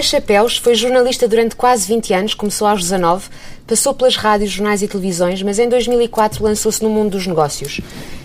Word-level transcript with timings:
Fez 0.00 0.08
chapéus, 0.08 0.56
foi 0.56 0.74
jornalista 0.74 1.28
durante 1.28 1.54
quase 1.54 1.86
20 1.86 2.14
anos, 2.14 2.32
começou 2.32 2.66
aos 2.66 2.80
19, 2.80 3.28
passou 3.66 3.92
pelas 3.92 4.16
rádios, 4.16 4.50
jornais 4.50 4.80
e 4.80 4.88
televisões, 4.88 5.42
mas 5.42 5.58
em 5.58 5.68
2004 5.68 6.42
lançou-se 6.42 6.82
no 6.82 6.88
mundo 6.88 7.10
dos 7.10 7.26
negócios. 7.26 7.82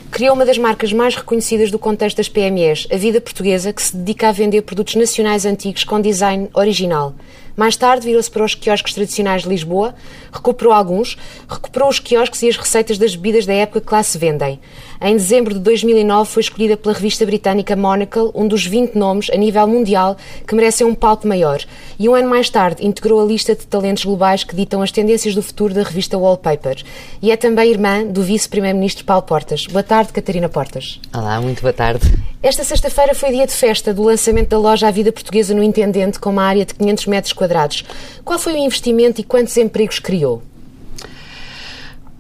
Criou 0.10 0.36
uma 0.36 0.46
das 0.46 0.58
marcas 0.58 0.94
mais 0.94 1.18
reconhecidas 1.18 1.72
do 1.72 1.78
contexto 1.78 2.16
das 2.16 2.30
PMEs, 2.30 2.88
a 2.90 2.96
Vida 2.96 3.20
Portuguesa, 3.20 3.74
que 3.74 3.82
se 3.82 3.94
dedica 3.94 4.30
a 4.30 4.32
vender 4.32 4.62
produtos 4.62 4.96
nacionais 4.96 5.46
antigos 5.46 5.84
com 5.84 6.00
design 6.00 6.48
original. 6.54 7.14
Mais 7.56 7.76
tarde 7.76 8.06
virou-se 8.06 8.30
para 8.30 8.44
os 8.44 8.54
quiosques 8.54 8.94
tradicionais 8.94 9.44
de 9.44 9.50
Lisboa, 9.50 9.96
recuperou 10.32 10.74
alguns, 10.74 11.18
recuperou 11.48 11.90
os 11.90 12.00
quiosques 12.00 12.42
e 12.44 12.50
as 12.50 12.58
receitas 12.58 12.98
das 12.98 13.16
bebidas 13.16 13.46
da 13.46 13.54
época 13.54 13.82
que 13.82 13.94
lá 13.94 14.04
se 14.04 14.18
vendem. 14.18 14.60
Em 15.02 15.16
dezembro 15.16 15.54
de 15.54 15.60
2009 15.60 16.30
foi 16.30 16.42
escolhida 16.42 16.78
pela 16.78 16.94
revista 16.94 17.26
britânica 17.26 17.76
Monocle 17.76 18.32
um 18.34 18.48
dos 18.48 18.66
20 18.66 18.96
nomes 18.96 19.30
a 19.30 19.38
nível 19.38 19.68
mundial 19.68 20.18
que 20.48 20.56
merecem 20.56 20.86
um 20.86 20.96
palco 20.96 21.28
maior. 21.28 21.60
E 21.98 22.10
um 22.10 22.16
ano 22.16 22.30
mais 22.30 22.50
tarde 22.50 22.86
integrou 22.86 23.22
a 23.22 23.26
lista 23.26 23.56
de 23.56 23.66
talentos 23.68 24.04
globais 24.04 24.44
que 24.44 24.56
ditam 24.56 24.82
as 24.82 24.92
tendências 24.92 25.36
do 25.36 25.42
futuro 25.42 25.74
da 25.74 25.84
revista 25.84 26.18
Wallpaper. 26.18 26.84
E 27.22 27.32
é 27.32 27.38
também 27.38 27.72
irmã 27.72 28.06
do 28.06 28.22
vice-primeiro-ministro 28.22 29.06
Paulo 29.06 29.24
Portas. 29.24 29.68
Boa 29.68 29.84
tarde, 29.84 30.12
Catarina 30.12 30.50
Portas. 30.50 31.00
Olá, 31.14 31.40
muito 31.40 31.62
boa 31.62 31.74
tarde. 31.74 32.12
Esta 32.46 32.64
sexta-feira 32.64 33.16
foi 33.16 33.32
dia 33.32 33.48
de 33.48 33.54
festa 33.54 33.92
do 33.92 34.04
lançamento 34.04 34.50
da 34.50 34.60
loja 34.60 34.88
à 34.88 34.92
Vida 34.92 35.12
Portuguesa 35.12 35.52
no 35.56 35.64
Intendente, 35.64 36.20
com 36.20 36.30
uma 36.30 36.44
área 36.44 36.64
de 36.64 36.76
500 36.76 37.08
metros 37.08 37.34
quadrados. 37.34 37.84
Qual 38.24 38.38
foi 38.38 38.54
o 38.54 38.58
investimento 38.58 39.20
e 39.20 39.24
quantos 39.24 39.58
empregos 39.58 39.98
criou? 39.98 40.44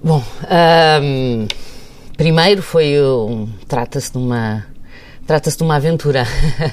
Bom, 0.03 0.23
um, 1.03 1.47
primeiro 2.17 2.63
foi 2.63 2.99
um, 2.99 3.47
trata-se 3.67 4.13
de 4.13 4.17
uma 4.17 4.65
Trata-se 5.25 5.57
de 5.57 5.63
uma 5.63 5.77
aventura. 5.77 6.23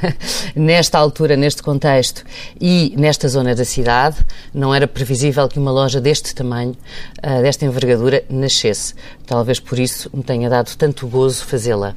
Nesta 0.55 0.99
altura, 0.99 1.37
neste 1.37 1.63
contexto 1.63 2.23
e 2.61 2.93
nesta 2.99 3.27
zona 3.27 3.55
da 3.55 3.65
cidade, 3.65 4.19
não 4.53 4.75
era 4.75 4.87
previsível 4.87 5.49
que 5.49 5.59
uma 5.59 5.71
loja 5.71 5.99
deste 6.03 6.35
tamanho, 6.35 6.77
uh, 7.25 7.41
desta 7.41 7.65
envergadura, 7.65 8.23
nascesse. 8.29 8.95
Talvez 9.27 9.59
por 9.59 9.79
isso 9.79 10.11
me 10.13 10.23
tenha 10.23 10.51
dado 10.51 10.77
tanto 10.77 11.07
gozo 11.07 11.47
fazê-la. 11.47 11.95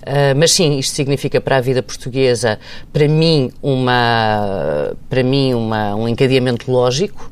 Uh, 0.00 0.34
mas 0.34 0.52
sim, 0.52 0.78
isto 0.78 0.94
significa 0.94 1.42
para 1.42 1.58
a 1.58 1.60
vida 1.60 1.82
portuguesa, 1.82 2.58
para 2.90 3.06
mim, 3.06 3.52
uma, 3.60 4.94
para 5.10 5.22
mim 5.22 5.52
uma, 5.52 5.94
um 5.94 6.08
encadeamento 6.08 6.72
lógico. 6.72 7.30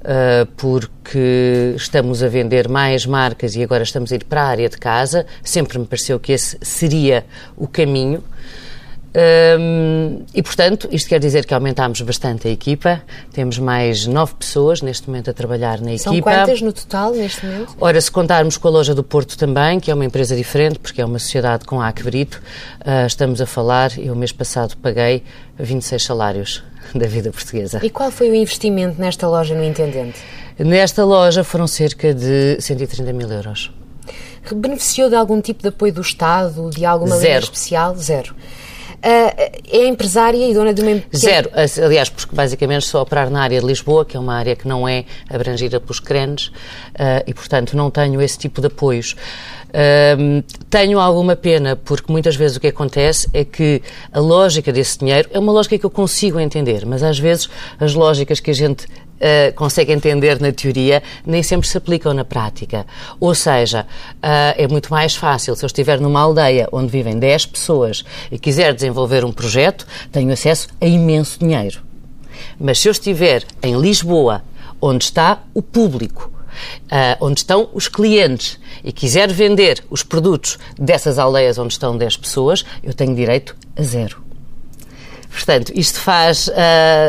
Uh, 0.00 0.46
porque 0.56 1.74
estamos 1.76 2.22
a 2.22 2.28
vender 2.28 2.70
mais 2.70 3.04
marcas 3.04 3.54
e 3.54 3.62
agora 3.62 3.82
estamos 3.82 4.10
a 4.10 4.14
ir 4.14 4.24
para 4.24 4.42
a 4.42 4.46
área 4.46 4.68
de 4.68 4.78
casa. 4.78 5.26
Sempre 5.44 5.78
me 5.78 5.84
pareceu 5.84 6.18
que 6.18 6.32
esse 6.32 6.56
seria 6.62 7.26
o 7.54 7.68
caminho. 7.68 8.24
Um, 9.12 10.22
e, 10.32 10.42
portanto, 10.42 10.88
isto 10.92 11.08
quer 11.08 11.18
dizer 11.18 11.44
que 11.44 11.52
aumentámos 11.52 12.00
bastante 12.00 12.46
a 12.46 12.50
equipa. 12.50 13.02
Temos 13.32 13.58
mais 13.58 14.06
nove 14.06 14.34
pessoas 14.34 14.82
neste 14.82 15.08
momento 15.08 15.30
a 15.30 15.32
trabalhar 15.32 15.80
na 15.80 15.96
São 15.98 16.12
equipa. 16.12 16.30
São 16.30 16.40
quantas 16.40 16.62
no 16.62 16.72
total 16.72 17.12
neste 17.12 17.44
momento? 17.44 17.76
Ora, 17.80 18.00
se 18.00 18.10
contarmos 18.10 18.56
com 18.56 18.68
a 18.68 18.70
loja 18.70 18.94
do 18.94 19.02
Porto 19.02 19.36
também, 19.36 19.80
que 19.80 19.90
é 19.90 19.94
uma 19.94 20.04
empresa 20.04 20.36
diferente, 20.36 20.78
porque 20.78 21.00
é 21.00 21.04
uma 21.04 21.18
sociedade 21.18 21.64
com 21.64 21.80
a 21.80 21.90
Brito, 21.92 22.40
uh, 22.80 23.06
estamos 23.06 23.40
a 23.40 23.46
falar, 23.46 23.98
eu 23.98 24.14
mês 24.14 24.32
passado 24.32 24.76
paguei 24.76 25.22
26 25.58 26.02
salários 26.02 26.62
da 26.94 27.06
vida 27.06 27.30
portuguesa. 27.30 27.80
E 27.82 27.90
qual 27.90 28.10
foi 28.10 28.30
o 28.30 28.34
investimento 28.34 29.00
nesta 29.00 29.28
loja 29.28 29.54
no 29.54 29.64
Intendente? 29.64 30.18
Nesta 30.58 31.04
loja 31.04 31.42
foram 31.42 31.66
cerca 31.66 32.14
de 32.14 32.58
130 32.60 33.12
mil 33.12 33.30
euros. 33.30 33.72
Beneficiou 34.54 35.08
de 35.08 35.14
algum 35.14 35.40
tipo 35.40 35.62
de 35.62 35.68
apoio 35.68 35.92
do 35.92 36.00
Estado, 36.00 36.70
de 36.70 36.84
alguma 36.84 37.16
Zero. 37.16 37.32
lei 37.32 37.38
especial? 37.38 37.96
Zero. 37.96 38.34
Uh, 39.00 39.60
é 39.72 39.86
empresária 39.86 40.46
e 40.46 40.52
dona 40.52 40.74
de 40.74 40.82
uma 40.82 40.90
empresa. 40.90 41.26
Zero. 41.26 41.50
Aliás, 41.84 42.10
porque 42.10 42.36
basicamente 42.36 42.84
só 42.84 43.00
operar 43.00 43.30
na 43.30 43.42
área 43.42 43.58
de 43.58 43.66
Lisboa, 43.66 44.04
que 44.04 44.14
é 44.14 44.20
uma 44.20 44.34
área 44.34 44.54
que 44.54 44.68
não 44.68 44.86
é 44.86 45.06
abrangida 45.28 45.80
pelos 45.80 46.00
crenes, 46.00 46.48
uh, 46.48 47.24
e 47.26 47.32
portanto 47.32 47.74
não 47.76 47.90
tenho 47.90 48.20
esse 48.20 48.38
tipo 48.38 48.60
de 48.60 48.66
apoios. 48.66 49.16
Uh, 49.70 50.42
tenho 50.68 50.98
alguma 50.98 51.34
pena, 51.34 51.76
porque 51.76 52.12
muitas 52.12 52.36
vezes 52.36 52.56
o 52.56 52.60
que 52.60 52.66
acontece 52.66 53.28
é 53.32 53.44
que 53.44 53.80
a 54.12 54.20
lógica 54.20 54.72
desse 54.72 54.98
dinheiro 54.98 55.30
é 55.32 55.38
uma 55.38 55.52
lógica 55.52 55.78
que 55.78 55.86
eu 55.86 55.90
consigo 55.90 56.38
entender, 56.38 56.84
mas 56.84 57.02
às 57.02 57.18
vezes 57.18 57.48
as 57.78 57.94
lógicas 57.94 58.38
que 58.40 58.50
a 58.50 58.54
gente 58.54 58.86
Uh, 59.20 59.52
consegue 59.54 59.92
entender 59.92 60.40
na 60.40 60.50
teoria, 60.50 61.02
nem 61.26 61.42
sempre 61.42 61.68
se 61.68 61.76
aplicam 61.76 62.14
na 62.14 62.24
prática. 62.24 62.86
Ou 63.20 63.34
seja, 63.34 63.86
uh, 64.16 64.56
é 64.56 64.66
muito 64.66 64.90
mais 64.90 65.14
fácil 65.14 65.54
se 65.54 65.62
eu 65.62 65.66
estiver 65.66 66.00
numa 66.00 66.20
aldeia 66.20 66.66
onde 66.72 66.90
vivem 66.90 67.18
10 67.18 67.46
pessoas 67.46 68.02
e 68.32 68.38
quiser 68.38 68.72
desenvolver 68.72 69.22
um 69.24 69.30
projeto, 69.30 69.86
tenho 70.10 70.32
acesso 70.32 70.68
a 70.80 70.86
imenso 70.86 71.38
dinheiro. 71.38 71.82
Mas 72.58 72.78
se 72.78 72.88
eu 72.88 72.92
estiver 72.92 73.44
em 73.62 73.78
Lisboa, 73.78 74.42
onde 74.80 75.04
está 75.04 75.42
o 75.52 75.62
público, 75.62 76.30
Uh, 76.86 77.14
onde 77.20 77.40
estão 77.40 77.70
os 77.72 77.86
clientes 77.86 78.58
e 78.82 78.92
quiser 78.92 79.32
vender 79.32 79.84
os 79.88 80.02
produtos 80.02 80.58
dessas 80.76 81.16
aldeias 81.16 81.58
onde 81.58 81.72
estão 81.72 81.96
10 81.96 82.16
pessoas, 82.16 82.64
eu 82.82 82.92
tenho 82.92 83.14
direito 83.14 83.56
a 83.76 83.82
zero. 83.82 84.29
Portanto, 85.30 85.72
isto 85.74 86.00
faz. 86.00 86.48
Uh, 86.48 86.52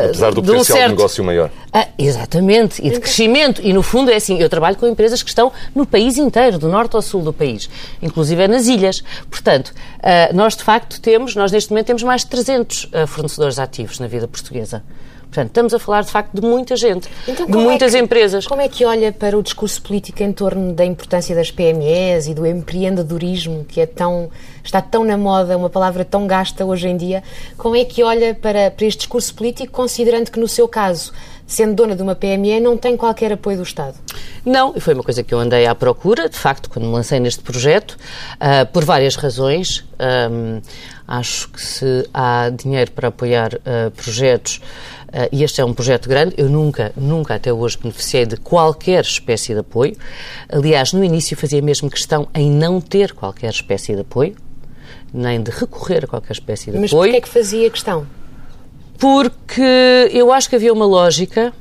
Apesar 0.04 0.32
do 0.32 0.40
de 0.40 0.50
um 0.50 0.54
potencial 0.54 0.78
certo... 0.78 0.90
de 0.90 0.96
negócio 0.96 1.24
maior. 1.24 1.50
Ah, 1.72 1.88
exatamente, 1.98 2.80
e 2.80 2.90
de 2.90 3.00
crescimento. 3.00 3.60
E 3.62 3.72
no 3.72 3.82
fundo 3.82 4.10
é 4.10 4.14
assim: 4.14 4.38
eu 4.38 4.48
trabalho 4.48 4.76
com 4.76 4.86
empresas 4.86 5.22
que 5.22 5.28
estão 5.28 5.52
no 5.74 5.84
país 5.84 6.16
inteiro, 6.16 6.56
do 6.58 6.68
norte 6.68 6.94
ao 6.94 7.02
sul 7.02 7.22
do 7.22 7.32
país, 7.32 7.68
inclusive 8.00 8.40
é 8.40 8.48
nas 8.48 8.68
ilhas. 8.68 9.02
Portanto, 9.28 9.68
uh, 9.70 10.34
nós 10.34 10.56
de 10.56 10.62
facto 10.62 11.00
temos, 11.00 11.34
nós 11.34 11.50
neste 11.50 11.70
momento 11.70 11.86
temos 11.86 12.02
mais 12.04 12.22
de 12.22 12.28
300 12.28 12.84
uh, 12.84 13.06
fornecedores 13.08 13.58
ativos 13.58 13.98
na 13.98 14.06
vida 14.06 14.28
portuguesa. 14.28 14.82
Portanto, 15.32 15.48
estamos 15.48 15.72
a 15.72 15.78
falar 15.78 16.02
de 16.02 16.10
facto 16.10 16.34
de 16.38 16.46
muita 16.46 16.76
gente, 16.76 17.08
então, 17.26 17.46
de 17.46 17.56
muitas 17.56 17.94
é 17.94 17.98
que, 17.98 18.04
empresas. 18.04 18.46
Como 18.46 18.60
é 18.60 18.68
que 18.68 18.84
olha 18.84 19.10
para 19.10 19.38
o 19.38 19.42
discurso 19.42 19.80
político 19.80 20.22
em 20.22 20.30
torno 20.30 20.74
da 20.74 20.84
importância 20.84 21.34
das 21.34 21.50
PMEs 21.50 22.26
e 22.26 22.34
do 22.34 22.46
empreendedorismo, 22.46 23.64
que 23.64 23.80
é 23.80 23.86
tão, 23.86 24.28
está 24.62 24.82
tão 24.82 25.04
na 25.04 25.16
moda, 25.16 25.56
uma 25.56 25.70
palavra 25.70 26.04
tão 26.04 26.26
gasta 26.26 26.66
hoje 26.66 26.86
em 26.86 26.98
dia? 26.98 27.22
Como 27.56 27.74
é 27.74 27.82
que 27.82 28.02
olha 28.02 28.34
para, 28.34 28.70
para 28.70 28.84
este 28.84 28.98
discurso 28.98 29.34
político, 29.34 29.72
considerando 29.72 30.30
que 30.30 30.38
no 30.38 30.46
seu 30.46 30.68
caso, 30.68 31.14
sendo 31.46 31.74
dona 31.74 31.96
de 31.96 32.02
uma 32.02 32.14
PME, 32.14 32.60
não 32.60 32.76
tem 32.76 32.94
qualquer 32.94 33.32
apoio 33.32 33.56
do 33.56 33.62
Estado? 33.62 33.94
Não, 34.44 34.74
e 34.76 34.80
foi 34.80 34.92
uma 34.92 35.02
coisa 35.02 35.22
que 35.22 35.32
eu 35.32 35.38
andei 35.38 35.66
à 35.66 35.74
procura, 35.74 36.28
de 36.28 36.36
facto, 36.36 36.68
quando 36.68 36.84
me 36.84 36.92
lancei 36.92 37.18
neste 37.18 37.42
projeto, 37.42 37.92
uh, 37.92 38.66
por 38.70 38.84
várias 38.84 39.16
razões. 39.16 39.82
Um, 40.30 40.60
acho 41.06 41.48
que 41.50 41.60
se 41.60 42.08
há 42.12 42.50
dinheiro 42.50 42.90
para 42.90 43.08
apoiar 43.08 43.54
uh, 43.54 43.90
projetos, 43.92 44.60
e 45.30 45.44
este 45.44 45.60
é 45.60 45.64
um 45.64 45.74
projeto 45.74 46.08
grande, 46.08 46.34
eu 46.38 46.48
nunca, 46.48 46.92
nunca 46.96 47.34
até 47.34 47.52
hoje 47.52 47.76
beneficiei 47.76 48.24
de 48.24 48.36
qualquer 48.36 49.02
espécie 49.02 49.52
de 49.52 49.60
apoio. 49.60 49.94
Aliás, 50.48 50.92
no 50.92 51.04
início 51.04 51.36
fazia 51.36 51.60
mesmo 51.60 51.90
questão 51.90 52.28
em 52.34 52.50
não 52.50 52.80
ter 52.80 53.12
qualquer 53.12 53.50
espécie 53.50 53.94
de 53.94 54.00
apoio, 54.00 54.34
nem 55.12 55.42
de 55.42 55.50
recorrer 55.50 56.04
a 56.04 56.06
qualquer 56.06 56.32
espécie 56.32 56.70
de 56.70 56.78
Mas 56.78 56.90
apoio. 56.90 57.12
Mas 57.12 57.12
porquê 57.12 57.16
é 57.16 57.20
que 57.20 57.28
fazia 57.28 57.70
questão? 57.70 58.06
Porque 58.98 60.10
eu 60.12 60.32
acho 60.32 60.48
que 60.48 60.56
havia 60.56 60.72
uma 60.72 60.86
lógica 60.86 61.52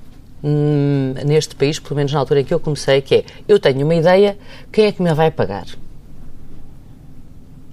hum, 0.42 1.14
neste 1.26 1.54
país, 1.56 1.78
pelo 1.78 1.96
menos 1.98 2.14
na 2.14 2.20
altura 2.20 2.42
em 2.42 2.46
que 2.46 2.54
eu 2.54 2.60
comecei, 2.60 3.02
que 3.02 3.16
é 3.16 3.26
eu 3.48 3.60
tenho 3.60 3.84
uma 3.84 3.96
ideia, 3.96 4.38
quem 4.72 4.86
é 4.86 4.92
que 4.94 5.02
me 5.02 5.14
vai 5.14 5.30
pagar? 5.30 5.66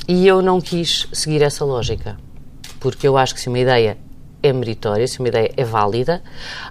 E 0.08 0.26
eu 0.26 0.42
não 0.42 0.60
quis 0.60 1.06
seguir 1.12 1.42
essa 1.42 1.64
lógica, 1.64 2.16
porque 2.80 3.06
eu 3.06 3.16
acho 3.16 3.34
que 3.34 3.40
se 3.40 3.48
uma 3.48 3.58
ideia 3.58 3.98
é 4.42 4.52
meritória, 4.52 5.06
se 5.06 5.18
uma 5.18 5.28
ideia 5.28 5.52
é 5.56 5.64
válida, 5.64 6.22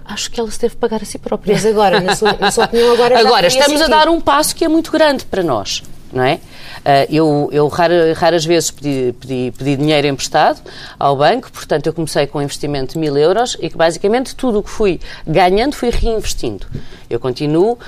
acho 0.04 0.30
que 0.30 0.40
ela 0.40 0.50
se 0.50 0.60
deve 0.60 0.76
pagar 0.76 1.02
a 1.02 1.04
si 1.04 1.18
própria. 1.18 1.54
Mas 1.54 1.66
agora, 1.66 2.00
na 2.00 2.16
sua, 2.16 2.32
na 2.34 2.50
sua 2.50 2.64
opinião, 2.64 2.92
agora 2.92 3.18
Agora, 3.20 3.46
estamos 3.46 3.78
sentido. 3.78 3.94
a 3.94 4.04
dar 4.04 4.08
um 4.08 4.20
passo 4.20 4.54
que 4.54 4.64
é 4.64 4.68
muito 4.68 4.90
grande 4.90 5.24
para 5.24 5.42
nós 5.42 5.82
não 6.12 6.22
é? 6.22 6.40
Eu, 7.10 7.48
eu 7.52 7.66
rara, 7.68 8.14
raras 8.14 8.44
vezes 8.44 8.70
pedi, 8.70 9.14
pedi, 9.20 9.52
pedi, 9.56 9.76
dinheiro 9.76 10.06
emprestado 10.06 10.60
ao 10.98 11.16
banco, 11.16 11.50
portanto 11.52 11.86
eu 11.86 11.92
comecei 11.92 12.26
com 12.26 12.38
um 12.38 12.42
investimento 12.42 12.94
de 12.94 12.98
mil 12.98 13.16
euros 13.16 13.56
e 13.60 13.68
que 13.68 13.76
basicamente 13.76 14.34
tudo 14.34 14.60
o 14.60 14.62
que 14.62 14.70
fui 14.70 15.00
ganhando 15.26 15.74
fui 15.74 15.90
reinvestindo. 15.90 16.66
Eu 17.10 17.18
continuo, 17.18 17.78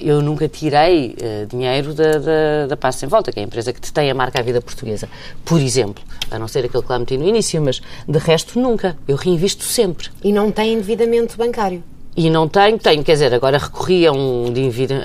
eu 0.00 0.22
nunca 0.22 0.48
tirei 0.48 1.16
dinheiro 1.48 1.92
da, 1.94 2.12
da, 2.18 2.66
da 2.68 2.76
Passo 2.76 3.04
em 3.04 3.08
Volta, 3.08 3.32
que 3.32 3.38
é 3.38 3.42
a 3.42 3.46
empresa 3.46 3.72
que 3.72 3.80
detém 3.80 4.10
a 4.10 4.14
marca 4.14 4.38
A 4.38 4.42
Vida 4.42 4.60
Portuguesa, 4.60 5.08
por 5.44 5.60
exemplo, 5.60 6.02
a 6.30 6.38
não 6.38 6.48
ser 6.48 6.64
aquele 6.64 6.82
que 6.82 6.90
lá 6.90 6.98
meti 6.98 7.16
no 7.16 7.26
início, 7.26 7.60
mas 7.60 7.80
de 8.06 8.18
resto 8.18 8.58
nunca, 8.58 8.96
eu 9.06 9.16
reinvisto 9.16 9.64
sempre. 9.64 10.08
E 10.22 10.32
não 10.32 10.50
tem 10.50 10.74
endividamento 10.74 11.36
bancário? 11.36 11.82
E 12.18 12.28
não 12.30 12.48
tenho, 12.48 12.76
tenho, 12.80 13.04
quer 13.04 13.12
dizer, 13.12 13.32
agora 13.32 13.58
recorri 13.58 14.04
a 14.04 14.10
um, 14.10 14.46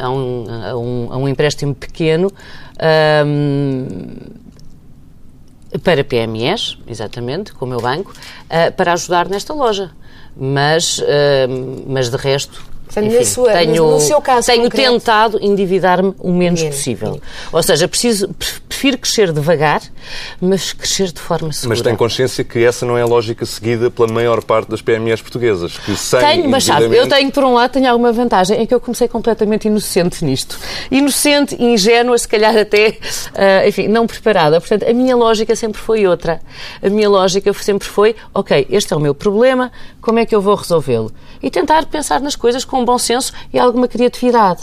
a 0.01 0.09
um, 0.09 0.45
a 0.49 0.75
um, 0.75 1.07
a 1.11 1.17
um 1.17 1.27
empréstimo 1.27 1.75
pequeno 1.75 2.33
um, 3.23 3.85
para 5.83 6.03
PMEs, 6.03 6.79
exatamente, 6.87 7.53
com 7.53 7.65
o 7.65 7.67
meu 7.67 7.79
banco, 7.79 8.11
uh, 8.11 8.73
para 8.75 8.93
ajudar 8.93 9.29
nesta 9.29 9.53
loja. 9.53 9.91
Mas, 10.35 10.97
uh, 10.97 11.03
mas 11.85 12.09
de 12.09 12.17
resto, 12.17 12.65
Portanto, 12.93 13.11
enfim, 13.11 13.25
sua, 13.25 13.51
tenho, 13.53 13.91
no 13.91 13.99
seu 13.99 14.21
caso 14.21 14.47
tenho 14.47 14.63
concreto... 14.63 14.91
tentado 14.91 15.39
endividar-me 15.41 16.13
o 16.19 16.31
menos, 16.31 16.61
menos 16.61 16.75
possível. 16.75 17.19
Ou 17.51 17.63
seja, 17.63 17.87
preciso, 17.87 18.29
prefiro 18.69 18.99
crescer 18.99 19.31
devagar, 19.31 19.81
mas 20.39 20.73
crescer 20.73 21.11
de 21.11 21.19
forma 21.19 21.51
segura. 21.51 21.69
Mas 21.69 21.81
tem 21.81 21.95
consciência 21.95 22.43
que 22.43 22.63
essa 22.63 22.85
não 22.85 22.95
é 22.95 23.01
a 23.01 23.05
lógica 23.05 23.45
seguida 23.47 23.89
pela 23.89 24.07
maior 24.07 24.43
parte 24.43 24.69
das 24.69 24.81
PMEs 24.81 25.21
portuguesas, 25.21 25.77
que 25.79 25.95
sem 25.95 26.19
Tenho, 26.19 26.49
mas 26.49 26.65
sabe, 26.65 26.95
eu 26.95 27.07
tenho, 27.07 27.31
por 27.31 27.43
um 27.43 27.53
lado, 27.55 27.71
tenho 27.71 27.89
alguma 27.89 28.11
vantagem, 28.11 28.59
é 28.59 28.65
que 28.67 28.73
eu 28.73 28.79
comecei 28.79 29.07
completamente 29.07 29.67
inocente 29.67 30.23
nisto. 30.23 30.59
Inocente, 30.91 31.61
ingênua, 31.61 32.15
se 32.17 32.27
calhar 32.27 32.55
até, 32.55 32.89
uh, 32.89 33.67
enfim, 33.67 33.87
não 33.87 34.05
preparada. 34.05 34.59
Portanto, 34.59 34.87
a 34.87 34.93
minha 34.93 35.15
lógica 35.15 35.55
sempre 35.55 35.81
foi 35.81 36.05
outra. 36.05 36.39
A 36.81 36.89
minha 36.89 37.09
lógica 37.09 37.51
sempre 37.53 37.87
foi, 37.87 38.15
ok, 38.33 38.67
este 38.69 38.93
é 38.93 38.95
o 38.95 38.99
meu 38.99 39.15
problema, 39.15 39.71
como 39.99 40.19
é 40.19 40.25
que 40.25 40.35
eu 40.35 40.41
vou 40.41 40.53
resolvê-lo? 40.53 41.11
E 41.41 41.49
tentar 41.49 41.85
pensar 41.85 42.21
nas 42.21 42.35
coisas 42.35 42.63
com 42.63 42.82
bom 42.85 42.97
senso 42.97 43.33
e 43.53 43.59
alguma 43.59 43.87
criatividade. 43.87 44.61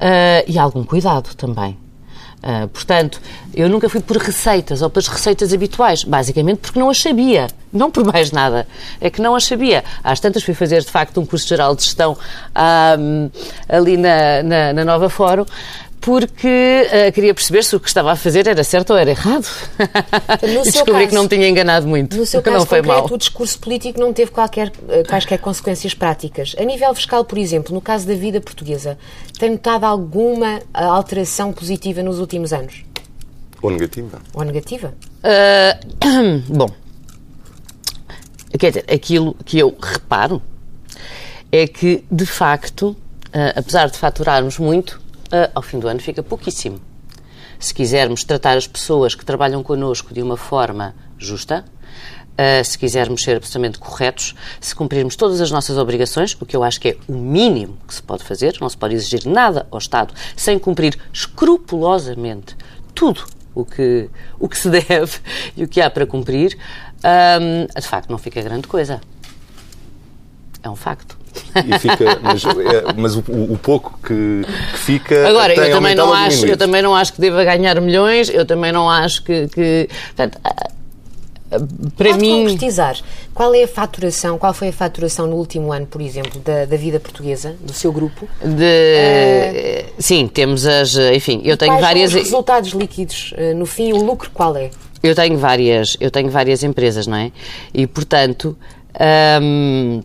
Uh, 0.00 0.44
e 0.46 0.58
algum 0.58 0.82
cuidado 0.82 1.34
também. 1.34 1.76
Uh, 2.42 2.66
portanto, 2.68 3.20
eu 3.52 3.68
nunca 3.68 3.86
fui 3.86 4.00
por 4.00 4.16
receitas 4.16 4.80
ou 4.80 4.88
pelas 4.88 5.08
receitas 5.08 5.52
habituais, 5.52 6.04
basicamente 6.04 6.60
porque 6.60 6.78
não 6.78 6.88
as 6.88 6.98
sabia, 6.98 7.48
não 7.70 7.90
por 7.90 8.02
mais 8.02 8.32
nada, 8.32 8.66
é 8.98 9.10
que 9.10 9.20
não 9.20 9.34
as 9.34 9.44
sabia. 9.44 9.84
Às 10.02 10.20
tantas 10.20 10.42
fui 10.42 10.54
fazer, 10.54 10.80
de 10.80 10.90
facto, 10.90 11.20
um 11.20 11.26
curso 11.26 11.46
geral 11.46 11.76
de 11.76 11.82
gestão 11.82 12.16
um, 12.98 13.30
ali 13.68 13.98
na, 13.98 14.42
na, 14.42 14.72
na 14.72 14.84
Nova 14.86 15.10
Fórum, 15.10 15.44
porque 16.00 16.86
uh, 16.86 17.12
queria 17.12 17.34
perceber 17.34 17.62
se 17.62 17.76
o 17.76 17.80
que 17.80 17.88
estava 17.88 18.12
a 18.12 18.16
fazer 18.16 18.46
era 18.46 18.64
certo 18.64 18.90
ou 18.90 18.96
era 18.96 19.10
errado. 19.10 19.46
e 20.42 20.62
descobri 20.62 20.92
caso, 20.92 21.08
que 21.08 21.14
não 21.14 21.22
me 21.24 21.28
tinha 21.28 21.48
enganado 21.48 21.86
muito. 21.86 22.16
No 22.16 22.24
seu 22.24 22.40
caso 22.40 22.58
não 22.58 22.66
foi 22.66 22.78
concreto, 22.78 23.08
mal. 23.08 23.14
o 23.14 23.18
discurso 23.18 23.58
político 23.58 24.00
não 24.00 24.12
teve 24.12 24.30
qualquer, 24.30 24.68
uh, 24.68 25.06
quaisquer 25.06 25.38
consequências 25.38 25.92
práticas. 25.92 26.56
A 26.58 26.64
nível 26.64 26.94
fiscal, 26.94 27.24
por 27.24 27.36
exemplo, 27.36 27.74
no 27.74 27.82
caso 27.82 28.06
da 28.06 28.14
vida 28.14 28.40
portuguesa, 28.40 28.96
tem 29.38 29.50
notado 29.50 29.84
alguma 29.84 30.58
eh, 30.58 30.62
alteração 30.74 31.52
positiva 31.52 32.02
nos 32.02 32.18
últimos 32.18 32.52
anos? 32.52 32.82
Ou 33.62 33.70
negativa? 33.70 34.22
Ou 34.32 34.44
negativa? 34.44 34.94
Uh, 35.22 36.40
bom, 36.48 36.70
quer 38.58 38.70
dizer, 38.70 38.84
aquilo 38.90 39.36
que 39.44 39.58
eu 39.58 39.76
reparo 39.80 40.42
é 41.52 41.66
que, 41.66 42.04
de 42.10 42.24
facto, 42.24 42.96
apesar 43.56 43.90
de 43.90 43.98
faturarmos 43.98 44.58
muito, 44.58 45.00
uh, 45.32 45.50
ao 45.54 45.62
fim 45.62 45.78
do 45.78 45.88
ano 45.88 46.00
fica 46.00 46.22
pouquíssimo. 46.22 46.80
Se 47.58 47.74
quisermos 47.74 48.24
tratar 48.24 48.56
as 48.56 48.66
pessoas 48.66 49.14
que 49.14 49.24
trabalham 49.24 49.62
connosco 49.62 50.14
de 50.14 50.22
uma 50.22 50.36
forma 50.36 50.94
justa, 51.18 51.64
Uh, 52.30 52.64
se 52.64 52.78
quisermos 52.78 53.22
ser 53.22 53.36
absolutamente 53.36 53.78
corretos, 53.78 54.34
se 54.58 54.74
cumprirmos 54.74 55.14
todas 55.14 55.42
as 55.42 55.50
nossas 55.50 55.76
obrigações, 55.76 56.34
o 56.40 56.46
que 56.46 56.56
eu 56.56 56.62
acho 56.62 56.80
que 56.80 56.88
é 56.88 56.96
o 57.06 57.12
mínimo 57.12 57.76
que 57.86 57.92
se 57.92 58.02
pode 58.02 58.24
fazer, 58.24 58.56
não 58.62 58.68
se 58.70 58.78
pode 58.78 58.94
exigir 58.94 59.26
nada 59.26 59.66
ao 59.70 59.76
Estado 59.76 60.14
sem 60.34 60.58
cumprir 60.58 60.98
escrupulosamente 61.12 62.56
tudo 62.94 63.26
o 63.54 63.62
que, 63.62 64.08
o 64.38 64.48
que 64.48 64.56
se 64.56 64.70
deve 64.70 65.18
e 65.54 65.64
o 65.64 65.68
que 65.68 65.82
há 65.82 65.90
para 65.90 66.06
cumprir, 66.06 66.56
um, 67.04 67.66
de 67.78 67.86
facto 67.86 68.08
não 68.08 68.16
fica 68.16 68.40
grande 68.40 68.66
coisa. 68.66 69.02
É 70.62 70.70
um 70.70 70.76
facto. 70.76 71.19
Fica, 71.80 72.18
mas, 72.22 72.44
é, 72.44 72.92
mas 72.96 73.16
o, 73.16 73.20
o, 73.28 73.58
pouco 73.60 73.98
que, 74.02 74.42
que 74.72 74.78
fica. 74.78 75.28
Agora, 75.28 75.54
eu 75.54 75.70
também, 75.70 75.94
não 75.94 76.12
acho, 76.12 76.46
eu 76.46 76.56
também 76.56 76.82
não 76.82 76.94
acho 76.94 77.12
que 77.12 77.20
deva 77.20 77.44
ganhar 77.44 77.80
milhões, 77.80 78.28
eu 78.28 78.44
também 78.44 78.72
não 78.72 78.88
acho 78.88 79.22
que. 79.22 79.48
que 79.48 79.88
portanto, 80.14 80.38
para 81.96 82.10
Pode 82.10 82.20
mim. 82.20 82.44
concretizar. 82.44 82.96
Qual 83.34 83.52
é 83.54 83.64
a 83.64 83.68
faturação, 83.68 84.38
qual 84.38 84.54
foi 84.54 84.68
a 84.68 84.72
faturação 84.72 85.26
no 85.26 85.36
último 85.36 85.72
ano, 85.72 85.86
por 85.86 86.00
exemplo, 86.00 86.40
da, 86.40 86.64
da 86.64 86.76
vida 86.76 87.00
portuguesa, 87.00 87.56
do 87.60 87.72
seu 87.72 87.92
grupo? 87.92 88.28
De... 88.40 89.86
Uh, 89.88 89.92
sim, 89.98 90.28
temos 90.28 90.66
as. 90.66 90.96
Enfim, 90.96 91.42
eu 91.44 91.56
tenho 91.56 91.78
várias. 91.80 92.12
São 92.12 92.20
os 92.20 92.26
resultados 92.26 92.70
líquidos, 92.70 93.32
uh, 93.32 93.56
no 93.56 93.66
fim, 93.66 93.92
o 93.92 94.02
lucro 94.02 94.30
qual 94.32 94.56
é? 94.56 94.70
Eu 95.02 95.14
tenho 95.14 95.36
várias, 95.38 95.96
eu 95.98 96.10
tenho 96.10 96.30
várias 96.30 96.62
empresas, 96.62 97.06
não 97.06 97.16
é? 97.16 97.32
E, 97.74 97.86
portanto. 97.86 98.56
Um, 99.42 100.02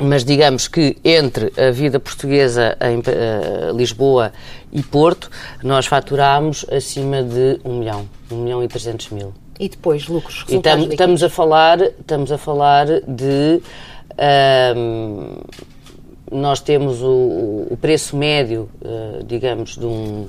mas 0.00 0.24
digamos 0.24 0.68
que 0.68 0.96
entre 1.04 1.52
a 1.60 1.70
vida 1.70 1.98
portuguesa 1.98 2.76
em 2.80 2.98
uh, 2.98 3.76
Lisboa 3.76 4.32
e 4.72 4.82
Porto, 4.82 5.30
nós 5.62 5.86
faturámos 5.86 6.66
acima 6.70 7.22
de 7.22 7.58
1 7.64 7.78
milhão, 7.78 8.08
1 8.30 8.36
milhão 8.36 8.62
e 8.62 8.68
300 8.68 9.10
mil. 9.10 9.32
E 9.58 9.68
depois, 9.68 10.06
lucros, 10.06 10.44
E 10.48 10.58
tam, 10.60 10.80
estamos 10.80 11.22
a 11.22 11.30
falar, 11.30 11.80
estamos 11.80 12.30
a 12.30 12.38
falar 12.38 12.86
de... 12.86 13.62
Uh, 14.12 15.44
nós 16.30 16.60
temos 16.60 17.00
o, 17.02 17.68
o 17.70 17.78
preço 17.80 18.16
médio, 18.16 18.68
uh, 18.82 19.22
digamos, 19.24 19.76
de 19.76 19.86
um, 19.86 20.26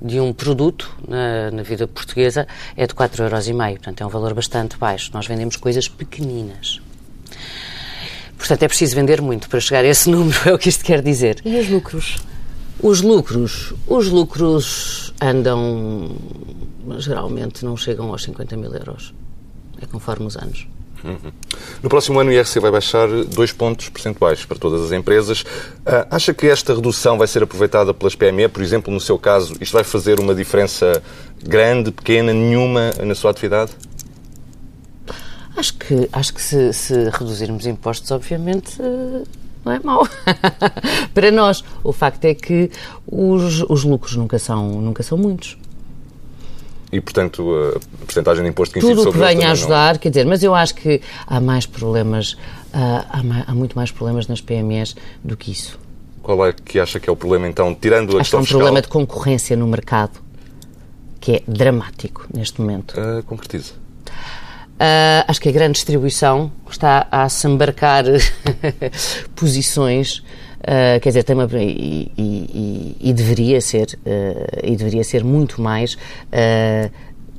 de 0.00 0.20
um 0.20 0.32
produto 0.32 0.94
na, 1.08 1.50
na 1.50 1.62
vida 1.62 1.88
portuguesa 1.88 2.46
é 2.76 2.86
de 2.86 2.94
4,5 2.94 3.22
euros. 3.22 3.48
Portanto, 3.48 4.00
é 4.02 4.06
um 4.06 4.10
valor 4.10 4.34
bastante 4.34 4.76
baixo. 4.76 5.10
Nós 5.14 5.26
vendemos 5.26 5.56
coisas 5.56 5.88
pequeninas. 5.88 6.80
Portanto, 8.38 8.62
é 8.62 8.68
preciso 8.68 8.94
vender 8.94 9.20
muito 9.20 9.48
para 9.48 9.60
chegar 9.60 9.84
a 9.84 9.88
esse 9.88 10.08
número, 10.10 10.38
é 10.48 10.54
o 10.54 10.58
que 10.58 10.68
isto 10.68 10.84
quer 10.84 11.02
dizer. 11.02 11.42
E 11.44 11.58
os 11.58 11.68
lucros? 11.68 12.18
Os 12.80 13.02
lucros, 13.02 13.74
os 13.88 14.08
lucros 14.08 15.12
andam, 15.20 16.16
geralmente 16.98 17.64
não 17.64 17.76
chegam 17.76 18.08
aos 18.10 18.22
50 18.22 18.56
mil 18.56 18.72
euros. 18.72 19.12
É 19.82 19.86
conforme 19.86 20.26
os 20.26 20.36
anos. 20.36 20.66
Uhum. 21.04 21.32
No 21.82 21.88
próximo 21.88 22.18
ano 22.18 22.30
o 22.30 22.32
IRC 22.32 22.58
vai 22.60 22.70
baixar 22.70 23.08
dois 23.08 23.52
pontos 23.52 23.88
percentuais 23.88 24.44
para 24.44 24.58
todas 24.58 24.82
as 24.82 24.92
empresas. 24.92 25.42
Uh, 25.42 26.06
acha 26.10 26.34
que 26.34 26.46
esta 26.46 26.74
redução 26.74 27.16
vai 27.16 27.26
ser 27.26 27.42
aproveitada 27.42 27.94
pelas 27.94 28.14
PME? 28.14 28.48
Por 28.48 28.62
exemplo, 28.62 28.92
no 28.92 29.00
seu 29.00 29.18
caso, 29.18 29.54
isto 29.60 29.72
vai 29.72 29.84
fazer 29.84 30.18
uma 30.18 30.34
diferença 30.34 31.02
grande, 31.42 31.90
pequena, 31.90 32.32
nenhuma 32.32 32.92
na 33.04 33.14
sua 33.14 33.30
atividade? 33.30 33.72
Acho 35.58 35.74
que, 35.74 36.08
acho 36.12 36.32
que 36.32 36.40
se, 36.40 36.72
se 36.72 37.10
reduzirmos 37.10 37.66
impostos, 37.66 38.08
obviamente, 38.12 38.80
eh, 38.80 39.24
não 39.64 39.72
é 39.72 39.80
mau. 39.82 40.08
Para 41.12 41.32
nós, 41.32 41.64
o 41.82 41.92
facto 41.92 42.24
é 42.26 42.34
que 42.34 42.70
os, 43.04 43.62
os 43.68 43.82
lucros 43.82 44.14
nunca 44.14 44.38
são, 44.38 44.80
nunca 44.80 45.02
são 45.02 45.18
muitos. 45.18 45.58
E, 46.92 47.00
portanto, 47.00 47.74
a 47.74 48.04
porcentagem 48.04 48.44
de 48.44 48.50
imposto 48.50 48.72
que 48.72 48.78
incide 48.78 48.94
Tudo 48.94 49.10
o 49.10 49.12
que 49.12 49.18
venha 49.18 49.48
a 49.48 49.50
ajudar, 49.50 49.94
não... 49.94 50.00
quer 50.00 50.10
dizer, 50.10 50.24
mas 50.26 50.44
eu 50.44 50.54
acho 50.54 50.76
que 50.76 51.02
há 51.26 51.40
mais 51.40 51.66
problemas, 51.66 52.36
há, 52.72 53.20
há, 53.48 53.52
muito 53.52 53.76
mais 53.76 53.90
problemas 53.90 54.28
nas 54.28 54.40
PMEs 54.40 54.94
do 55.24 55.36
que 55.36 55.50
isso. 55.50 55.76
Qual 56.22 56.46
é 56.46 56.52
que 56.52 56.78
acha 56.78 57.00
que 57.00 57.10
é 57.10 57.12
o 57.12 57.16
problema, 57.16 57.48
então, 57.48 57.74
tirando 57.74 58.16
a 58.16 58.20
acho 58.20 58.30
questão 58.30 58.44
que 58.44 58.52
é 58.52 58.56
um 58.56 58.58
problema 58.58 58.80
de 58.80 58.86
concorrência 58.86 59.56
no 59.56 59.66
mercado, 59.66 60.20
que 61.18 61.32
é 61.32 61.42
dramático 61.48 62.26
neste 62.32 62.60
momento. 62.60 62.94
Uh, 62.96 63.24
concretiza. 63.24 63.87
Uh, 64.78 65.26
acho 65.26 65.40
que 65.40 65.48
a 65.48 65.52
grande 65.52 65.72
distribuição 65.72 66.52
está 66.70 67.08
a 67.10 67.28
se 67.28 67.48
embarcar 67.48 68.04
posições, 69.34 70.18
uh, 70.60 71.00
quer 71.02 71.08
dizer, 71.08 71.24
tem 71.24 71.34
uma, 71.34 71.48
e, 71.60 72.12
e, 72.16 72.96
e, 73.00 73.12
deveria 73.12 73.60
ser, 73.60 73.98
uh, 74.06 74.60
e 74.62 74.76
deveria 74.76 75.02
ser 75.02 75.24
muito 75.24 75.60
mais 75.60 75.96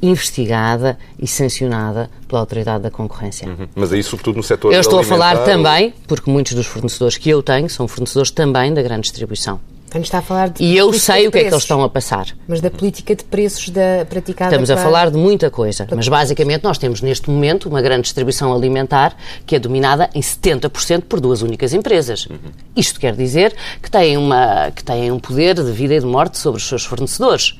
investigada 0.01 0.97
e 1.17 1.27
sancionada 1.27 2.09
pela 2.27 2.41
autoridade 2.41 2.83
da 2.83 2.91
concorrência. 2.91 3.47
Uhum. 3.47 3.67
Mas 3.73 3.93
aí, 3.93 4.03
sobretudo 4.03 4.37
no 4.37 4.43
setor 4.43 4.73
Eu 4.73 4.81
estou 4.81 4.99
a 4.99 5.03
falar 5.03 5.37
também, 5.45 5.93
porque 6.07 6.29
muitos 6.29 6.53
dos 6.53 6.67
fornecedores 6.67 7.17
que 7.17 7.29
eu 7.29 7.41
tenho 7.41 7.69
são 7.69 7.87
fornecedores 7.87 8.31
também 8.31 8.73
da 8.73 8.81
grande 8.81 9.03
distribuição. 9.03 9.59
Está 9.97 10.19
a 10.19 10.21
falar 10.21 10.49
de 10.49 10.63
e 10.63 10.77
eu 10.77 10.93
sei 10.93 11.27
o 11.27 11.31
que 11.31 11.37
é 11.37 11.41
que 11.41 11.47
eles 11.47 11.63
estão 11.63 11.83
a 11.83 11.89
passar. 11.89 12.27
Mas 12.47 12.61
da 12.61 12.69
política 12.69 13.15
de 13.15 13.23
preços 13.23 13.69
da 13.69 14.05
praticada 14.07 14.51
Estamos 14.51 14.69
a 14.69 14.77
falar 14.77 15.09
de 15.09 15.17
muita 15.17 15.49
coisa, 15.49 15.87
mas 15.95 16.07
basicamente 16.07 16.63
nós 16.63 16.77
temos 16.77 17.01
neste 17.01 17.29
momento 17.29 17.67
uma 17.67 17.81
grande 17.81 18.03
distribuição 18.03 18.53
alimentar 18.53 19.15
que 19.45 19.55
é 19.55 19.59
dominada 19.59 20.09
em 20.13 20.21
70% 20.21 21.03
por 21.03 21.19
duas 21.19 21.41
únicas 21.41 21.73
empresas. 21.73 22.25
Uhum. 22.27 22.37
Isto 22.75 22.99
quer 22.99 23.15
dizer 23.15 23.55
que 23.81 23.89
têm, 23.89 24.17
uma, 24.17 24.71
que 24.71 24.83
têm 24.83 25.11
um 25.11 25.19
poder 25.19 25.55
de 25.55 25.71
vida 25.71 25.95
e 25.95 25.99
de 25.99 26.05
morte 26.05 26.37
sobre 26.37 26.61
os 26.61 26.67
seus 26.67 26.85
fornecedores. 26.85 27.55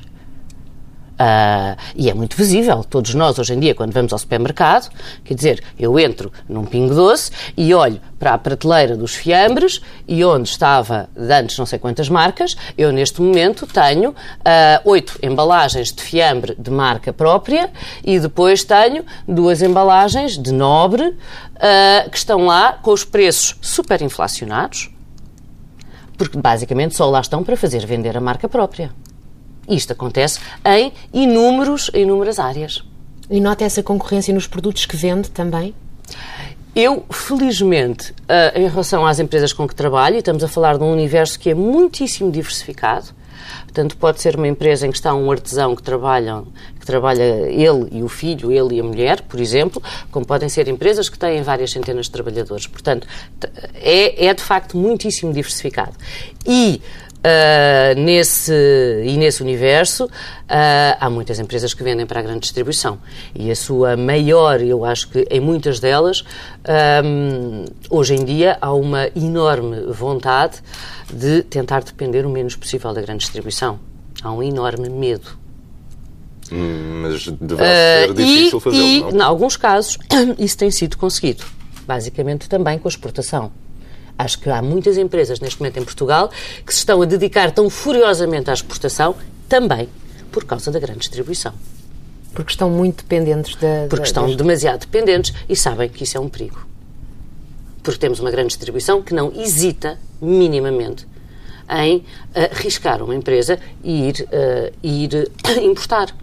Uh, 1.20 1.76
e 1.94 2.08
é 2.08 2.14
muito 2.14 2.34
visível. 2.34 2.82
Todos 2.82 3.12
nós, 3.12 3.38
hoje 3.38 3.52
em 3.52 3.60
dia, 3.60 3.74
quando 3.74 3.92
vamos 3.92 4.10
ao 4.10 4.18
supermercado, 4.18 4.90
quer 5.22 5.34
dizer, 5.34 5.62
eu 5.78 5.98
entro 5.98 6.32
num 6.48 6.64
pingo 6.64 6.94
doce 6.94 7.30
e 7.54 7.74
olho 7.74 8.00
para 8.18 8.32
a 8.32 8.38
prateleira 8.38 8.96
dos 8.96 9.14
fiambres 9.14 9.82
e 10.08 10.24
onde 10.24 10.48
estava 10.48 11.10
de 11.14 11.30
antes 11.30 11.58
não 11.58 11.66
sei 11.66 11.78
quantas 11.78 12.08
marcas, 12.08 12.56
eu 12.76 12.90
neste 12.90 13.20
momento 13.20 13.66
tenho 13.66 14.10
uh, 14.10 14.14
oito 14.86 15.18
embalagens 15.22 15.92
de 15.92 16.02
fiambre 16.02 16.56
de 16.58 16.70
marca 16.70 17.12
própria 17.12 17.70
e 18.02 18.18
depois 18.18 18.64
tenho 18.64 19.04
duas 19.28 19.60
embalagens 19.60 20.38
de 20.38 20.52
nobre 20.52 21.04
uh, 21.04 22.10
que 22.10 22.16
estão 22.16 22.46
lá 22.46 22.72
com 22.72 22.92
os 22.92 23.04
preços 23.04 23.56
super 23.60 24.00
inflacionados, 24.00 24.90
porque 26.16 26.38
basicamente 26.38 26.96
só 26.96 27.10
lá 27.10 27.20
estão 27.20 27.44
para 27.44 27.58
fazer 27.58 27.84
vender 27.84 28.16
a 28.16 28.20
marca 28.22 28.48
própria. 28.48 28.90
Isto 29.68 29.92
acontece 29.92 30.40
em 30.64 30.92
inúmeros, 31.12 31.90
inúmeras 31.94 32.38
áreas. 32.38 32.84
E 33.28 33.40
nota 33.40 33.64
essa 33.64 33.82
concorrência 33.82 34.34
nos 34.34 34.46
produtos 34.46 34.86
que 34.86 34.96
vende 34.96 35.30
também? 35.30 35.74
Eu, 36.74 37.04
felizmente, 37.10 38.12
uh, 38.12 38.58
em 38.58 38.68
relação 38.68 39.06
às 39.06 39.18
empresas 39.18 39.52
com 39.52 39.66
que 39.66 39.74
trabalho, 39.74 40.18
estamos 40.18 40.42
a 40.42 40.48
falar 40.48 40.78
de 40.78 40.84
um 40.84 40.92
universo 40.92 41.38
que 41.38 41.50
é 41.50 41.54
muitíssimo 41.54 42.30
diversificado, 42.30 43.14
Portanto, 43.64 43.96
pode 43.96 44.20
ser 44.20 44.36
uma 44.36 44.48
empresa 44.48 44.86
em 44.86 44.90
que 44.90 44.96
está 44.96 45.14
um 45.14 45.30
artesão 45.30 45.74
que 45.76 45.82
trabalha, 45.82 46.42
que 46.78 46.86
trabalha 46.86 47.22
ele 47.22 47.88
e 47.92 48.02
o 48.02 48.08
filho, 48.08 48.50
ele 48.50 48.76
e 48.76 48.80
a 48.80 48.82
mulher, 48.82 49.22
por 49.22 49.40
exemplo, 49.40 49.82
como 50.10 50.26
podem 50.26 50.48
ser 50.48 50.68
empresas 50.68 51.08
que 51.08 51.18
têm 51.18 51.42
várias 51.42 51.70
centenas 51.70 52.06
de 52.06 52.12
trabalhadores. 52.12 52.66
Portanto, 52.66 53.06
é, 53.74 54.26
é 54.26 54.34
de 54.34 54.42
facto 54.42 54.76
muitíssimo 54.76 55.32
diversificado. 55.32 55.92
E 56.46 56.80
Uh, 57.20 58.00
nesse, 58.00 58.50
e 59.04 59.14
nesse 59.18 59.42
universo 59.42 60.06
uh, 60.06 60.08
há 60.98 61.10
muitas 61.10 61.38
empresas 61.38 61.74
que 61.74 61.82
vendem 61.82 62.06
para 62.06 62.20
a 62.20 62.22
grande 62.22 62.40
distribuição 62.40 62.98
e 63.34 63.50
a 63.50 63.54
sua 63.54 63.94
maior, 63.94 64.62
eu 64.62 64.86
acho 64.86 65.06
que 65.10 65.26
em 65.30 65.38
muitas 65.38 65.80
delas, 65.80 66.24
um, 67.04 67.66
hoje 67.90 68.14
em 68.14 68.24
dia 68.24 68.56
há 68.58 68.72
uma 68.72 69.10
enorme 69.14 69.82
vontade 69.92 70.62
de 71.12 71.42
tentar 71.42 71.82
depender 71.82 72.24
o 72.24 72.30
menos 72.30 72.56
possível 72.56 72.94
da 72.94 73.02
grande 73.02 73.20
distribuição. 73.20 73.78
Há 74.22 74.32
um 74.32 74.42
enorme 74.42 74.88
medo. 74.88 75.38
Hum, 76.50 77.02
mas 77.02 77.28
deverá 77.28 77.66
ser 77.66 78.10
uh, 78.12 78.14
difícil 78.14 78.60
fazê-lo, 78.60 78.82
E, 78.82 79.00
não? 79.02 79.10
em 79.10 79.20
alguns 79.20 79.58
casos, 79.58 79.98
isso 80.38 80.56
tem 80.56 80.70
sido 80.70 80.96
conseguido. 80.96 81.44
Basicamente 81.86 82.48
também 82.48 82.78
com 82.78 82.88
a 82.88 82.90
exportação. 82.90 83.52
Acho 84.20 84.38
que 84.38 84.50
há 84.50 84.60
muitas 84.60 84.98
empresas 84.98 85.40
neste 85.40 85.58
momento 85.58 85.78
em 85.78 85.84
Portugal 85.84 86.30
que 86.66 86.72
se 86.74 86.80
estão 86.80 87.00
a 87.00 87.06
dedicar 87.06 87.50
tão 87.50 87.70
furiosamente 87.70 88.50
à 88.50 88.52
exportação 88.52 89.14
também 89.48 89.88
por 90.30 90.44
causa 90.44 90.70
da 90.70 90.78
grande 90.78 91.00
distribuição. 91.00 91.54
Porque 92.34 92.50
estão 92.50 92.68
muito 92.68 92.98
dependentes 92.98 93.56
da. 93.56 93.86
Porque 93.88 94.04
estão 94.04 94.26
das... 94.26 94.36
demasiado 94.36 94.80
dependentes 94.80 95.32
e 95.48 95.56
sabem 95.56 95.88
que 95.88 96.04
isso 96.04 96.18
é 96.18 96.20
um 96.20 96.28
perigo. 96.28 96.66
Porque 97.82 97.98
temos 97.98 98.20
uma 98.20 98.30
grande 98.30 98.48
distribuição 98.48 99.02
que 99.02 99.14
não 99.14 99.32
hesita 99.34 99.98
minimamente 100.20 101.08
em 101.70 102.04
arriscar 102.34 103.02
uma 103.02 103.14
empresa 103.14 103.58
e 103.82 104.08
ir, 104.08 104.28
uh, 104.28 104.72
ir 104.82 105.30
importar. 105.64 106.14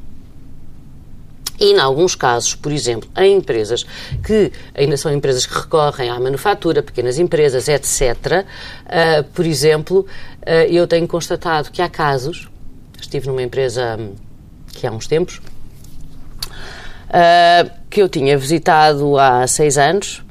E, 1.60 1.74
em 1.74 1.80
alguns 1.80 2.16
casos, 2.16 2.54
por 2.56 2.72
exemplo, 2.72 3.10
em 3.18 3.38
empresas 3.38 3.86
que 4.24 4.52
ainda 4.76 4.96
são 4.96 5.12
empresas 5.12 5.46
que 5.46 5.56
recorrem 5.56 6.10
à 6.10 6.20
manufatura, 6.20 6.84
pequenas 6.84 7.18
empresas, 7.18 7.68
etc., 7.68 8.46
uh, 8.86 9.24
por 9.34 9.46
exemplo, 9.46 10.02
uh, 10.02 10.50
eu 10.70 10.88
tenho 10.88 11.08
constatado 11.08 11.72
que 11.72 11.82
há 11.82 11.90
casos, 11.90 12.48
estive 13.00 13.28
numa 13.28 13.42
empresa 13.42 13.98
um, 14.00 14.14
que 14.72 14.86
há 14.86 14.92
uns 14.92 15.08
tempos, 15.08 15.42
uh, 17.08 17.72
que 17.90 18.02
eu 18.02 18.10
tinha 18.10 18.38
visitado 18.38 19.18
há 19.18 19.48
seis 19.48 19.78
anos, 19.78 20.24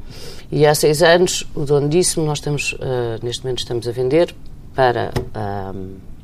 e 0.50 0.64
há 0.64 0.76
seis 0.76 1.02
anos 1.02 1.44
o 1.56 1.64
dono 1.64 1.88
disse-me, 1.88 2.24
nós 2.24 2.38
estamos, 2.38 2.72
neste 3.20 3.42
momento 3.42 3.58
estamos 3.58 3.88
a 3.88 3.90
vender 3.90 4.32
para 4.76 5.10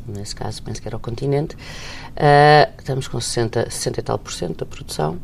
nesse 0.07 0.35
caso 0.35 0.63
penso 0.63 0.81
que 0.81 0.89
era 0.89 0.97
o 0.97 1.01
continente, 1.01 1.57
uh, 2.17 2.73
estamos 2.79 3.09
com 3.09 3.21
60, 3.21 3.71
60 3.71 4.01
e 4.01 4.03
tal 4.03 4.19
por 4.19 4.33
cento 4.33 4.59
da 4.59 4.67
produção. 4.67 5.19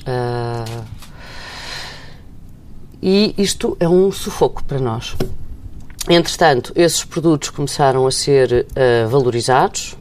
Uh, 0.00 0.84
e 3.02 3.34
isto 3.36 3.76
é 3.80 3.88
um 3.88 4.10
sufoco 4.10 4.64
para 4.64 4.78
nós. 4.78 5.14
Entretanto, 6.08 6.72
esses 6.76 7.04
produtos 7.04 7.50
começaram 7.50 8.06
a 8.06 8.10
ser 8.10 8.66
uh, 8.70 9.08
valorizados. 9.08 9.96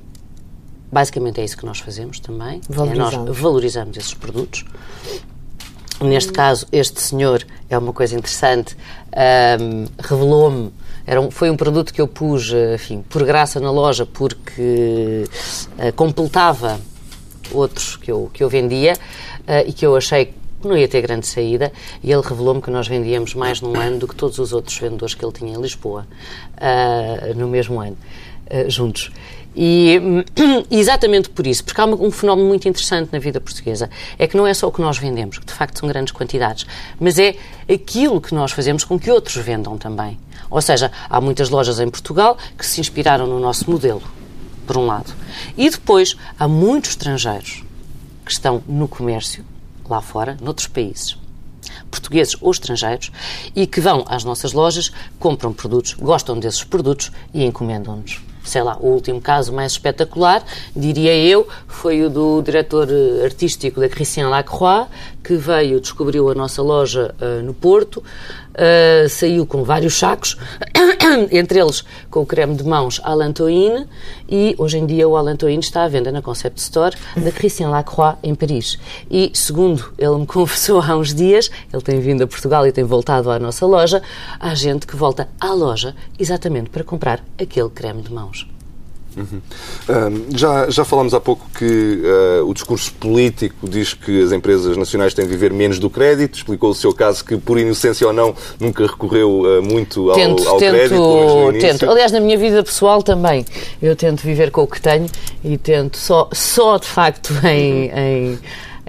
Basicamente 0.91 1.41
é 1.41 1.43
isso 1.43 1.57
que 1.57 1.65
nós 1.65 1.79
fazemos 1.79 2.19
também. 2.19 2.61
É 2.69 2.95
nós 2.95 3.13
valorizamos 3.37 3.97
esses 3.97 4.13
produtos. 4.13 4.65
Neste 6.01 6.31
caso, 6.31 6.67
este 6.71 7.01
senhor 7.01 7.45
é 7.69 7.77
uma 7.77 7.93
coisa 7.93 8.15
interessante, 8.15 8.75
um, 9.59 9.85
revelou-me 9.99 10.73
era 11.05 11.19
um, 11.19 11.29
foi 11.29 11.49
um 11.49 11.57
produto 11.57 11.93
que 11.93 11.99
eu 11.99 12.07
pus, 12.07 12.53
eh, 12.53 12.75
enfim, 12.75 13.03
por 13.09 13.23
graça 13.25 13.59
na 13.59 13.69
loja, 13.69 14.05
porque 14.05 15.25
uh, 15.77 15.93
completava 15.95 16.79
outros 17.51 17.97
que 17.97 18.09
eu, 18.09 18.29
que 18.33 18.41
eu 18.43 18.49
vendia 18.49 18.93
uh, 18.93 19.67
e 19.67 19.73
que 19.73 19.85
eu 19.85 19.95
achei 19.97 20.27
que 20.27 20.67
não 20.67 20.77
ia 20.77 20.87
ter 20.87 21.01
grande 21.01 21.27
saída 21.27 21.73
e 22.01 22.11
ele 22.11 22.21
revelou-me 22.21 22.61
que 22.61 22.71
nós 22.71 22.87
vendíamos 22.87 23.35
mais 23.35 23.59
num 23.59 23.75
ano 23.75 23.99
do 23.99 24.07
que 24.07 24.15
todos 24.15 24.39
os 24.39 24.53
outros 24.53 24.77
vendedores 24.77 25.13
que 25.13 25.25
ele 25.25 25.33
tinha 25.33 25.53
em 25.53 25.61
Lisboa, 25.61 26.07
uh, 26.55 27.37
no 27.37 27.49
mesmo 27.49 27.81
ano, 27.81 27.97
juntos. 28.67 29.11
E 29.55 30.25
exatamente 30.71 31.29
por 31.29 31.45
isso, 31.45 31.63
porque 31.63 31.79
há 31.79 31.85
um 31.85 32.11
fenómeno 32.11 32.47
muito 32.47 32.67
interessante 32.67 33.09
na 33.11 33.19
vida 33.19 33.39
portuguesa, 33.39 33.89
é 34.17 34.27
que 34.27 34.35
não 34.35 34.47
é 34.47 34.53
só 34.53 34.67
o 34.67 34.71
que 34.71 34.81
nós 34.81 34.97
vendemos, 34.97 35.37
que 35.37 35.45
de 35.45 35.53
facto 35.53 35.79
são 35.79 35.87
grandes 35.87 36.11
quantidades, 36.11 36.65
mas 36.99 37.19
é 37.19 37.35
aquilo 37.71 38.19
que 38.19 38.33
nós 38.33 38.51
fazemos 38.51 38.83
com 38.83 38.99
que 38.99 39.11
outros 39.11 39.35
vendam 39.35 39.77
também. 39.77 40.19
Ou 40.49 40.61
seja, 40.61 40.91
há 41.09 41.21
muitas 41.21 41.49
lojas 41.49 41.79
em 41.79 41.89
Portugal 41.89 42.37
que 42.57 42.65
se 42.65 42.81
inspiraram 42.81 43.27
no 43.27 43.39
nosso 43.39 43.69
modelo, 43.69 44.03
por 44.65 44.77
um 44.77 44.85
lado. 44.85 45.13
E 45.57 45.69
depois 45.69 46.15
há 46.39 46.47
muitos 46.47 46.91
estrangeiros 46.91 47.63
que 48.25 48.31
estão 48.31 48.63
no 48.67 48.87
comércio, 48.87 49.45
lá 49.87 50.01
fora, 50.01 50.37
noutros 50.41 50.67
países, 50.67 51.17
portugueses 51.91 52.35
ou 52.41 52.51
estrangeiros, 52.51 53.11
e 53.55 53.67
que 53.67 53.81
vão 53.81 54.03
às 54.07 54.23
nossas 54.23 54.53
lojas, 54.53 54.91
compram 55.19 55.53
produtos, 55.53 55.93
gostam 55.93 56.39
desses 56.39 56.63
produtos 56.63 57.11
e 57.33 57.43
encomendam-nos 57.43 58.21
sei 58.43 58.61
lá, 58.61 58.77
o 58.79 58.87
último 58.87 59.21
caso 59.21 59.53
mais 59.53 59.73
espetacular, 59.73 60.43
diria 60.75 61.15
eu, 61.15 61.47
foi 61.67 62.03
o 62.03 62.09
do 62.09 62.41
diretor 62.41 62.87
eh, 62.89 63.23
artístico 63.23 63.79
da 63.79 63.87
Christian 63.87 64.29
Lacroix, 64.29 64.87
que 65.23 65.35
veio, 65.35 65.79
descobriu 65.79 66.29
a 66.29 66.35
nossa 66.35 66.61
loja 66.61 67.15
uh, 67.21 67.41
no 67.43 67.53
Porto, 67.53 68.03
uh, 68.53 69.09
saiu 69.09 69.45
com 69.45 69.63
vários 69.63 69.97
sacos, 69.97 70.37
entre 71.31 71.59
eles 71.59 71.83
com 72.09 72.21
o 72.21 72.25
creme 72.25 72.55
de 72.55 72.63
mãos 72.63 72.99
Alantoine, 73.03 73.87
e 74.29 74.55
hoje 74.57 74.77
em 74.77 74.85
dia 74.85 75.07
o 75.07 75.15
Alantoine 75.15 75.59
está 75.59 75.83
à 75.83 75.87
venda 75.87 76.11
na 76.11 76.21
Concept 76.21 76.59
Store 76.59 76.95
da 77.15 77.31
Christian 77.31 77.69
Lacroix, 77.69 78.17
em 78.23 78.35
Paris. 78.35 78.77
E, 79.09 79.31
segundo 79.33 79.93
ele 79.97 80.17
me 80.17 80.25
confessou 80.27 80.81
há 80.81 80.95
uns 80.95 81.13
dias, 81.13 81.49
ele 81.71 81.81
tem 81.81 81.99
vindo 81.99 82.23
a 82.23 82.27
Portugal 82.27 82.65
e 82.65 82.71
tem 82.71 82.83
voltado 82.83 83.29
à 83.31 83.39
nossa 83.39 83.65
loja, 83.65 84.01
há 84.39 84.53
gente 84.55 84.87
que 84.87 84.95
volta 84.95 85.27
à 85.39 85.53
loja 85.53 85.95
exatamente 86.19 86.69
para 86.69 86.83
comprar 86.83 87.23
aquele 87.39 87.69
creme 87.69 88.01
de 88.01 88.11
mãos. 88.11 88.47
Uhum. 89.15 90.25
já, 90.35 90.69
já 90.69 90.83
falámos 90.83 91.13
há 91.13 91.19
pouco 91.19 91.47
que 91.57 92.01
uh, 92.03 92.49
o 92.49 92.53
discurso 92.53 92.91
político 92.93 93.67
diz 93.69 93.93
que 93.93 94.23
as 94.23 94.31
empresas 94.31 94.75
nacionais 94.75 95.13
têm 95.13 95.25
de 95.25 95.31
viver 95.31 95.53
menos 95.53 95.79
do 95.79 95.89
crédito. 95.89 96.35
Explicou 96.35 96.71
o 96.71 96.75
seu 96.75 96.93
caso 96.93 97.23
que, 97.23 97.37
por 97.37 97.59
inocência 97.59 98.07
ou 98.07 98.13
não, 98.13 98.35
nunca 98.59 98.85
recorreu 98.85 99.41
uh, 99.41 99.63
muito 99.63 100.09
ao, 100.09 100.15
tento, 100.15 100.47
ao 100.47 100.57
tento, 100.57 100.71
crédito. 100.71 101.59
Tento. 101.59 101.89
Aliás, 101.89 102.11
na 102.11 102.19
minha 102.19 102.37
vida 102.37 102.63
pessoal 102.63 103.03
também. 103.03 103.45
Eu 103.81 103.95
tento 103.95 104.21
viver 104.21 104.51
com 104.51 104.63
o 104.63 104.67
que 104.67 104.81
tenho 104.81 105.07
e 105.43 105.57
tento 105.57 105.97
só, 105.97 106.29
só 106.31 106.77
de 106.77 106.87
facto 106.87 107.33
em, 107.45 107.89
uhum. 107.89 107.97
em 107.97 108.39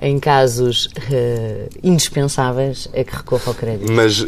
em 0.00 0.18
casos 0.18 0.86
uh, 0.86 1.68
indispensáveis 1.82 2.88
é 2.92 3.04
que 3.04 3.14
recorra 3.14 3.44
ao 3.46 3.54
crédito. 3.54 3.90
Mas, 3.92 4.20
uh, 4.20 4.26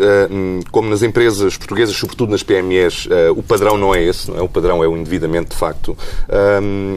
como 0.71 0.89
nas 0.89 1.03
empresas 1.03 1.57
portuguesas, 1.57 1.97
sobretudo 1.97 2.31
nas 2.31 2.43
PMEs, 2.43 3.07
uh, 3.07 3.33
o 3.37 3.43
padrão 3.43 3.77
não 3.77 3.95
é 3.95 4.03
esse, 4.03 4.31
não 4.31 4.39
é? 4.39 4.43
o 4.43 4.49
padrão 4.49 4.83
é 4.83 4.89
o 4.89 4.97
endividamento 4.97 5.51
de 5.51 5.57
facto. 5.57 5.97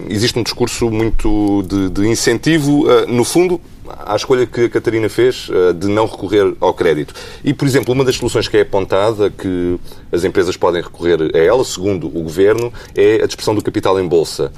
existe 0.09 0.38
um 0.38 0.43
discurso 0.43 0.89
muito 0.89 1.63
de, 1.63 1.89
de 1.89 2.07
incentivo, 2.07 2.85
no 3.07 3.23
fundo, 3.23 3.59
à 4.05 4.15
escolha 4.15 4.46
que 4.46 4.65
a 4.65 4.69
Catarina 4.69 5.10
fez 5.10 5.50
eh, 5.51 5.74
de 5.74 5.88
não 5.88 6.05
recorrer 6.05 6.55
ao 6.60 6.74
crédito. 6.74 7.13
E, 7.43 7.53
por 7.53 7.67
exemplo, 7.67 7.93
uma 7.93 8.03
das 8.03 8.15
soluções 8.15 8.48
que 8.48 8.58
é 8.58 8.62
apontada, 8.62 9.29
que 9.29 9.79
as 10.12 10.24
empresas 10.24 10.58
podem 10.58 10.81
recorrer 10.81 11.31
a 11.34 11.38
ela, 11.38 11.63
segundo 11.63 12.08
o 12.08 12.22
Governo, 12.24 12.74
é 12.96 13.22
a 13.24 13.25
dispersão 13.25 13.53
do 13.53 13.62
capital 13.62 14.00
em 14.00 14.08
bolsa. 14.08 14.51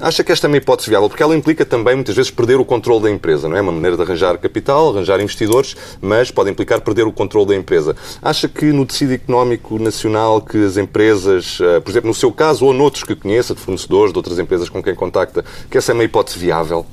acha 0.00 0.22
que 0.22 0.30
esta 0.32 0.46
é 0.46 0.48
uma 0.48 0.56
hipótese 0.56 0.88
viável? 0.88 1.08
Porque 1.08 1.22
ela 1.22 1.34
implica 1.34 1.64
também, 1.64 1.94
muitas 1.94 2.14
vezes, 2.14 2.30
perder 2.30 2.60
o 2.60 2.64
controle 2.64 3.02
da 3.02 3.10
empresa, 3.10 3.48
não 3.48 3.56
é? 3.56 3.60
Uma 3.60 3.72
maneira 3.72 3.96
de 3.96 4.02
arranjar 4.02 4.38
capital, 4.38 4.90
arranjar 4.90 5.20
investidores, 5.20 5.76
mas 6.00 6.30
pode 6.30 6.50
implicar 6.50 6.80
perder 6.80 7.06
o 7.06 7.12
controle 7.12 7.48
da 7.48 7.56
empresa. 7.56 7.96
Acha 8.22 8.48
que 8.48 8.66
no 8.66 8.86
tecido 8.86 9.12
económico 9.12 9.78
nacional 9.78 10.40
que 10.40 10.64
as 10.64 10.76
empresas, 10.76 11.58
eh, 11.60 11.80
por 11.80 11.90
exemplo, 11.90 12.08
no 12.08 12.14
seu 12.14 12.30
caso 12.30 12.66
ou 12.66 12.72
noutros 12.72 13.04
que 13.04 13.14
conheça, 13.14 13.54
de 13.54 13.60
fornecedores, 13.60 14.12
de 14.12 14.18
outras 14.18 14.38
empresas 14.38 14.68
com 14.68 14.82
quem 14.82 14.94
contacta, 14.94 15.44
que 15.70 15.78
essa 15.78 15.92
é 15.92 15.94
uma 15.94 16.04
hipótese 16.04 16.38
viável? 16.38 16.86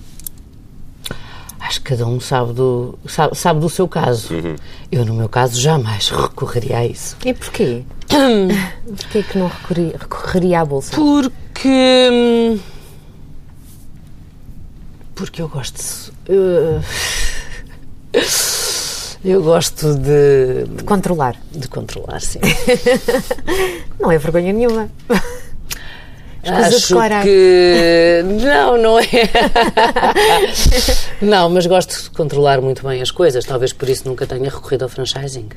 Acho 1.61 1.79
que 1.79 1.91
cada 1.91 2.07
um 2.07 2.19
sabe 2.19 2.53
do, 2.53 2.97
sabe, 3.07 3.37
sabe 3.37 3.59
do 3.59 3.69
seu 3.69 3.87
caso. 3.87 4.33
Uhum. 4.33 4.55
Eu, 4.91 5.05
no 5.05 5.13
meu 5.13 5.29
caso, 5.29 5.61
jamais 5.61 6.09
recorreria 6.09 6.79
a 6.79 6.85
isso. 6.85 7.15
E 7.23 7.33
porquê? 7.33 7.83
porquê 8.97 9.23
que 9.23 9.37
não 9.37 9.47
recorreria, 9.47 9.95
recorreria 9.97 10.61
à 10.61 10.65
Bolsa? 10.65 10.95
Porque... 10.95 12.59
Porque 15.13 15.41
eu 15.41 15.47
gosto 15.47 16.11
de... 16.25 16.33
Eu, 16.33 16.81
eu 19.23 19.43
gosto 19.43 19.93
de... 19.95 20.65
De 20.65 20.83
controlar. 20.83 21.35
De 21.51 21.67
controlar, 21.67 22.21
sim. 22.21 22.39
não 23.99 24.11
é 24.11 24.17
vergonha 24.17 24.51
nenhuma. 24.51 24.89
Acho 26.43 26.95
que 27.23 28.21
não, 28.43 28.77
não 28.77 28.99
é. 28.99 29.05
não, 31.21 31.49
mas 31.49 31.65
gosto 31.67 32.03
de 32.03 32.09
controlar 32.11 32.61
muito 32.61 32.85
bem 32.87 33.01
as 33.01 33.11
coisas. 33.11 33.45
Talvez 33.45 33.73
por 33.73 33.87
isso 33.87 34.07
nunca 34.07 34.25
tenha 34.25 34.49
recorrido 34.49 34.83
ao 34.83 34.89
franchising. 34.89 35.49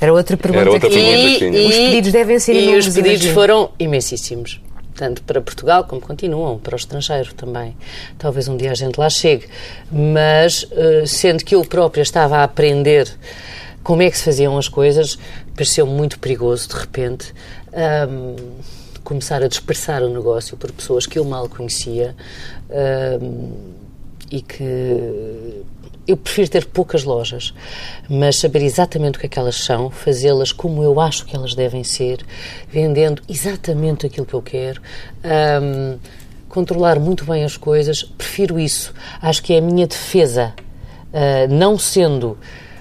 Era 0.00 0.12
outra 0.12 0.36
pergunta, 0.36 0.60
Era 0.62 0.70
outra 0.70 0.88
que... 0.88 0.94
pergunta 0.94 1.38
que 1.38 1.44
e, 1.44 1.66
Os 1.68 1.74
pedidos 1.74 2.12
devem 2.12 2.38
ser 2.38 2.54
E 2.54 2.76
os 2.76 2.86
pedidos 2.86 3.10
imagino. 3.10 3.34
foram 3.34 3.70
imensíssimos. 3.78 4.60
Tanto 4.94 5.22
para 5.22 5.40
Portugal 5.42 5.84
como 5.84 6.00
continuam, 6.00 6.58
para 6.58 6.74
o 6.74 6.76
estrangeiro 6.76 7.34
também. 7.34 7.76
Talvez 8.18 8.48
um 8.48 8.56
dia 8.56 8.70
a 8.70 8.74
gente 8.74 8.98
lá 8.98 9.10
chegue. 9.10 9.46
Mas, 9.92 10.66
eh, 10.72 11.04
sendo 11.06 11.44
que 11.44 11.54
eu 11.54 11.62
própria 11.64 12.00
estava 12.02 12.38
a 12.38 12.44
aprender 12.44 13.06
como 13.82 14.02
é 14.02 14.10
que 14.10 14.16
se 14.16 14.24
faziam 14.24 14.56
as 14.56 14.68
coisas, 14.68 15.18
pareceu 15.54 15.86
muito 15.86 16.18
perigoso, 16.18 16.68
de 16.70 16.74
repente, 16.76 17.32
ahm, 17.74 18.36
começar 19.06 19.40
a 19.40 19.46
dispersar 19.46 20.02
o 20.02 20.08
negócio 20.08 20.56
por 20.56 20.72
pessoas 20.72 21.06
que 21.06 21.16
eu 21.16 21.24
mal 21.24 21.48
conhecia 21.48 22.16
e 24.28 24.42
que 24.42 25.64
eu 26.08 26.16
prefiro 26.16 26.48
ter 26.48 26.66
poucas 26.66 27.04
lojas, 27.04 27.54
mas 28.08 28.36
saber 28.36 28.62
exatamente 28.62 29.16
o 29.16 29.20
que 29.20 29.26
é 29.26 29.28
que 29.28 29.38
elas 29.38 29.56
são, 29.56 29.90
fazê-las 29.90 30.50
como 30.50 30.82
eu 30.82 31.00
acho 31.00 31.24
que 31.24 31.36
elas 31.36 31.54
devem 31.54 31.84
ser, 31.84 32.24
vendendo 32.68 33.22
exatamente 33.28 34.06
aquilo 34.06 34.26
que 34.26 34.34
eu 34.34 34.42
quero, 34.42 34.82
ahm, 35.22 35.98
controlar 36.48 36.98
muito 36.98 37.24
bem 37.24 37.44
as 37.44 37.56
coisas, 37.56 38.02
prefiro 38.02 38.58
isso. 38.58 38.92
Acho 39.22 39.42
que 39.42 39.54
é 39.54 39.58
a 39.58 39.60
minha 39.60 39.86
defesa, 39.86 40.52
ah, 41.12 41.46
não 41.48 41.78
sendo, 41.78 42.36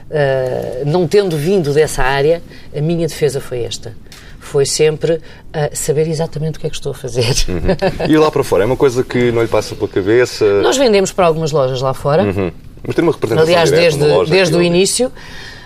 ah, 0.10 0.84
não 0.86 1.08
tendo 1.08 1.38
vindo 1.38 1.72
dessa 1.72 2.02
área, 2.04 2.42
a 2.76 2.82
minha 2.82 3.08
defesa 3.08 3.40
foi 3.40 3.64
esta. 3.64 3.96
Foi 4.46 4.66
sempre 4.66 5.20
ah, 5.54 5.70
saber 5.74 6.08
exatamente 6.08 6.58
o 6.58 6.62
que 6.62 6.68
é 6.68 6.70
que 6.70 6.76
estou 6.76 6.92
a 6.92 6.96
fazer. 6.96 7.36
E 8.08 8.18
lá 8.18 8.30
para 8.32 8.44
fora, 8.44 8.64
é 8.64 8.66
uma 8.66 8.78
coisa 8.78 9.04
que 9.04 9.32
não 9.32 9.42
lhe 9.42 9.48
passa 9.48 9.76
pela 9.76 9.88
cabeça. 9.88 10.62
Nós 10.62 10.78
vendemos 10.78 11.12
para 11.12 11.26
algumas 11.26 11.52
lojas 11.52 11.82
lá 11.82 11.94
fora. 11.94 12.24
Uhum. 12.24 12.52
Mas 12.86 12.96
tem 12.96 13.04
uma 13.04 13.12
representação 13.12 13.48
Aliás, 13.48 13.70
direta, 13.70 13.98
desde, 13.98 14.08
loja 14.08 14.32
desde 14.32 14.56
o 14.56 14.62
início 14.62 15.12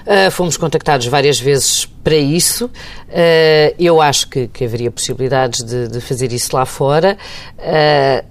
uh, 0.09 0.31
fomos 0.31 0.57
contactados 0.57 1.05
várias 1.07 1.39
vezes 1.39 1.85
para 2.03 2.15
isso. 2.15 2.65
Uh, 2.65 3.75
eu 3.77 4.01
acho 4.01 4.27
que, 4.27 4.47
que 4.47 4.65
haveria 4.65 4.91
possibilidades 4.91 5.63
de, 5.63 5.87
de 5.87 6.01
fazer 6.01 6.31
isso 6.33 6.55
lá 6.55 6.65
fora. 6.65 7.17
Uh, 7.57 8.25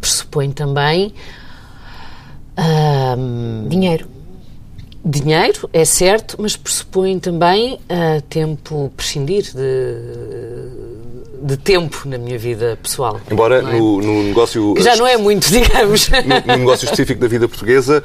pressupõe 0.00 0.50
também. 0.50 1.12
Dinheiro. 3.68 4.06
Dinheiro, 5.04 5.68
é 5.72 5.84
certo, 5.84 6.36
mas 6.38 6.56
pressupõe 6.56 7.18
também 7.18 7.78
ah, 7.88 8.20
tempo, 8.28 8.92
prescindir 8.94 9.44
de, 9.44 10.89
de 11.40 11.56
tempo 11.56 12.02
na 12.06 12.18
minha 12.18 12.38
vida 12.38 12.78
pessoal. 12.82 13.20
Embora 13.30 13.58
é? 13.58 13.62
no, 13.62 14.00
no 14.00 14.22
negócio. 14.24 14.74
Que 14.74 14.82
já 14.82 14.96
não 14.96 15.06
é 15.06 15.16
muito, 15.16 15.48
digamos. 15.50 16.08
no, 16.08 16.16
no 16.52 16.58
negócio 16.58 16.84
específico 16.84 17.20
da 17.20 17.28
vida 17.28 17.48
portuguesa, 17.48 18.02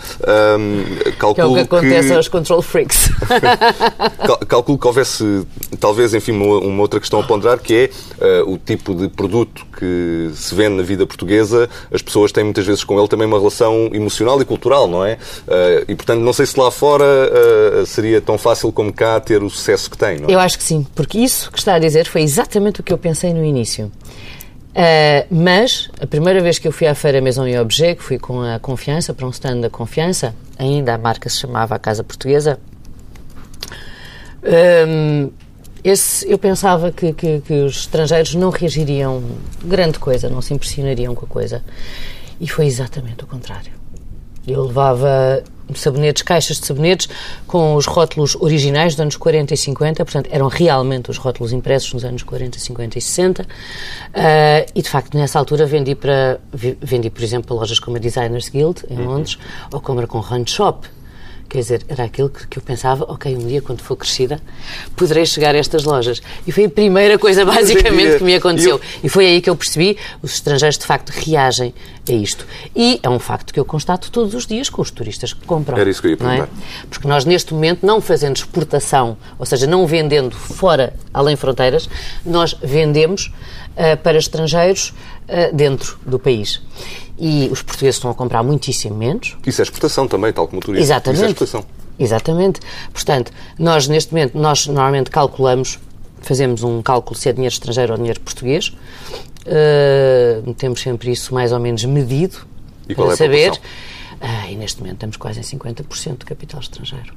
hum, 0.57 0.83
Que 1.03 1.09
é 1.09 1.11
o 1.11 1.35
calculo 1.35 1.53
que 1.55 1.59
acontece 1.61 2.13
aos 2.13 2.27
control 2.27 2.61
freaks. 2.61 3.09
Cal- 4.25 4.37
Calculo 4.47 4.77
que 4.77 4.87
houvesse, 4.87 5.45
talvez, 5.79 6.13
enfim, 6.13 6.31
uma, 6.31 6.59
uma 6.59 6.81
outra 6.81 6.99
questão 6.99 7.19
a 7.19 7.23
ponderar, 7.23 7.59
que 7.59 7.73
é 7.73 7.89
eh, 8.21 8.43
o 8.45 8.57
tipo 8.57 8.93
de 8.95 9.07
produto 9.09 9.65
que 9.77 10.31
se 10.33 10.55
vende 10.55 10.75
na 10.77 10.83
vida 10.83 11.05
portuguesa. 11.05 11.69
As 11.91 12.01
pessoas 12.01 12.31
têm 12.31 12.43
muitas 12.43 12.65
vezes 12.65 12.83
com 12.83 12.97
ele 12.97 13.07
também 13.07 13.27
uma 13.27 13.37
relação 13.37 13.89
emocional 13.93 14.41
e 14.41 14.45
cultural, 14.45 14.87
não 14.87 15.03
é? 15.03 15.17
Eh, 15.47 15.85
e, 15.89 15.95
portanto, 15.95 16.21
não 16.21 16.33
sei 16.33 16.45
se 16.45 16.59
lá 16.59 16.71
fora 16.71 17.05
eh, 17.05 17.83
seria 17.85 18.21
tão 18.21 18.37
fácil 18.37 18.71
como 18.71 18.93
cá 18.93 19.19
ter 19.19 19.43
o 19.43 19.49
sucesso 19.49 19.89
que 19.89 19.97
tem, 19.97 20.19
não 20.19 20.29
é? 20.29 20.33
Eu 20.33 20.39
acho 20.39 20.57
que 20.57 20.63
sim, 20.63 20.85
porque 20.95 21.17
isso 21.19 21.51
que 21.51 21.59
está 21.59 21.75
a 21.75 21.79
dizer 21.79 22.05
foi 22.07 22.21
exatamente 22.21 22.79
o 22.79 22.83
que 22.83 22.93
eu 22.93 22.97
pensei 22.97 23.24
no 23.33 23.43
início. 23.43 23.91
Ah, 24.75 25.25
mas, 25.29 25.89
a 26.01 26.05
primeira 26.07 26.41
vez 26.41 26.59
que 26.59 26.67
eu 26.67 26.71
fui 26.71 26.85
à 26.87 26.93
Feira 26.95 27.21
Maison 27.21 27.47
e 27.47 27.57
Objet, 27.57 27.95
que 27.97 28.03
fui 28.03 28.19
com 28.19 28.41
a 28.41 28.59
Confiança, 28.59 29.13
para 29.13 29.25
um 29.25 29.29
stand 29.29 29.61
da 29.61 29.69
Confiança, 29.69 30.35
ainda 30.59 30.93
a 30.93 30.97
marca 30.97 31.29
se 31.29 31.37
chamava 31.39 31.75
a 31.75 31.79
Casa 31.79 32.03
Portuguesa, 32.03 32.59
hum, 34.87 35.29
esse, 35.83 36.29
eu 36.29 36.37
pensava 36.37 36.91
que, 36.91 37.13
que- 37.13 37.41
que 37.41 37.53
os 37.53 37.77
estrangeiros 37.81 38.33
não 38.35 38.49
reagiriam 38.49 39.21
grande 39.63 39.99
coisa, 39.99 40.29
não 40.29 40.41
se 40.41 40.53
impressionariam 40.53 41.13
com 41.13 41.25
a 41.25 41.29
coisa. 41.29 41.63
E 42.39 42.47
foi 42.47 42.65
exatamente 42.65 43.23
o 43.23 43.27
contrário. 43.27 43.71
Eu 44.47 44.65
levava 44.65 45.43
sabonetes, 45.73 46.21
caixas 46.21 46.59
de 46.59 46.65
sabonetes 46.65 47.09
com 47.47 47.75
os 47.75 47.85
rótulos 47.85 48.35
originais 48.35 48.93
dos 48.93 49.01
anos 49.01 49.17
40 49.17 49.53
e 49.53 49.57
50, 49.57 50.05
portanto, 50.05 50.29
eram 50.31 50.47
realmente 50.47 51.09
os 51.09 51.17
rótulos 51.17 51.51
impressos 51.51 51.93
nos 51.93 52.05
anos 52.05 52.23
40, 52.23 52.59
50 52.59 52.97
e 52.97 53.01
60. 53.01 53.47
Ah, 54.13 54.65
e, 54.75 54.81
de 54.81 54.89
facto, 54.89 55.17
nessa 55.17 55.39
altura 55.39 55.65
vendi 55.65 55.95
para, 55.95 56.39
vendi, 56.53 57.09
por 57.09 57.23
exemplo, 57.23 57.47
para 57.47 57.55
lojas 57.55 57.79
como 57.79 57.97
a 57.97 57.99
Designers 57.99 58.49
Guild, 58.49 58.83
em 58.89 58.97
Londres, 58.97 59.37
ou 59.71 59.81
como 59.81 59.99
era 59.99 60.07
com 60.07 60.19
Run 60.19 60.45
Shop. 60.45 60.87
Quer 61.47 61.59
dizer, 61.59 61.85
era 61.87 62.03
aquilo 62.03 62.29
que, 62.29 62.47
que 62.47 62.57
eu 62.57 62.63
pensava, 62.63 63.05
ok, 63.07 63.35
um 63.35 63.47
dia 63.47 63.61
quando 63.61 63.81
for 63.81 63.95
crescida, 63.95 64.41
poderei 64.95 65.25
chegar 65.25 65.53
a 65.53 65.57
estas 65.57 65.83
lojas. 65.83 66.21
E 66.45 66.51
foi 66.51 66.65
a 66.65 66.69
primeira 66.69 67.19
coisa, 67.19 67.45
basicamente, 67.45 68.17
que 68.17 68.23
me 68.23 68.35
aconteceu. 68.35 68.81
E 69.03 69.09
foi 69.09 69.27
aí 69.27 69.41
que 69.41 69.49
eu 69.49 69.55
percebi, 69.55 69.97
os 70.21 70.33
estrangeiros 70.33 70.77
de 70.77 70.85
facto 70.85 71.09
reagem 71.11 71.73
a 72.11 72.15
isto. 72.15 72.45
E 72.75 72.99
é 73.01 73.09
um 73.09 73.19
facto 73.19 73.53
que 73.53 73.59
eu 73.59 73.65
constato 73.65 74.11
todos 74.11 74.33
os 74.33 74.45
dias 74.45 74.69
com 74.69 74.81
os 74.81 74.91
turistas 74.91 75.33
que 75.33 75.45
compram. 75.45 75.77
Era 75.77 75.89
isso 75.89 76.01
que 76.01 76.07
eu 76.07 76.11
ia 76.11 76.15
é? 76.15 76.17
perguntar. 76.17 76.49
Porque 76.89 77.07
nós, 77.07 77.25
neste 77.25 77.53
momento, 77.53 77.85
não 77.85 78.01
fazendo 78.01 78.37
exportação, 78.37 79.17
ou 79.37 79.45
seja, 79.45 79.67
não 79.67 79.85
vendendo 79.87 80.35
fora, 80.35 80.93
além 81.13 81.35
fronteiras, 81.35 81.89
nós 82.25 82.55
vendemos 82.61 83.31
ah, 83.77 83.97
para 83.97 84.17
estrangeiros 84.17 84.93
ah, 85.27 85.51
dentro 85.53 85.97
do 86.05 86.17
país. 86.17 86.61
E 87.17 87.47
os 87.51 87.61
portugueses 87.61 87.95
estão 87.95 88.11
a 88.11 88.13
comprar 88.13 88.43
muitíssimo 88.43 88.95
menos, 88.95 89.37
Isso 89.45 89.61
é 89.61 89.63
exportação 89.63 90.07
também, 90.07 90.33
tal 90.33 90.47
como 90.47 90.59
o 90.59 90.63
turismo. 90.63 90.83
Exatamente. 90.83 91.15
Isso 91.17 91.25
é 91.25 91.29
exportação. 91.29 91.65
Exatamente. 91.97 92.59
Portanto, 92.91 93.31
nós 93.57 93.87
neste 93.87 94.13
momento, 94.13 94.37
nós 94.37 94.67
normalmente 94.67 95.09
calculamos, 95.09 95.79
fazemos 96.25 96.63
um 96.63 96.81
cálculo 96.81 97.17
se 97.17 97.29
é 97.29 97.33
dinheiro 97.33 97.53
estrangeiro 97.53 97.93
ou 97.93 97.97
dinheiro 97.97 98.19
português, 98.19 98.73
Uh, 99.47 100.55
temos 100.55 100.81
sempre 100.81 101.11
isso 101.11 101.31
mais 101.31 101.51
ou 101.51 101.59
menos 101.59 101.85
medido 101.85 102.47
E 102.89 102.95
para 102.95 103.13
é 103.13 103.15
saber. 103.15 103.51
proporção? 103.51 103.63
Ah, 104.21 104.49
e 104.49 104.55
neste 104.55 104.79
momento 104.79 104.95
estamos 104.95 105.17
quase 105.17 105.39
em 105.39 105.43
50% 105.43 106.19
de 106.19 106.25
capital 106.25 106.59
estrangeiro. 106.59 107.13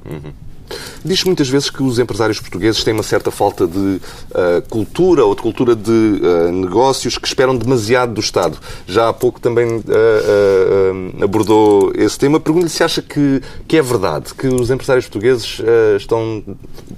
Diz 1.03 1.23
muitas 1.23 1.49
vezes 1.49 1.69
que 1.69 1.81
os 1.81 1.97
empresários 1.97 2.39
portugueses 2.39 2.83
têm 2.83 2.93
uma 2.93 3.03
certa 3.03 3.31
falta 3.31 3.65
de 3.65 4.01
ah, 4.33 4.61
cultura 4.69 5.25
ou 5.25 5.33
de 5.33 5.41
cultura 5.41 5.75
de 5.75 6.21
ah, 6.23 6.51
negócios 6.51 7.17
que 7.17 7.27
esperam 7.27 7.57
demasiado 7.57 8.13
do 8.13 8.21
Estado. 8.21 8.57
Já 8.85 9.09
há 9.09 9.13
pouco 9.13 9.39
também 9.39 9.83
ah, 9.87 11.23
abordou 11.23 11.91
esse 11.95 12.17
tema. 12.17 12.39
Pergunto-lhe 12.39 12.69
se 12.69 12.83
acha 12.83 13.01
que, 13.01 13.41
que 13.67 13.77
é 13.77 13.81
verdade 13.81 14.33
que 14.33 14.47
os 14.47 14.69
empresários 14.69 15.05
portugueses 15.05 15.61
estão 15.97 16.43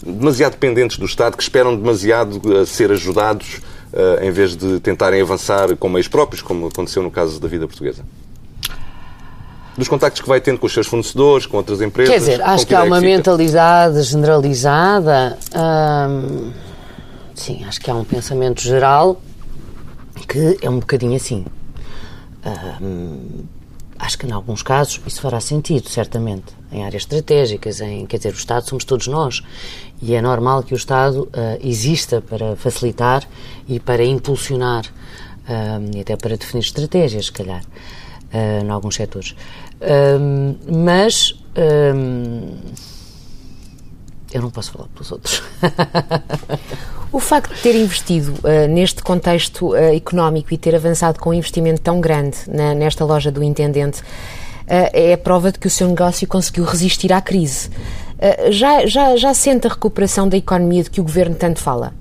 demasiado 0.04 0.54
dependentes 0.54 0.98
do 0.98 1.06
Estado, 1.06 1.38
que 1.38 1.44
esperam 1.44 1.76
demasiado 1.76 2.66
ser 2.66 2.92
ajudados 2.92 3.62
em 4.22 4.32
vez 4.32 4.56
de 4.56 4.80
tentarem 4.80 5.22
avançar 5.22 5.76
com 5.76 5.90
meios 5.90 6.08
próprios, 6.08 6.42
como 6.42 6.68
aconteceu 6.68 7.04
no 7.04 7.12
caso 7.12 7.40
da 7.40 7.48
vida 7.48 7.68
portuguesa. 7.68 8.04
Dos 9.78 9.88
contactos 9.88 10.22
que 10.22 10.28
vai 10.28 10.42
tendo 10.42 10.60
com 10.60 10.66
os 10.66 10.74
seus 10.74 10.88
fornecedores, 10.88 11.46
com 11.46 11.58
outras 11.58 11.82
empresas. 11.82 12.14
Quer 12.14 12.20
dizer, 12.20 12.42
acho 12.42 12.68
que 12.68 12.76
há 12.76 12.84
uma 12.84 12.98
fica? 12.98 13.08
mentalidade 13.08 14.02
generalizada. 14.04 15.38
hum, 15.56 16.52
sim, 17.34 17.64
acho 17.66 17.80
que 17.80 17.90
há 17.90 17.96
um 17.96 18.04
pensamento 18.04 18.62
geral 18.62 19.22
que 20.28 20.58
é 20.62 20.70
um 20.70 20.80
bocadinho 20.80 21.16
assim. 21.16 21.46
Hum, 22.82 23.44
acho 24.00 24.18
que 24.18 24.26
em 24.26 24.32
alguns 24.32 24.64
casos 24.64 25.02
isso 25.06 25.22
fará 25.22 25.40
sentido, 25.40 25.90
certamente. 25.90 26.54
Em 26.72 26.86
áreas 26.86 27.04
estratégicas, 27.04 27.82
em, 27.82 28.06
quer 28.06 28.18
dizer, 28.18 28.34
o 28.34 28.38
Estado 28.38 28.68
somos 28.68 28.86
todos 28.86 29.08
nós. 29.08 29.42
E 30.02 30.16
é 30.16 30.22
normal 30.22 30.64
que 30.64 30.74
o 30.74 30.78
Estado 30.78 31.30
ah, 31.34 31.58
exista 31.62 32.22
para 32.22 32.56
facilitar 32.56 33.28
e 33.68 33.80
para 33.80 34.04
impulsionar 34.04 34.86
hum, 35.48 35.92
e 35.96 36.00
até 36.00 36.16
para 36.16 36.38
definir 36.38 36.64
estratégias, 36.64 37.26
se 37.26 37.32
calhar, 37.32 37.62
ah, 38.34 38.62
em 38.64 38.70
alguns 38.70 38.96
setores. 38.96 39.36
Hum, 40.20 40.56
mas 40.72 41.34
hum, 41.96 42.56
eu 44.34 44.42
não 44.42 44.50
posso 44.50 44.72
falar 44.72 44.88
pelos 44.90 45.12
outros. 45.12 45.42
O 47.12 47.20
facto 47.20 47.54
de 47.54 47.62
ter 47.62 47.76
investido 47.76 48.34
ah, 48.44 48.68
neste 48.68 49.04
contexto 49.04 49.74
ah, 49.74 49.94
económico 49.96 50.54
e 50.54 50.58
ter 50.58 50.74
avançado 50.76 51.20
com 51.20 51.32
um 51.32 51.34
investimento 51.34 51.82
tão 51.82 52.00
grande 52.00 52.38
na- 52.48 52.74
nesta 52.74 53.04
loja 53.04 53.32
do 53.32 53.44
Intendente 53.44 54.02
é 54.68 55.12
a 55.14 55.18
prova 55.18 55.52
de 55.52 55.60
que 55.60 55.68
o 55.68 55.70
seu 55.70 55.86
negócio 55.86 56.26
conseguiu 56.26 56.64
resistir 56.64 57.12
à 57.12 57.20
crise. 57.20 57.70
Já, 58.52 58.86
já, 58.86 59.18
já 59.18 59.34
sente 59.34 59.68
a 59.68 59.70
recuperação 59.70 60.30
da 60.30 60.38
economia 60.38 60.82
de 60.84 60.90
que 60.90 61.02
o 61.02 61.04
Governo 61.04 61.36
tanto 61.36 61.60
fala? 61.60 61.94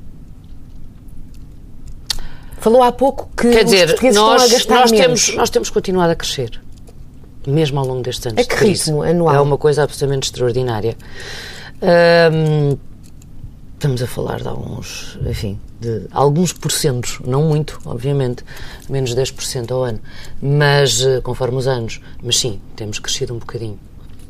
Falou 2.61 2.83
há 2.83 2.93
pouco 2.93 3.29
que 3.37 3.51
Quer 3.51 3.65
dizer, 3.65 3.99
nós, 4.13 4.67
nós, 4.67 4.91
temos, 4.91 5.35
nós 5.35 5.51
temos 5.51 5.71
continuado 5.71 6.13
a 6.13 6.15
crescer, 6.15 6.61
mesmo 7.47 7.81
ao 7.81 7.87
longo 7.87 8.03
destes 8.03 8.27
anos. 8.27 8.39
A 8.39 8.43
de 8.43 8.49
que 8.49 8.65
ritmo 8.65 9.03
anual? 9.03 9.35
É 9.35 9.41
uma 9.41 9.59
coisa 9.59 9.83
absolutamente 9.83 10.27
extraordinária. 10.27 10.97
Hum, 11.83 12.77
Estamos 13.81 14.03
a 14.03 14.07
falar 14.07 14.43
de 14.43 14.49
alguns, 14.49 15.19
enfim, 15.25 15.59
de 15.81 16.03
alguns 16.11 16.53
porcentos, 16.53 17.19
não 17.25 17.45
muito, 17.45 17.81
obviamente, 17.87 18.45
menos 18.91 19.15
10% 19.15 19.71
ao 19.71 19.83
ano, 19.85 19.99
mas 20.43 21.01
eh, 21.01 21.23
conforme 21.23 21.57
os 21.57 21.67
anos. 21.67 21.99
Mas 22.23 22.37
sim, 22.37 22.61
temos 22.77 22.99
crescido 22.99 23.33
um 23.33 23.39
bocadinho. 23.39 23.79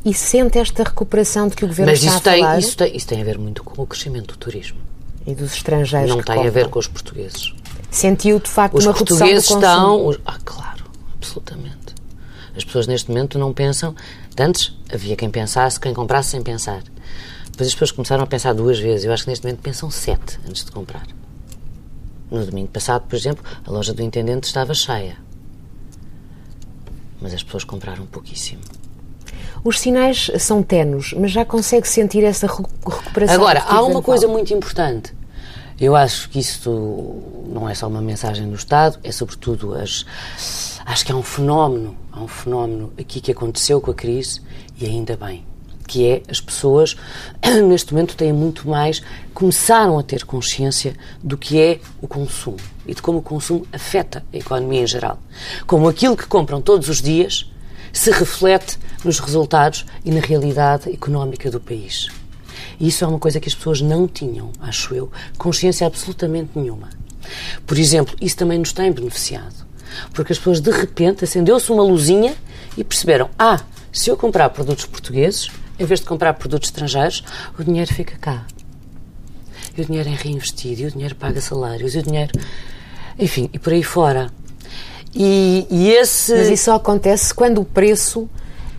E 0.04 0.14
sente 0.14 0.56
esta 0.56 0.84
recuperação 0.84 1.48
de 1.48 1.56
que 1.56 1.64
o 1.64 1.66
Governo 1.66 1.90
mas 1.90 2.00
está 2.00 2.16
a 2.18 2.20
tem, 2.20 2.42
falar? 2.44 2.58
Isso 2.60 2.76
tem, 2.76 2.96
isso 2.96 3.06
tem 3.08 3.20
a 3.20 3.24
ver 3.24 3.38
muito 3.38 3.64
com 3.64 3.82
o 3.82 3.86
crescimento 3.88 4.34
do 4.34 4.36
turismo. 4.38 4.78
E 5.26 5.34
dos 5.34 5.52
estrangeiros 5.52 6.08
Não 6.14 6.22
tem 6.22 6.38
a 6.38 6.42
ver 6.42 6.50
compram? 6.50 6.70
com 6.70 6.78
os 6.78 6.86
portugueses. 6.86 7.52
Sentiu, 7.90 8.38
de 8.38 8.48
facto, 8.48 8.76
Os 8.78 8.86
uma 8.86 8.92
redução 8.92 9.16
do 9.16 9.20
portugueses 9.20 9.48
consumo? 9.48 9.66
estão. 9.66 10.06
os- 10.06 10.18
Ah, 10.24 10.38
claro, 10.44 10.84
absolutamente. 11.16 11.94
As 12.56 12.64
pessoas 12.64 12.86
neste 12.86 13.08
momento 13.08 13.38
não 13.38 13.52
pensam. 13.52 13.94
Antes 14.38 14.74
havia 14.92 15.16
quem 15.16 15.30
pensasse, 15.30 15.78
quem 15.78 15.92
comprasse 15.92 16.30
sem 16.30 16.42
pensar. 16.42 16.82
Depois 17.50 17.68
as 17.68 17.74
pessoas 17.74 17.92
começaram 17.92 18.24
a 18.24 18.26
pensar 18.26 18.54
duas 18.54 18.78
vezes. 18.78 19.04
Eu 19.04 19.12
acho 19.12 19.24
que 19.24 19.30
neste 19.30 19.44
momento 19.44 19.60
pensam 19.60 19.90
sete 19.90 20.38
antes 20.48 20.64
de 20.64 20.70
comprar. 20.72 21.06
No 22.30 22.44
domingo 22.46 22.68
passado, 22.68 23.02
por 23.08 23.16
exemplo, 23.16 23.44
a 23.66 23.70
loja 23.70 23.92
do 23.92 24.02
intendente 24.02 24.44
estava 24.46 24.72
cheia. 24.72 25.16
Mas 27.20 27.34
as 27.34 27.42
pessoas 27.42 27.64
compraram 27.64 28.06
pouquíssimo. 28.06 28.62
Os 29.62 29.78
sinais 29.78 30.30
são 30.38 30.62
tenos, 30.62 31.12
mas 31.18 31.32
já 31.32 31.44
consegue 31.44 31.86
sentir 31.86 32.24
essa 32.24 32.46
recu- 32.46 32.70
recuperação? 32.88 33.34
Agora, 33.34 33.62
há 33.62 33.82
uma 33.82 34.00
coisa 34.00 34.26
muito 34.26 34.54
importante. 34.54 35.12
Eu 35.80 35.96
acho 35.96 36.28
que 36.28 36.38
isto 36.38 37.22
não 37.46 37.66
é 37.66 37.74
só 37.74 37.88
uma 37.88 38.02
mensagem 38.02 38.46
do 38.46 38.54
Estado, 38.54 38.98
é 39.02 39.10
sobretudo 39.10 39.74
as. 39.74 40.04
Acho 40.84 41.06
que 41.06 41.10
há 41.10 41.16
um 41.16 41.22
fenómeno, 41.22 41.96
há 42.12 42.20
um 42.20 42.28
fenómeno 42.28 42.92
aqui 43.00 43.18
que 43.18 43.32
aconteceu 43.32 43.80
com 43.80 43.90
a 43.90 43.94
crise 43.94 44.42
e 44.78 44.84
ainda 44.84 45.16
bem, 45.16 45.42
que 45.86 46.06
é 46.06 46.22
as 46.28 46.38
pessoas 46.38 46.96
neste 47.66 47.94
momento 47.94 48.14
têm 48.14 48.30
muito 48.30 48.68
mais, 48.68 49.02
começaram 49.32 49.98
a 49.98 50.02
ter 50.02 50.26
consciência 50.26 50.94
do 51.22 51.38
que 51.38 51.58
é 51.58 51.80
o 52.02 52.06
consumo 52.06 52.58
e 52.86 52.94
de 52.94 53.00
como 53.00 53.20
o 53.20 53.22
consumo 53.22 53.66
afeta 53.72 54.22
a 54.34 54.36
economia 54.36 54.82
em 54.82 54.86
geral. 54.86 55.18
Como 55.66 55.88
aquilo 55.88 56.14
que 56.14 56.26
compram 56.26 56.60
todos 56.60 56.90
os 56.90 57.00
dias 57.00 57.50
se 57.90 58.10
reflete 58.10 58.78
nos 59.02 59.18
resultados 59.18 59.86
e 60.04 60.10
na 60.10 60.20
realidade 60.20 60.92
económica 60.92 61.50
do 61.50 61.58
país. 61.58 62.08
E 62.80 62.88
isso 62.88 63.04
é 63.04 63.06
uma 63.06 63.18
coisa 63.18 63.38
que 63.38 63.48
as 63.48 63.54
pessoas 63.54 63.82
não 63.82 64.08
tinham, 64.08 64.50
acho 64.58 64.94
eu, 64.94 65.12
consciência 65.36 65.86
absolutamente 65.86 66.50
nenhuma. 66.54 66.88
Por 67.66 67.78
exemplo, 67.78 68.16
isso 68.20 68.36
também 68.36 68.58
nos 68.58 68.72
tem 68.72 68.90
beneficiado. 68.90 69.54
Porque 70.14 70.32
as 70.32 70.38
pessoas, 70.38 70.60
de 70.60 70.70
repente, 70.70 71.24
acendeu-se 71.24 71.70
uma 71.70 71.82
luzinha 71.82 72.34
e 72.76 72.82
perceberam: 72.82 73.28
ah, 73.38 73.60
se 73.92 74.08
eu 74.08 74.16
comprar 74.16 74.48
produtos 74.50 74.86
portugueses, 74.86 75.50
em 75.78 75.84
vez 75.84 76.00
de 76.00 76.06
comprar 76.06 76.32
produtos 76.34 76.68
estrangeiros, 76.68 77.22
o 77.58 77.62
dinheiro 77.62 77.92
fica 77.92 78.16
cá. 78.18 78.46
E 79.76 79.82
o 79.82 79.84
dinheiro 79.84 80.08
é 80.08 80.14
reinvestido, 80.14 80.82
e 80.82 80.86
o 80.86 80.90
dinheiro 80.90 81.14
paga 81.14 81.40
salários, 81.40 81.94
e 81.94 81.98
o 81.98 82.02
dinheiro. 82.02 82.32
Enfim, 83.18 83.50
e 83.52 83.58
por 83.58 83.72
aí 83.72 83.82
fora. 83.82 84.30
E, 85.14 85.66
e 85.70 85.90
esse. 85.90 86.32
Mas 86.32 86.48
isso 86.48 86.64
só 86.64 86.76
acontece 86.76 87.34
quando 87.34 87.60
o 87.60 87.64
preço 87.64 88.28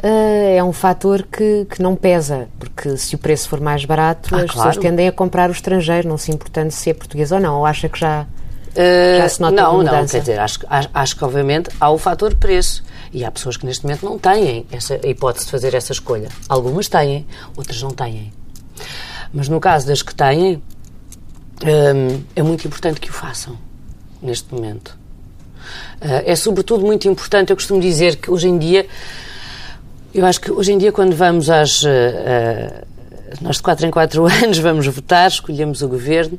é 0.03 0.63
um 0.63 0.71
fator 0.73 1.23
que, 1.23 1.65
que 1.69 1.81
não 1.81 1.95
pesa, 1.95 2.47
porque 2.59 2.97
se 2.97 3.15
o 3.15 3.17
preço 3.17 3.47
for 3.49 3.59
mais 3.59 3.85
barato, 3.85 4.33
Ah, 4.33 4.39
as 4.39 4.51
claro. 4.51 4.69
pessoas 4.69 4.77
tendem 4.77 5.07
a 5.07 5.11
comprar 5.11 5.49
o 5.49 5.53
estrangeiro, 5.53 6.07
não 6.07 6.17
se 6.17 6.31
importando 6.31 6.71
se 6.71 6.89
é 6.89 6.93
português 6.93 7.31
ou 7.31 7.39
não. 7.39 7.59
Ou 7.59 7.65
acha 7.65 7.87
que 7.87 7.99
já, 7.99 8.25
Uh, 8.71 9.17
já 9.17 9.27
se 9.29 9.41
nota 9.41 9.53
não, 9.61 9.75
uma 9.75 9.83
não, 9.83 9.91
mudança? 9.91 10.13
quer 10.13 10.19
dizer, 10.21 10.39
acho, 10.39 10.59
que- 10.59 10.65
acho, 10.69 10.89
acho 10.93 11.15
que 11.17 11.23
obviamente 11.25 11.69
há 11.79 11.89
o 11.91 11.97
fator 11.97 12.33
preço 12.35 12.83
e 13.11 13.25
há 13.25 13.29
pessoas 13.29 13.57
que 13.57 13.65
neste 13.65 13.83
momento 13.83 14.05
não 14.05 14.17
têm 14.17 14.65
essa 14.71 14.95
hipótese 15.05 15.45
de 15.45 15.51
fazer 15.51 15.73
essa 15.73 15.91
escolha. 15.91 16.29
Algumas 16.47 16.87
têm, 16.87 17.27
outras 17.57 17.81
não 17.83 17.91
têm. 17.91 18.31
Mas 19.33 19.49
no 19.49 19.59
caso 19.59 19.87
das 19.87 20.01
que 20.01 20.15
têm, 20.15 20.63
hum, 21.63 22.23
é 22.35 22.41
muito 22.41 22.65
importante 22.65 22.99
que 23.01 23.09
o 23.09 23.13
façam 23.13 23.57
neste 24.21 24.53
momento. 24.53 24.97
Uh, 26.01 26.23
é 26.25 26.35
sobretudo 26.35 26.85
muito 26.85 27.07
importante, 27.07 27.49
eu 27.51 27.55
costumo 27.55 27.79
dizer 27.81 28.15
que 28.15 28.31
hoje 28.31 28.47
em 28.47 28.57
dia, 28.57 28.87
eu 30.13 30.26
acho 30.26 30.41
que 30.41 30.52
hoje 30.52 30.74
em 30.74 30.78
dia 30.78 30.91
quando 30.91 31.15
vamos 31.15 31.50
às. 31.50 31.84
uh, 31.84 31.88
uh, 31.88 32.91
nós 33.41 33.58
de 33.58 33.63
4 33.63 33.86
em 33.86 33.91
4 33.91 34.26
anos 34.43 34.58
vamos 34.58 34.86
votar, 34.88 35.28
escolhemos 35.30 35.82
o 35.82 35.88
governo, 35.88 36.38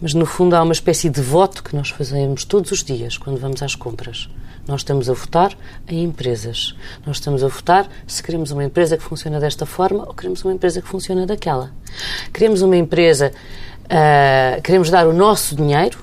mas 0.00 0.12
no 0.12 0.26
fundo 0.26 0.56
há 0.56 0.62
uma 0.62 0.72
espécie 0.72 1.08
de 1.08 1.20
voto 1.20 1.62
que 1.62 1.76
nós 1.76 1.90
fazemos 1.90 2.44
todos 2.44 2.72
os 2.72 2.82
dias 2.82 3.16
quando 3.16 3.38
vamos 3.38 3.62
às 3.62 3.76
compras. 3.76 4.28
Nós 4.66 4.80
estamos 4.80 5.08
a 5.08 5.12
votar 5.12 5.56
em 5.88 6.02
empresas. 6.02 6.74
Nós 7.06 7.16
estamos 7.16 7.42
a 7.44 7.48
votar 7.48 7.88
se 8.06 8.22
queremos 8.22 8.50
uma 8.50 8.64
empresa 8.64 8.96
que 8.96 9.02
funciona 9.02 9.38
desta 9.38 9.66
forma 9.66 10.04
ou 10.04 10.14
queremos 10.14 10.44
uma 10.44 10.52
empresa 10.52 10.80
que 10.80 10.88
funciona 10.88 11.26
daquela. 11.26 11.70
Queremos 12.32 12.62
uma 12.62 12.76
empresa, 12.76 13.32
ah, 13.88 14.60
queremos 14.62 14.90
dar 14.90 15.06
o 15.06 15.12
nosso 15.12 15.56
dinheiro 15.56 15.98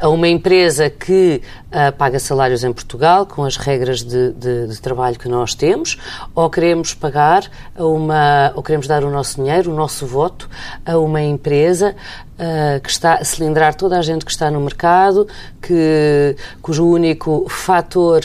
a 0.00 0.08
uma 0.08 0.28
empresa 0.28 0.88
que 0.88 1.42
ah, 1.72 1.90
paga 1.90 2.20
salários 2.20 2.62
em 2.62 2.72
Portugal 2.72 3.26
com 3.26 3.42
as 3.44 3.56
regras 3.56 4.04
de, 4.04 4.30
de- 4.32 4.68
de 4.68 4.80
trabalho 4.80 5.18
que 5.18 5.28
nós 5.28 5.52
temos, 5.54 5.98
ou 6.34 6.48
queremos 6.48 6.94
pagar 6.94 7.50
a 7.74 7.84
uma, 7.84 8.52
ou 8.54 8.62
queremos 8.62 8.86
dar 8.86 9.02
o 9.02 9.10
nosso 9.10 9.36
dinheiro, 9.36 9.72
o 9.72 9.74
nosso 9.74 10.06
voto 10.06 10.48
a 10.86 10.96
uma 10.98 11.20
empresa 11.22 11.96
ah, 12.38 12.78
que 12.80 12.88
está 12.90 13.14
a 13.14 13.24
cilindrar 13.24 13.74
toda 13.74 13.98
a 13.98 14.02
gente 14.02 14.24
que 14.24 14.30
está 14.30 14.48
no 14.50 14.60
mercado, 14.60 15.26
que, 15.60 16.36
cujo 16.62 16.86
único 16.86 17.48
fator 17.48 18.22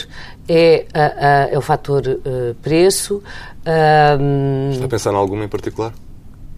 é, 0.48 0.86
ah, 0.94 1.12
ah, 1.16 1.48
é 1.50 1.58
o 1.58 1.60
fator 1.62 2.02
ah, 2.06 2.54
preço. 2.62 3.20
Ah, 3.66 4.16
Está 4.72 4.84
a 4.84 4.88
pensar 4.88 5.12
em 5.12 5.16
alguma 5.16 5.44
em 5.44 5.48
particular? 5.48 5.92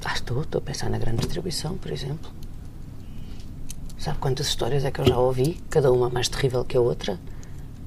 ah, 0.05 0.13
estou, 0.15 0.43
estou 0.43 0.59
a 0.59 0.63
pensar 0.63 0.91
na 0.91 0.99
grande 0.99 1.19
distribuição, 1.19 1.75
por 1.79 1.91
exemplo. 1.93 2.31
Sabe 4.03 4.19
quantas 4.19 4.49
histórias 4.49 4.85
é 4.85 4.91
que 4.91 5.01
eu 5.01 5.07
já 5.07 5.17
ouvi, 5.17 5.61
cada 5.71 5.93
uma 5.93 6.11
mais 6.11 6.29
terrível 6.29 6.65
que 6.65 6.77
a 6.77 6.81
outra? 6.81 7.21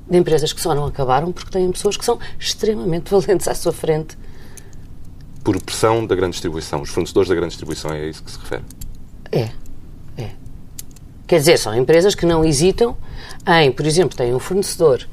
De 0.10 0.18
empresas 0.18 0.54
que 0.54 0.62
só 0.62 0.74
não 0.74 0.86
acabaram 0.86 1.30
porque 1.34 1.52
têm 1.52 1.70
pessoas 1.70 1.98
que 1.98 2.06
são 2.06 2.18
extremamente 2.40 3.12
valentes 3.12 3.50
à 3.50 3.54
sua 3.54 3.74
frente. 3.74 4.18
Por 5.44 5.62
pressão 5.62 6.08
da 6.08 6.16
grande 6.16 6.32
distribuição. 6.32 6.82
Os 6.82 6.90
fornecedores 6.90 7.28
da 7.28 7.36
grande 7.36 7.50
distribuição 7.50 7.92
é 7.92 8.00
a 8.00 8.06
isso 8.06 8.24
que 8.24 8.32
se 8.32 8.40
refere. 8.40 8.64
É, 9.30 9.50
é. 10.18 10.32
Quer 11.28 11.40
dizer, 11.40 11.58
são 11.58 11.76
empresas 11.76 12.16
que 12.16 12.26
não 12.26 12.46
hesitam 12.46 12.96
em, 13.46 13.70
por 13.70 13.86
exemplo, 13.86 14.16
têm 14.16 14.34
um 14.34 14.40
fornecedor 14.40 15.06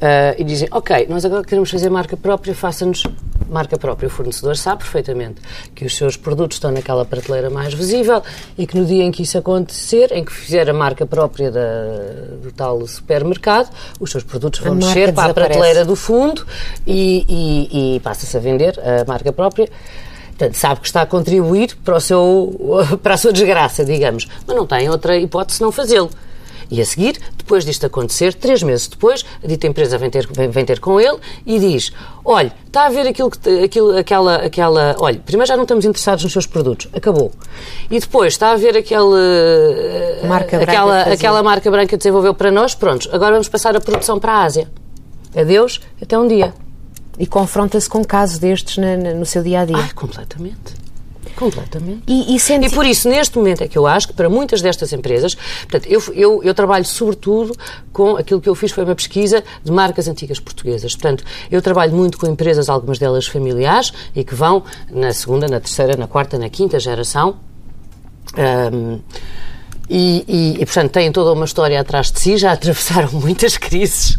ah, 0.00 0.34
e 0.38 0.44
dizem, 0.44 0.68
ok, 0.70 1.06
nós 1.08 1.24
agora 1.24 1.42
queremos 1.44 1.70
fazer 1.70 1.88
marca 1.90 2.16
própria, 2.16 2.54
faça-nos 2.54 3.02
marca 3.48 3.78
própria. 3.78 4.06
O 4.08 4.10
fornecedor 4.10 4.56
sabe 4.56 4.82
perfeitamente 4.82 5.40
que 5.74 5.84
os 5.84 5.96
seus 5.96 6.16
produtos 6.16 6.56
estão 6.56 6.70
naquela 6.72 7.04
prateleira 7.04 7.48
mais 7.48 7.72
visível 7.72 8.22
e 8.58 8.66
que 8.66 8.76
no 8.78 8.84
dia 8.84 9.04
em 9.04 9.10
que 9.12 9.22
isso 9.22 9.38
acontecer, 9.38 10.10
em 10.12 10.24
que 10.24 10.32
fizer 10.32 10.68
a 10.68 10.72
marca 10.72 11.06
própria 11.06 11.50
da- 11.50 11.60
do 12.42 12.50
tal 12.52 12.86
supermercado, 12.86 13.70
os 14.00 14.10
seus 14.10 14.24
produtos 14.24 14.60
vão 14.60 14.72
A 14.74 14.76
descer 14.76 15.12
para 15.14 15.30
a 15.30 15.34
prateleira 15.34 15.84
do 15.84 15.94
fundo 15.96 16.44
e, 16.86 17.24
e- 17.28 17.96
e 17.96 18.00
passa-se 18.00 18.36
a 18.36 18.40
vender 18.40 18.78
a 18.80 19.04
marca 19.06 19.32
própria. 19.32 19.68
Portanto, 20.36 20.54
sabe 20.54 20.80
que 20.80 20.86
está 20.86 21.00
a 21.02 21.06
contribuir 21.06 21.74
para, 21.82 21.96
o 21.96 22.00
seu, 22.00 22.76
para 23.02 23.14
a 23.14 23.16
sua 23.16 23.32
desgraça, 23.32 23.84
digamos. 23.84 24.26
Mas 24.46 24.54
não 24.56 24.66
tem 24.66 24.90
outra 24.90 25.16
hipótese 25.16 25.62
não 25.62 25.72
fazê-lo. 25.72 26.10
E 26.70 26.80
a 26.80 26.84
seguir, 26.84 27.18
depois 27.36 27.64
disto 27.64 27.86
acontecer, 27.86 28.34
três 28.34 28.62
meses 28.62 28.88
depois, 28.88 29.24
a 29.42 29.46
dita 29.46 29.66
empresa 29.66 29.96
vem 29.98 30.10
ter, 30.10 30.26
vem, 30.26 30.48
vem 30.48 30.64
ter 30.64 30.80
com 30.80 31.00
ele 31.00 31.16
e 31.44 31.58
diz: 31.58 31.92
Olha, 32.24 32.52
está 32.66 32.86
a 32.86 32.88
ver 32.88 33.06
aquilo 33.06 33.30
que, 33.30 33.64
aquilo, 33.64 33.96
aquela, 33.96 34.36
aquela. 34.36 34.96
Olha, 34.98 35.18
primeiro 35.24 35.46
já 35.46 35.56
não 35.56 35.62
estamos 35.62 35.84
interessados 35.84 36.24
nos 36.24 36.32
seus 36.32 36.46
produtos, 36.46 36.88
acabou. 36.92 37.30
E 37.90 38.00
depois 38.00 38.32
está 38.32 38.50
a 38.52 38.56
ver 38.56 38.76
aquele. 38.76 39.14
eh, 40.22 40.26
Marca 40.26 40.56
aquela, 40.60 41.02
aquela 41.02 41.42
marca 41.42 41.70
branca 41.70 41.86
que 41.88 41.96
desenvolveu 41.96 42.34
para 42.34 42.50
nós, 42.50 42.74
prontos, 42.74 43.08
agora 43.12 43.32
vamos 43.32 43.48
passar 43.48 43.76
a 43.76 43.80
produção 43.80 44.18
para 44.18 44.32
a 44.32 44.42
Ásia. 44.42 44.68
Adeus, 45.36 45.80
até 46.02 46.18
um 46.18 46.26
dia. 46.26 46.52
E 47.18 47.26
confronta-se 47.26 47.88
com 47.88 48.04
casos 48.04 48.38
destes 48.38 48.76
no 49.16 49.24
seu 49.24 49.42
dia 49.42 49.60
a 49.60 49.64
dia. 49.64 49.76
Ai, 49.76 49.90
completamente. 49.94 50.74
Completamente. 51.36 52.02
E, 52.06 52.34
e 52.34 52.40
sente 52.40 52.66
E 52.66 52.70
por 52.70 52.86
isso, 52.86 53.08
neste 53.08 53.36
momento, 53.36 53.62
é 53.62 53.68
que 53.68 53.76
eu 53.76 53.86
acho 53.86 54.08
que 54.08 54.14
para 54.14 54.28
muitas 54.28 54.62
destas 54.62 54.92
empresas, 54.92 55.34
portanto, 55.34 55.86
eu, 55.86 56.02
eu, 56.14 56.42
eu 56.42 56.54
trabalho 56.54 56.84
sobretudo 56.84 57.54
com 57.92 58.16
aquilo 58.16 58.40
que 58.40 58.48
eu 58.48 58.54
fiz 58.54 58.72
foi 58.72 58.84
uma 58.84 58.94
pesquisa 58.94 59.44
de 59.62 59.70
marcas 59.70 60.08
antigas 60.08 60.40
portuguesas. 60.40 60.94
Portanto, 60.94 61.24
eu 61.50 61.60
trabalho 61.60 61.92
muito 61.92 62.18
com 62.18 62.26
empresas, 62.26 62.68
algumas 62.70 62.98
delas 62.98 63.26
familiares, 63.26 63.92
e 64.14 64.24
que 64.24 64.34
vão 64.34 64.64
na 64.90 65.12
segunda, 65.12 65.46
na 65.46 65.60
terceira, 65.60 65.96
na 65.96 66.06
quarta, 66.06 66.38
na 66.38 66.48
quinta 66.48 66.80
geração. 66.80 67.36
Ahm, 68.36 69.00
e, 69.88 70.24
e, 70.26 70.62
e, 70.62 70.66
portanto, 70.66 70.90
têm 70.90 71.12
toda 71.12 71.32
uma 71.32 71.44
história 71.44 71.78
atrás 71.78 72.10
de 72.10 72.18
si, 72.18 72.36
já 72.38 72.52
atravessaram 72.52 73.10
muitas 73.12 73.56
crises 73.56 74.18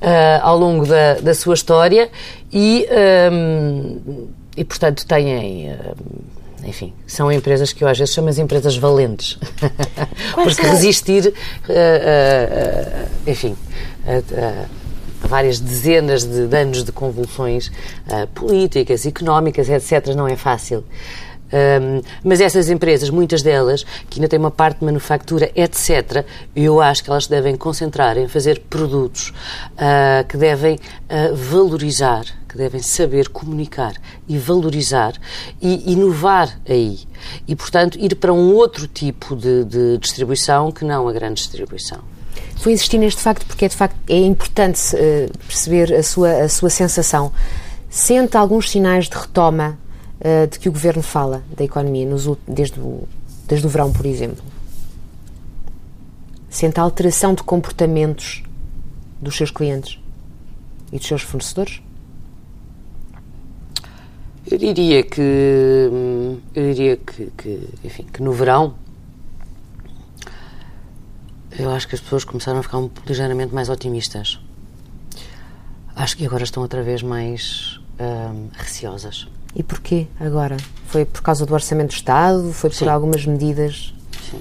ah, 0.00 0.40
ao 0.42 0.56
longo 0.56 0.86
da, 0.86 1.14
da 1.14 1.34
sua 1.34 1.54
história 1.54 2.08
e, 2.52 2.86
ahm, 2.90 4.28
e 4.56 4.64
portanto, 4.64 5.06
têm. 5.06 5.70
ahm, 5.70 6.40
enfim, 6.62 6.92
são 7.06 7.32
empresas 7.32 7.72
que 7.72 7.82
eu 7.82 7.88
às 7.88 7.98
vezes 7.98 8.14
chamo 8.14 8.28
as 8.28 8.38
empresas 8.38 8.76
valentes. 8.76 9.38
Porque 10.34 10.62
resistir, 10.62 11.32
ah, 11.68 11.72
ah, 11.72 13.30
enfim, 13.30 13.56
várias 15.22 15.58
dezenas 15.58 16.24
de, 16.24 16.54
anos 16.54 16.84
de 16.84 16.92
convulsões 16.92 17.72
políticas, 18.34 19.06
económicas, 19.06 19.70
etc., 19.70 20.14
não 20.14 20.28
é 20.28 20.36
fácil. 20.36 20.84
Um, 21.52 22.00
mas 22.22 22.40
essas 22.40 22.70
empresas, 22.70 23.10
muitas 23.10 23.42
delas, 23.42 23.84
que 24.08 24.18
ainda 24.18 24.28
têm 24.28 24.38
uma 24.38 24.50
parte 24.50 24.78
de 24.78 24.84
manufatura, 24.84 25.50
etc., 25.54 26.24
eu 26.54 26.80
acho 26.80 27.02
que 27.02 27.10
elas 27.10 27.26
devem 27.26 27.56
concentrar 27.56 28.16
em 28.16 28.28
fazer 28.28 28.60
produtos 28.70 29.30
uh, 29.72 30.26
que 30.28 30.36
devem 30.36 30.76
uh, 30.76 31.34
valorizar, 31.34 32.24
que 32.48 32.56
devem 32.56 32.80
saber 32.80 33.28
comunicar 33.28 33.94
e 34.28 34.38
valorizar 34.38 35.14
e 35.60 35.92
inovar 35.92 36.60
aí. 36.68 37.00
E, 37.46 37.56
portanto, 37.56 37.98
ir 37.98 38.14
para 38.16 38.32
um 38.32 38.54
outro 38.54 38.86
tipo 38.86 39.34
de, 39.34 39.64
de 39.64 39.98
distribuição 39.98 40.70
que 40.70 40.84
não 40.84 41.08
a 41.08 41.12
grande 41.12 41.34
distribuição. 41.34 41.98
Vou 42.62 42.72
insistir 42.72 42.98
neste 42.98 43.22
facto 43.22 43.46
porque 43.46 43.64
é, 43.64 43.68
de 43.68 43.76
facto 43.76 43.96
é 44.08 44.18
importante 44.18 44.94
uh, 44.94 45.38
perceber 45.46 45.94
a 45.94 46.02
sua, 46.02 46.42
a 46.42 46.48
sua 46.48 46.70
sensação. 46.70 47.32
Sente 47.88 48.36
alguns 48.36 48.70
sinais 48.70 49.08
de 49.08 49.16
retoma 49.16 49.79
uh, 50.20 50.46
de 50.46 50.58
que 50.58 50.68
o 50.68 50.72
Governo 50.72 51.02
fala 51.02 51.42
da 51.56 51.64
economia 51.64 52.06
nos, 52.06 52.28
desde, 52.46 52.80
o, 52.80 53.08
desde 53.46 53.66
o 53.66 53.70
verão, 53.70 53.92
por 53.92 54.06
exemplo? 54.06 54.44
Sente 56.48 56.80
a 56.80 56.82
alteração 56.82 57.34
de 57.34 57.42
comportamentos 57.42 58.42
dos 59.20 59.36
seus 59.36 59.50
clientes 59.50 59.98
e 60.92 60.98
dos 60.98 61.06
seus 61.06 61.22
fornecedores? 61.22 61.80
Eu 64.50 64.58
diria 64.58 65.02
que 65.04 65.88
hum, 65.92 66.38
eu 66.54 66.74
diria 66.74 66.96
que, 66.96 67.30
que, 67.36 67.68
enfim 67.84 68.04
que 68.12 68.20
no 68.20 68.32
verão 68.32 68.74
eu 71.56 71.70
acho 71.70 71.86
que 71.86 71.94
as 71.94 72.00
pessoas 72.00 72.24
começaram 72.24 72.58
a 72.58 72.62
ficar 72.62 72.78
um, 72.78 72.90
ligeiramente 73.06 73.54
mais 73.54 73.68
otimistas. 73.68 74.40
Acho 75.94 76.16
que 76.16 76.24
agora 76.24 76.42
estão 76.42 76.62
outra 76.62 76.82
vez 76.82 77.02
mais 77.02 77.78
hum, 78.00 78.48
receosas. 78.54 79.28
E 79.54 79.62
porquê 79.62 80.06
agora? 80.18 80.56
Foi 80.86 81.04
por 81.04 81.22
causa 81.22 81.44
do 81.44 81.52
Orçamento 81.54 81.88
do 81.88 81.94
Estado? 81.94 82.52
Foi 82.52 82.70
por 82.70 82.76
Sim. 82.76 82.88
algumas 82.88 83.26
medidas? 83.26 83.94
Sim. 84.30 84.40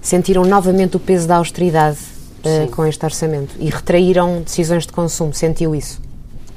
Sentiram 0.00 0.44
novamente 0.44 0.96
o 0.96 1.00
peso 1.00 1.26
da 1.26 1.36
austeridade 1.36 1.98
uh, 2.44 2.70
com 2.70 2.84
este 2.86 3.04
orçamento 3.04 3.54
e 3.58 3.70
retraíram 3.70 4.42
decisões 4.42 4.86
de 4.86 4.92
consumo? 4.92 5.32
Sentiu 5.32 5.74
isso? 5.74 6.00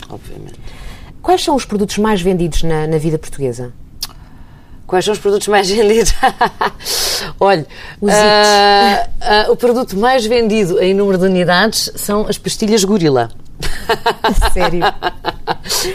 Obviamente. 0.10 0.60
Quais 1.22 1.44
são 1.44 1.56
os 1.56 1.66
produtos 1.66 1.98
mais 1.98 2.22
vendidos 2.22 2.64
na, 2.64 2.88
na 2.88 2.98
vida 2.98 3.18
portuguesa? 3.18 3.74
Quais 4.86 5.04
são 5.04 5.14
os 5.14 5.20
produtos 5.20 5.48
mais 5.50 5.70
vendidos? 5.72 6.14
Olha, 7.40 7.66
uh, 8.02 9.50
uh, 9.50 9.52
o 9.52 9.56
produto 9.56 9.98
mais 9.98 10.26
vendido 10.26 10.80
em 10.82 10.94
número 10.94 11.18
de 11.18 11.26
unidades 11.26 11.92
são 11.96 12.26
as 12.28 12.38
pastilhas 12.38 12.84
Gorila. 12.84 13.30
Sério? 14.54 14.82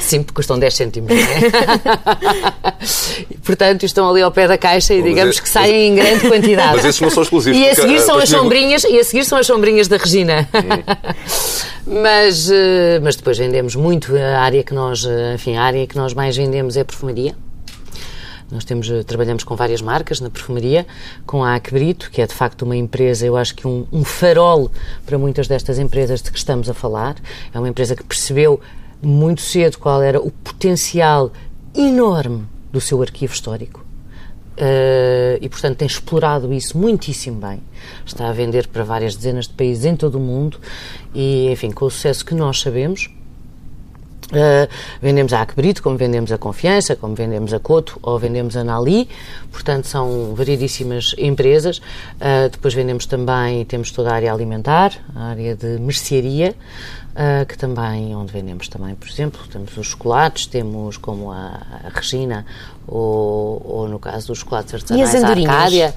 Sim, 0.01 0.23
porque 0.23 0.37
custam 0.37 0.59
10 0.59 0.75
cêntimos, 0.75 1.11
não 1.11 1.17
é? 1.17 2.83
Portanto, 3.45 3.85
estão 3.85 4.09
ali 4.09 4.23
ao 4.23 4.31
pé 4.31 4.49
da 4.49 4.57
caixa 4.57 4.95
e 4.95 5.03
digamos 5.03 5.41
que 5.41 5.49
saem 5.49 5.89
em 5.89 5.95
grande 5.95 6.29
quantidade. 6.29 6.77
Mas 6.77 6.85
esses 6.85 7.01
não 7.01 7.11
são 7.11 7.23
exclusivos. 7.23 7.59
E 7.59 7.69
a 7.69 7.75
seguir 7.75 8.01
são 8.01 8.19
as 8.19 8.29
sombrinhas, 8.29 8.85
e 8.85 8.99
a 8.99 9.05
seguir 9.05 9.25
são 9.25 9.39
as 9.39 9.47
sombrinhas 9.47 9.89
da 9.89 9.97
Regina. 9.97 10.49
mas, 11.87 12.51
eh, 12.51 13.01
mas 13.03 13.17
depois 13.17 13.39
vendemos 13.39 13.75
muito 13.75 14.17
a 14.17 14.41
área 14.41 14.63
que 14.63 14.75
nós, 14.75 15.05
eh, 15.05 15.35
enfim, 15.35 15.57
a 15.57 15.63
área 15.63 15.87
que 15.87 15.97
nós 15.97 16.15
mais 16.15 16.37
vendemos 16.37 16.77
é 16.77 16.81
a 16.81 16.85
perfumaria. 16.85 17.35
Nós 18.53 18.65
temos, 18.65 18.91
eh, 18.91 19.03
trabalhamos 19.03 19.45
com 19.45 19.57
várias 19.57 19.81
marcas 19.81 20.21
na 20.21 20.29
perfumaria, 20.29 20.87
com 21.25 21.43
a 21.43 21.55
Acbrito, 21.55 22.11
que 22.11 22.21
é 22.21 22.27
de 22.27 22.35
facto 22.35 22.63
uma 22.63 22.77
empresa, 22.77 23.25
eu 23.25 23.35
acho 23.35 23.55
que 23.55 23.67
um, 23.67 23.87
um 23.91 24.05
farol 24.05 24.71
para 25.07 25.17
muitas 25.17 25.49
destas 25.49 25.79
empresas 25.79 26.21
de 26.21 26.31
que 26.31 26.37
estamos 26.37 26.69
a 26.69 26.75
falar. 26.75 27.17
É 27.53 27.59
uma 27.59 27.69
empresa 27.69 27.97
que 27.97 28.05
percebeu 28.05 28.61
muito 29.01 29.41
cedo 29.41 29.79
qual 29.79 30.03
era 30.03 30.21
o 30.21 30.31
potencial 30.31 31.33
enorme 31.75 32.45
do 32.71 32.81
seu 32.81 33.01
arquivo 33.01 33.33
histórico. 33.33 33.81
Uh, 34.53 35.41
e, 35.41 35.49
portanto, 35.49 35.79
tem 35.79 35.87
explorado 35.87 36.53
isso 36.53 36.77
muitíssimo 36.77 37.41
bem. 37.41 37.61
Está 38.05 38.29
a 38.29 38.33
vender 38.33 38.69
para 38.69 38.85
várias 38.85 39.17
dezenas 39.17 39.49
de 39.49 39.55
países 39.55 39.87
em 39.87 39.97
todo 39.97 40.17
o 40.17 40.21
mundo 40.21 40.59
e, 41.15 41.51
enfim, 41.51 41.71
com 41.71 41.87
o 41.87 41.91
sucesso 41.91 42.25
que 42.25 42.35
nós 42.35 42.61
sabemos, 42.61 43.09
Uh, 44.33 44.67
vendemos 45.03 45.35
a 45.35 45.43
Acbrito, 45.43 45.83
como 45.83 45.99
vendemos 45.99 46.33
a 46.33 46.39
Confiança, 46.39 46.97
como 46.97 47.15
vendemos 47.15 47.53
a 47.53 47.59
Coto 47.59 47.99
ou 48.01 48.19
vendemos 48.19 48.57
a 48.57 48.65
Nali, 48.65 49.07
portanto 49.51 49.87
são 49.87 50.35
variedíssimas 50.35 51.15
empresas. 51.19 51.79
Uh, 52.17 52.49
depois 52.51 52.73
vendemos 52.73 53.05
também, 53.05 53.63
temos 53.67 53.91
toda 53.91 54.11
a 54.11 54.15
área 54.15 54.33
alimentar, 54.33 54.93
a 55.15 55.27
área 55.27 55.55
de 55.55 55.79
mercearia, 55.79 56.55
uh, 57.13 57.47
que 57.47 57.57
também, 57.57 58.15
onde 58.15 58.33
vendemos 58.33 58.69
também, 58.69 58.95
por 58.95 59.09
exemplo, 59.09 59.41
temos 59.51 59.77
os 59.77 59.87
chocolates, 59.89 60.47
temos 60.47 60.97
como 60.97 61.31
a, 61.31 61.61
a 61.85 61.89
Regina, 61.95 62.45
ou, 62.87 63.63
ou, 63.65 63.89
no 63.89 63.99
caso 63.99 64.29
dos 64.29 64.39
chocolates 64.39 64.75
artesanais, 64.75 65.15
e 65.15 65.17
a 65.17 65.29
Arcádia. 65.29 65.95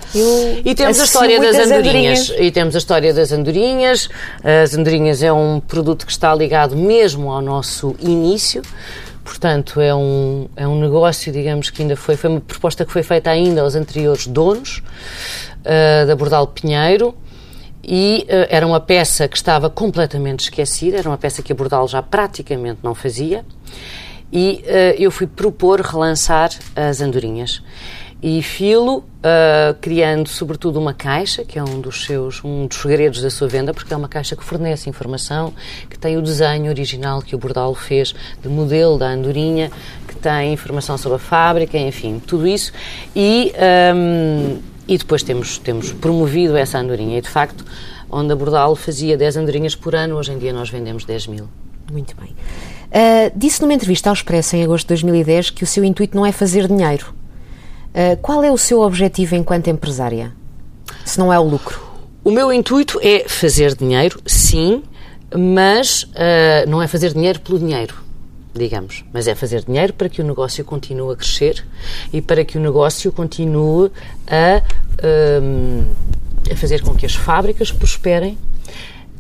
E 0.64 0.76
temos 0.76 1.00
a 1.00 1.04
história 1.04 1.40
das 1.40 1.56
andorinhas. 1.56 2.30
andorinhas. 2.30 2.34
E 2.38 2.52
temos 2.52 2.76
a 2.76 2.78
história 2.78 3.14
das 3.14 3.32
andorinhas. 3.32 4.10
As 4.64 4.74
andorinhas 4.76 5.24
é 5.24 5.34
um 5.34 5.60
produto 5.60 6.06
que 6.06 6.12
está 6.12 6.34
ligado 6.36 6.76
mesmo 6.76 7.32
ao 7.32 7.42
nosso 7.42 7.96
início. 8.00 8.62
Portanto, 9.24 9.82
é 9.82 9.94
um, 9.94 10.48
é 10.56 10.68
um 10.68 10.80
negócio, 10.80 11.34
digamos, 11.34 11.72
que 11.72 11.82
ainda 11.82 11.96
foi, 11.96 12.16
foi 12.16 12.30
uma 12.30 12.42
proposta 12.42 12.86
que 12.86 12.92
foi 12.92 13.02
feita 13.02 13.32
ainda 13.32 13.62
aos 13.62 13.74
anteriores 13.74 14.28
donos 14.28 14.84
uh, 15.62 16.06
da 16.06 16.16
Bordal 16.16 16.46
Pinheiro 16.46 17.16
e 17.88 18.26
uh, 18.28 18.48
era 18.50 18.66
uma 18.66 18.80
peça 18.80 19.28
que 19.28 19.38
estava 19.38 19.70
completamente 19.70 20.42
esquecida, 20.42 20.98
era 20.98 21.08
uma 21.08 21.18
peça 21.18 21.44
que 21.44 21.52
a 21.52 21.56
Bordal 21.56 21.88
já 21.88 22.02
praticamente 22.02 22.80
não 22.82 22.96
fazia 22.96 23.46
e 24.34 24.64
uh, 24.66 25.02
eu 25.02 25.12
fui 25.12 25.28
propor 25.28 25.82
relançar 25.82 26.50
as 26.76 27.00
andorinhas. 27.00 27.62
E 28.24 28.42
filo, 28.42 29.00
uh, 29.00 29.76
criando 29.80 30.28
sobretudo 30.28 30.80
uma 30.80 30.96
caixa, 30.96 31.44
que 31.44 31.60
é 31.60 31.64
um 31.64 31.80
dos 31.80 32.06
seus, 32.06 32.44
um 32.44 32.66
dos 32.66 32.78
segredos 32.78 33.22
da 33.22 33.30
sua 33.30 33.48
venda, 33.48 33.72
porque 33.72 33.94
é 33.94 33.98
uma 33.98 34.08
caixa 34.08 34.36
que 34.36 34.44
fornece 34.44 34.90
informação, 34.90 35.54
que 35.88 36.00
tem 36.00 36.18
o 36.18 36.24
desenho 36.24 36.70
original 36.70 37.22
que 37.22 37.36
o 37.36 37.38
Bordal 37.38 37.76
fez 37.76 38.16
de 38.42 38.50
modelo 38.50 38.98
da 38.98 39.10
andorinha, 39.10 39.70
que 40.08 40.16
tem 40.16 40.54
informação 40.54 40.98
sobre 40.98 41.18
a 41.18 41.20
fábrica, 41.20 41.78
enfim, 41.78 42.20
tudo 42.26 42.48
isso. 42.48 42.72
E 43.16 43.54
um, 43.94 44.58
e 44.88 44.98
depois 44.98 45.24
temos, 45.24 45.58
temos 45.58 45.92
promovido 45.92 46.56
essa 46.56 46.78
andorinha. 46.80 47.18
E, 47.18 47.22
de 47.22 47.30
facto, 47.30 47.66
onde 48.10 48.32
a 48.32 48.36
Bordal 48.36 48.76
fazia 48.76 49.18
10 49.18 49.38
andorinhas 49.38 49.76
por 49.76 49.96
ano, 49.96 50.16
hoje 50.16 50.32
em 50.32 50.38
dia 50.38 50.54
nós 50.54 50.70
vendemos 50.70 51.06
10 51.06 51.28
mil. 51.28 51.50
Muito 51.92 52.16
bem. 52.16 52.30
Uh, 52.30 53.32
disse 53.36 53.62
numa 53.62 53.74
entrevista 53.74 54.10
ao 54.10 54.14
Expresso 54.14 54.56
em 54.56 54.64
agosto 54.64 54.86
de 54.86 54.90
2010 54.90 55.52
que 55.52 55.64
o 55.64 55.68
seu 55.68 55.84
intuito 55.84 56.16
não 56.16 56.26
é 56.26 56.32
fazer 56.32 56.68
dinheiro. 56.68 57.14
Uh, 57.90 58.18
qual 58.22 58.44
é 58.44 58.52
o 58.52 58.58
seu 58.58 58.82
objetivo 58.82 59.36
enquanto 59.36 59.70
empresária? 59.70 60.34
Se 61.04 61.20
não 61.20 61.32
é 61.32 61.40
o 61.40 61.44
lucro? 61.44 61.84
O 62.24 62.32
meu 62.32 62.52
intuito 62.52 63.00
é 63.04 63.26
fazer 63.28 63.76
dinheiro, 63.76 64.20
sim, 64.26 64.84
mas 65.36 66.04
uh, 66.04 66.68
não 66.68 66.82
é 66.82 66.88
fazer 66.88 67.14
dinheiro 67.14 67.40
pelo 67.40 67.60
dinheiro 67.60 68.06
digamos, 68.58 69.04
mas 69.12 69.28
é 69.28 69.36
fazer 69.36 69.64
dinheiro 69.66 69.94
para 69.94 70.08
que 70.08 70.22
o 70.22 70.24
negócio 70.24 70.64
continue 70.64 71.14
a 71.14 71.16
crescer 71.16 71.66
e 72.12 72.22
para 72.22 72.46
que 72.46 72.58
o 72.58 72.62
negócio 72.62 73.12
continue 73.12 73.92
a, 74.28 74.62
um, 75.42 75.84
a 76.50 76.56
fazer 76.56 76.82
com 76.82 76.96
que 76.96 77.06
as 77.06 77.14
fábricas 77.14 77.72
prosperem, 77.72 78.38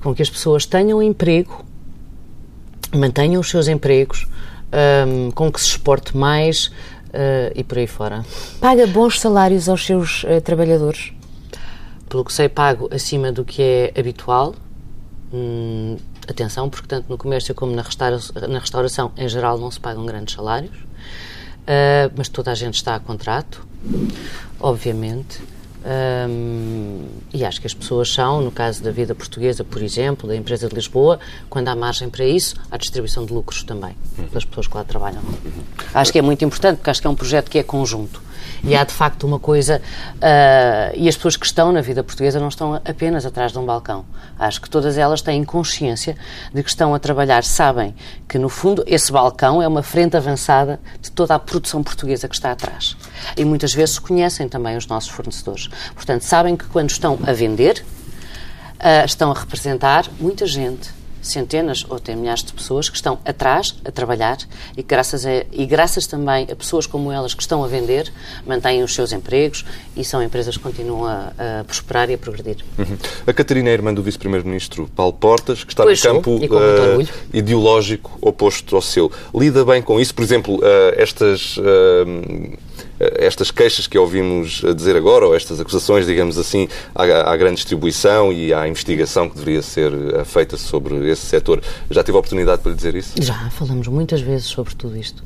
com 0.01 0.15
que 0.15 0.21
as 0.21 0.29
pessoas 0.29 0.65
tenham 0.65 1.03
emprego, 1.03 1.65
mantenham 2.93 3.41
os 3.41 3.49
seus 3.49 3.67
empregos, 3.67 4.25
um, 5.07 5.31
com 5.31 5.51
que 5.51 5.59
se 5.59 5.67
exporte 5.67 6.15
mais 6.15 6.67
uh, 6.67 7.51
e 7.53 7.63
por 7.63 7.77
aí 7.77 7.87
fora. 7.87 8.25
Paga 8.61 8.87
bons 8.87 9.19
salários 9.19 9.67
aos 9.67 9.85
seus 9.85 10.23
uh, 10.23 10.39
trabalhadores? 10.41 11.11
Pelo 12.07 12.23
que 12.23 12.31
sei, 12.31 12.47
pago 12.47 12.87
acima 12.93 13.31
do 13.31 13.43
que 13.43 13.61
é 13.61 13.99
habitual. 13.99 14.55
Hum, 15.33 15.97
atenção, 16.27 16.69
porque 16.69 16.87
tanto 16.87 17.09
no 17.09 17.17
comércio 17.17 17.53
como 17.53 17.75
na, 17.75 17.81
restauração, 17.81 18.33
na 18.47 18.59
restauração 18.59 19.11
em 19.17 19.27
geral 19.27 19.57
não 19.57 19.69
se 19.71 19.79
pagam 19.79 20.05
grandes 20.05 20.35
salários, 20.35 20.75
uh, 20.75 22.11
mas 22.15 22.29
toda 22.29 22.51
a 22.51 22.55
gente 22.55 22.75
está 22.75 22.95
a 22.95 22.99
contrato, 22.99 23.65
obviamente. 24.59 25.41
Um, 25.87 27.05
e 27.31 27.45
acho 27.45 27.61
que 27.61 27.67
as 27.67 27.73
pessoas 27.75 28.11
são, 28.11 28.41
no 28.41 28.49
caso 28.49 28.81
da 28.81 28.89
vida 28.89 29.13
portuguesa, 29.13 29.63
por 29.63 29.83
exemplo, 29.83 30.27
da 30.27 30.35
empresa 30.35 30.67
de 30.67 30.73
Lisboa, 30.73 31.19
quando 31.47 31.67
há 31.67 31.75
margem 31.75 32.09
para 32.09 32.25
isso, 32.25 32.55
há 32.71 32.77
distribuição 32.77 33.23
de 33.23 33.31
lucros 33.31 33.61
também, 33.61 33.95
das 34.33 34.43
pessoas 34.43 34.65
que 34.65 34.75
lá 34.75 34.83
trabalham. 34.83 35.21
Acho 35.93 36.11
que 36.11 36.17
é 36.17 36.23
muito 36.23 36.43
importante, 36.43 36.77
porque 36.77 36.89
acho 36.89 37.01
que 37.01 37.05
é 37.05 37.09
um 37.09 37.15
projeto 37.15 37.51
que 37.51 37.59
é 37.59 37.63
conjunto. 37.63 38.19
E 38.65 38.75
há 38.75 38.83
de 38.83 38.91
facto 38.91 39.27
uma 39.27 39.39
coisa. 39.39 39.81
Uh, 40.15 40.95
e 40.95 41.07
as 41.07 41.15
pessoas 41.15 41.37
que 41.37 41.45
estão 41.45 41.71
na 41.71 41.81
vida 41.81 42.03
portuguesa 42.03 42.39
não 42.39 42.47
estão 42.47 42.73
apenas 42.75 43.25
atrás 43.25 43.51
de 43.51 43.59
um 43.59 43.65
balcão. 43.65 44.05
Acho 44.39 44.59
que 44.59 44.69
todas 44.69 44.97
elas 44.97 45.21
têm 45.21 45.43
consciência 45.43 46.17
de 46.53 46.63
que 46.63 46.69
estão 46.69 46.93
a 46.93 46.99
trabalhar, 46.99 47.43
sabem 47.43 47.93
que 48.27 48.39
no 48.39 48.49
fundo 48.49 48.83
esse 48.87 49.11
balcão 49.11 49.61
é 49.61 49.67
uma 49.67 49.83
frente 49.83 50.17
avançada 50.17 50.79
de 50.99 51.11
toda 51.11 51.35
a 51.35 51.39
produção 51.39 51.83
portuguesa 51.83 52.27
que 52.27 52.35
está 52.35 52.51
atrás. 52.51 52.97
E 53.37 53.45
muitas 53.45 53.73
vezes 53.73 53.99
conhecem 53.99 54.49
também 54.49 54.75
os 54.75 54.87
nossos 54.87 55.09
fornecedores. 55.09 55.69
Portanto, 55.93 56.23
sabem 56.23 56.55
que 56.55 56.65
quando 56.65 56.89
estão 56.89 57.19
a 57.25 57.33
vender, 57.33 57.85
uh, 58.79 59.05
estão 59.05 59.31
a 59.31 59.39
representar 59.39 60.05
muita 60.19 60.47
gente 60.47 61.04
centenas 61.27 61.85
ou 61.89 61.97
até 61.97 62.15
milhares 62.15 62.43
de 62.43 62.53
pessoas 62.53 62.89
que 62.89 62.95
estão 62.95 63.19
atrás 63.25 63.75
a 63.83 63.91
trabalhar 63.91 64.37
e 64.77 64.83
graças, 64.83 65.25
a, 65.25 65.43
e 65.51 65.65
graças 65.65 66.07
também 66.07 66.47
a 66.51 66.55
pessoas 66.55 66.85
como 66.85 67.11
elas 67.11 67.33
que 67.33 67.41
estão 67.41 67.63
a 67.63 67.67
vender, 67.67 68.11
mantêm 68.45 68.83
os 68.83 68.93
seus 68.93 69.11
empregos 69.11 69.65
e 69.95 70.03
são 70.03 70.21
empresas 70.21 70.57
que 70.57 70.63
continuam 70.63 71.05
a, 71.05 71.31
a 71.59 71.63
prosperar 71.63 72.09
e 72.09 72.13
a 72.13 72.17
progredir. 72.17 72.57
Uhum. 72.77 72.97
A 73.25 73.33
Catarina 73.33 73.69
é 73.69 73.73
irmã 73.73 73.93
do 73.93 74.03
Vice-Primeiro-Ministro 74.03 74.89
Paulo 74.95 75.13
Portas, 75.13 75.63
que 75.63 75.71
está 75.71 75.83
pois 75.83 76.03
no 76.03 76.15
campo 76.15 76.31
uh, 76.31 77.07
ideológico 77.33 78.17
oposto 78.21 78.75
ao 78.75 78.81
seu. 78.81 79.11
Lida 79.33 79.63
bem 79.65 79.81
com 79.81 79.99
isso? 79.99 80.13
Por 80.13 80.23
exemplo, 80.23 80.55
uh, 80.57 80.61
estas. 80.95 81.57
Uh, 81.57 82.57
estas 82.99 83.51
queixas 83.51 83.87
que 83.87 83.97
ouvimos 83.97 84.61
dizer 84.75 84.95
agora, 84.95 85.27
ou 85.27 85.35
estas 85.35 85.59
acusações, 85.59 86.05
digamos 86.05 86.37
assim, 86.37 86.67
à, 86.93 87.03
à, 87.31 87.37
grande 87.37 87.55
distribuição 87.55 88.31
e 88.31 88.53
à 88.53 88.67
investigação 88.67 89.29
que 89.29 89.37
deveria 89.37 89.61
ser 89.61 89.91
feita 90.25 90.57
sobre 90.57 91.09
esse 91.09 91.25
setor. 91.25 91.61
Já 91.89 92.03
tive 92.03 92.15
a 92.15 92.19
oportunidade 92.19 92.61
para 92.61 92.71
lhe 92.71 92.77
dizer 92.77 92.95
isso? 92.95 93.13
Já, 93.21 93.49
falamos 93.49 93.87
muitas 93.87 94.21
vezes 94.21 94.47
sobre 94.47 94.75
tudo 94.75 94.97
isto. 94.97 95.23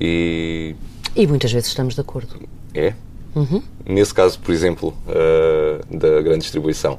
E. 0.00 0.74
E 1.14 1.26
muitas 1.26 1.52
vezes 1.52 1.68
estamos 1.68 1.94
de 1.94 2.00
acordo. 2.00 2.36
É? 2.72 2.94
Uhum. 3.34 3.62
Nesse 3.86 4.14
caso, 4.14 4.38
por 4.38 4.52
exemplo, 4.52 4.94
uh, 5.06 5.96
da 5.96 6.22
grande 6.22 6.40
distribuição. 6.40 6.98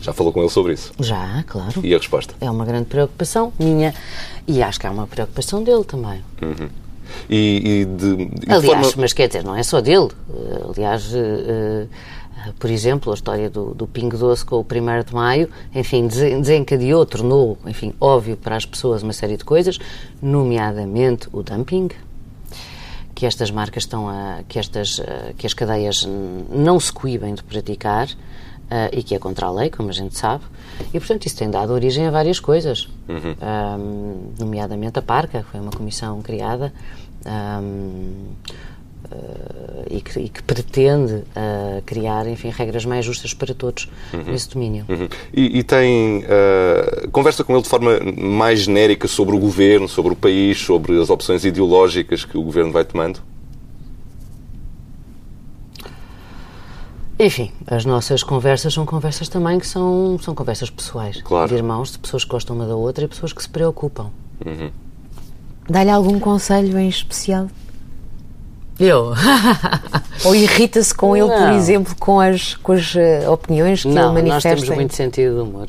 Já 0.00 0.12
falou 0.12 0.32
com 0.32 0.40
ele 0.40 0.50
sobre 0.50 0.74
isso? 0.74 0.92
Já, 1.00 1.42
claro. 1.46 1.80
E 1.82 1.94
a 1.94 1.98
resposta? 1.98 2.34
É 2.40 2.50
uma 2.50 2.66
grande 2.66 2.86
preocupação 2.86 3.52
minha 3.58 3.94
e 4.46 4.62
acho 4.62 4.78
que 4.78 4.86
é 4.86 4.90
uma 4.90 5.06
preocupação 5.06 5.64
dele 5.64 5.84
também. 5.84 6.22
Uhum. 6.42 6.68
E, 7.28 7.82
e, 7.82 7.84
de, 7.84 8.16
de 8.26 8.52
Aliás, 8.52 8.86
forma... 8.86 9.02
mas 9.02 9.12
quer 9.12 9.28
dizer, 9.28 9.44
não 9.44 9.54
é 9.54 9.62
só 9.62 9.80
dele. 9.80 10.08
Uh, 10.28 10.72
aliás, 10.74 11.12
uh, 11.12 11.88
por 12.58 12.70
exemplo, 12.70 13.10
a 13.12 13.14
história 13.14 13.48
do, 13.48 13.74
do 13.74 13.86
Pingo 13.86 14.16
Doce 14.16 14.44
com 14.44 14.56
o 14.56 14.60
1 14.60 14.64
de 15.04 15.14
Maio, 15.14 15.48
enfim, 15.74 16.06
desencadeou, 16.06 17.06
tornou, 17.06 17.58
enfim, 17.66 17.94
óbvio 18.00 18.36
para 18.36 18.56
as 18.56 18.66
pessoas 18.66 19.02
uma 19.02 19.12
série 19.12 19.36
de 19.36 19.44
coisas, 19.44 19.78
nomeadamente 20.20 21.28
o 21.32 21.42
dumping, 21.42 21.88
que 23.14 23.24
estas 23.24 23.50
marcas 23.50 23.84
estão 23.84 24.08
a, 24.08 24.40
que 24.46 24.58
estas, 24.58 25.00
que 25.38 25.46
as 25.46 25.54
cadeias 25.54 26.06
não 26.50 26.78
se 26.78 26.92
coíbem 26.92 27.34
de 27.34 27.42
praticar 27.42 28.08
uh, 28.70 28.88
e 28.92 29.02
que 29.02 29.14
é 29.14 29.18
contra 29.18 29.46
a 29.46 29.50
lei, 29.50 29.70
como 29.70 29.90
a 29.90 29.92
gente 29.92 30.16
sabe, 30.16 30.44
e 30.92 30.98
portanto 30.98 31.26
isso 31.26 31.36
tem 31.36 31.50
dado 31.50 31.72
origem 31.72 32.06
a 32.06 32.10
várias 32.10 32.40
coisas, 32.40 32.88
uhum. 33.08 33.36
um, 33.78 34.32
nomeadamente 34.38 34.98
a 34.98 35.02
Parca, 35.02 35.44
foi 35.50 35.60
uma 35.60 35.70
comissão 35.70 36.20
criada 36.22 36.72
um, 37.26 38.32
uh, 39.10 39.84
e, 39.90 40.00
que, 40.00 40.20
e, 40.20 40.28
que, 40.28 40.42
pretende 40.42 41.14
uh, 41.14 41.82
criar, 41.84 42.26
enfim, 42.26 42.50
regras 42.50 42.84
mais 42.84 43.04
justas 43.04 43.32
para 43.34 43.54
todos 43.54 43.88
uhum. 44.12 44.24
nesse 44.24 44.50
domínio. 44.50 44.84
Uhum. 44.88 45.08
E, 45.32 45.58
e, 45.58 45.62
tem 45.62 46.24
conversa 47.12 47.44
com 47.44 47.52
ele 47.52 47.62
de 47.62 47.68
forma 47.68 47.98
mais 48.16 48.60
genérica 48.60 49.08
sobre 49.08 49.34
o 49.34 49.38
governo, 49.38 49.88
sobre 49.88 50.12
o 50.12 50.16
país, 50.16 50.58
sobre 50.58 51.00
as 51.00 51.10
opções 51.10 51.44
ideológicas 51.44 52.24
que 52.24 52.36
o 52.36 52.42
governo 52.42 52.72
vai 52.72 52.84
tomando? 52.84 53.20
Enfim, 57.18 57.52
as 57.66 57.84
nossas 57.84 58.22
conversas 58.22 58.74
são 58.74 58.84
conversas 58.84 59.28
também 59.28 59.58
que 59.58 59.66
são, 59.66 60.18
são 60.20 60.34
conversas 60.34 60.68
pessoais. 60.68 61.22
Claro. 61.22 61.48
De 61.48 61.54
irmãos, 61.54 61.92
de 61.92 61.98
pessoas 61.98 62.24
que 62.24 62.30
gostam 62.30 62.56
uma 62.56 62.66
da 62.66 62.74
outra 62.74 63.04
e 63.04 63.08
pessoas 63.08 63.32
que 63.32 63.40
se 63.42 63.48
preocupam. 63.48 64.10
Uhum. 64.44 64.70
Dá-lhe 65.68 65.90
algum 65.90 66.18
conselho 66.18 66.76
em 66.78 66.88
especial? 66.88 67.48
Eu? 68.78 69.12
Ou 70.24 70.34
irrita-se 70.34 70.92
com 70.92 71.16
ele, 71.16 71.28
por 71.28 71.52
exemplo, 71.52 71.94
com 71.98 72.20
as, 72.20 72.56
com 72.56 72.72
as 72.72 72.94
uh, 72.94 73.30
opiniões 73.30 73.82
que 73.82 73.88
Não, 73.88 74.12
ele 74.12 74.22
manifesta? 74.22 74.48
nós 74.50 74.62
temos 74.62 74.76
muito 74.76 74.94
sentido 74.94 75.36
de 75.36 75.40
humor 75.40 75.68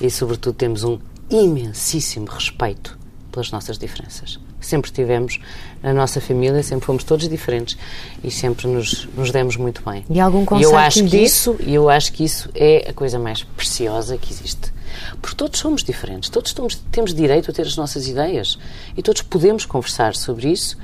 e, 0.00 0.10
sobretudo, 0.10 0.54
temos 0.54 0.84
um 0.84 0.98
imensíssimo 1.30 2.26
respeito 2.26 2.98
pelas 3.30 3.50
nossas 3.50 3.78
diferenças. 3.78 4.38
Sempre 4.60 4.92
tivemos 4.92 5.40
na 5.82 5.92
nossa 5.92 6.20
família, 6.20 6.62
sempre 6.62 6.86
fomos 6.86 7.04
todos 7.04 7.28
diferentes 7.28 7.76
e 8.22 8.30
sempre 8.30 8.66
nos, 8.68 9.08
nos 9.16 9.30
demos 9.30 9.56
muito 9.56 9.82
bem. 9.84 10.04
E 10.08 10.20
algum 10.20 10.44
conselho 10.44 10.70
eu 10.70 10.76
acho 10.76 11.04
que, 11.04 11.16
isso, 11.16 11.56
eu 11.66 11.90
acho 11.90 12.12
que 12.12 12.24
isso 12.24 12.48
é 12.54 12.88
a 12.90 12.92
coisa 12.92 13.18
mais 13.18 13.42
preciosa 13.42 14.16
que 14.16 14.32
existe. 14.32 14.72
Porque 15.20 15.36
todos 15.36 15.58
somos 15.58 15.82
diferentes, 15.82 16.28
todos 16.28 16.52
temos, 16.52 16.76
temos 16.90 17.14
direito 17.14 17.50
a 17.50 17.54
ter 17.54 17.62
as 17.62 17.76
nossas 17.76 18.06
ideias 18.06 18.58
e 18.96 19.02
todos 19.02 19.22
podemos 19.22 19.64
conversar 19.64 20.14
sobre 20.14 20.50
isso. 20.50 20.76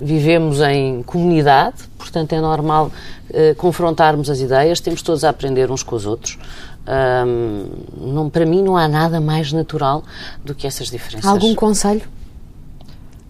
Vivemos 0.00 0.60
em 0.60 1.02
comunidade, 1.02 1.76
portanto 1.98 2.32
é 2.32 2.40
normal 2.40 2.90
uh, 3.30 3.54
confrontarmos 3.56 4.30
as 4.30 4.40
ideias, 4.40 4.80
temos 4.80 5.02
todos 5.02 5.24
a 5.24 5.30
aprender 5.30 5.70
uns 5.70 5.82
com 5.82 5.96
os 5.96 6.06
outros. 6.06 6.38
Um, 6.86 8.12
não, 8.12 8.28
para 8.28 8.44
mim 8.44 8.62
não 8.62 8.76
há 8.76 8.86
nada 8.86 9.20
mais 9.20 9.52
natural 9.52 10.04
do 10.44 10.54
que 10.54 10.66
essas 10.66 10.90
diferenças. 10.90 11.30
Algum 11.30 11.54
conselho? 11.54 12.02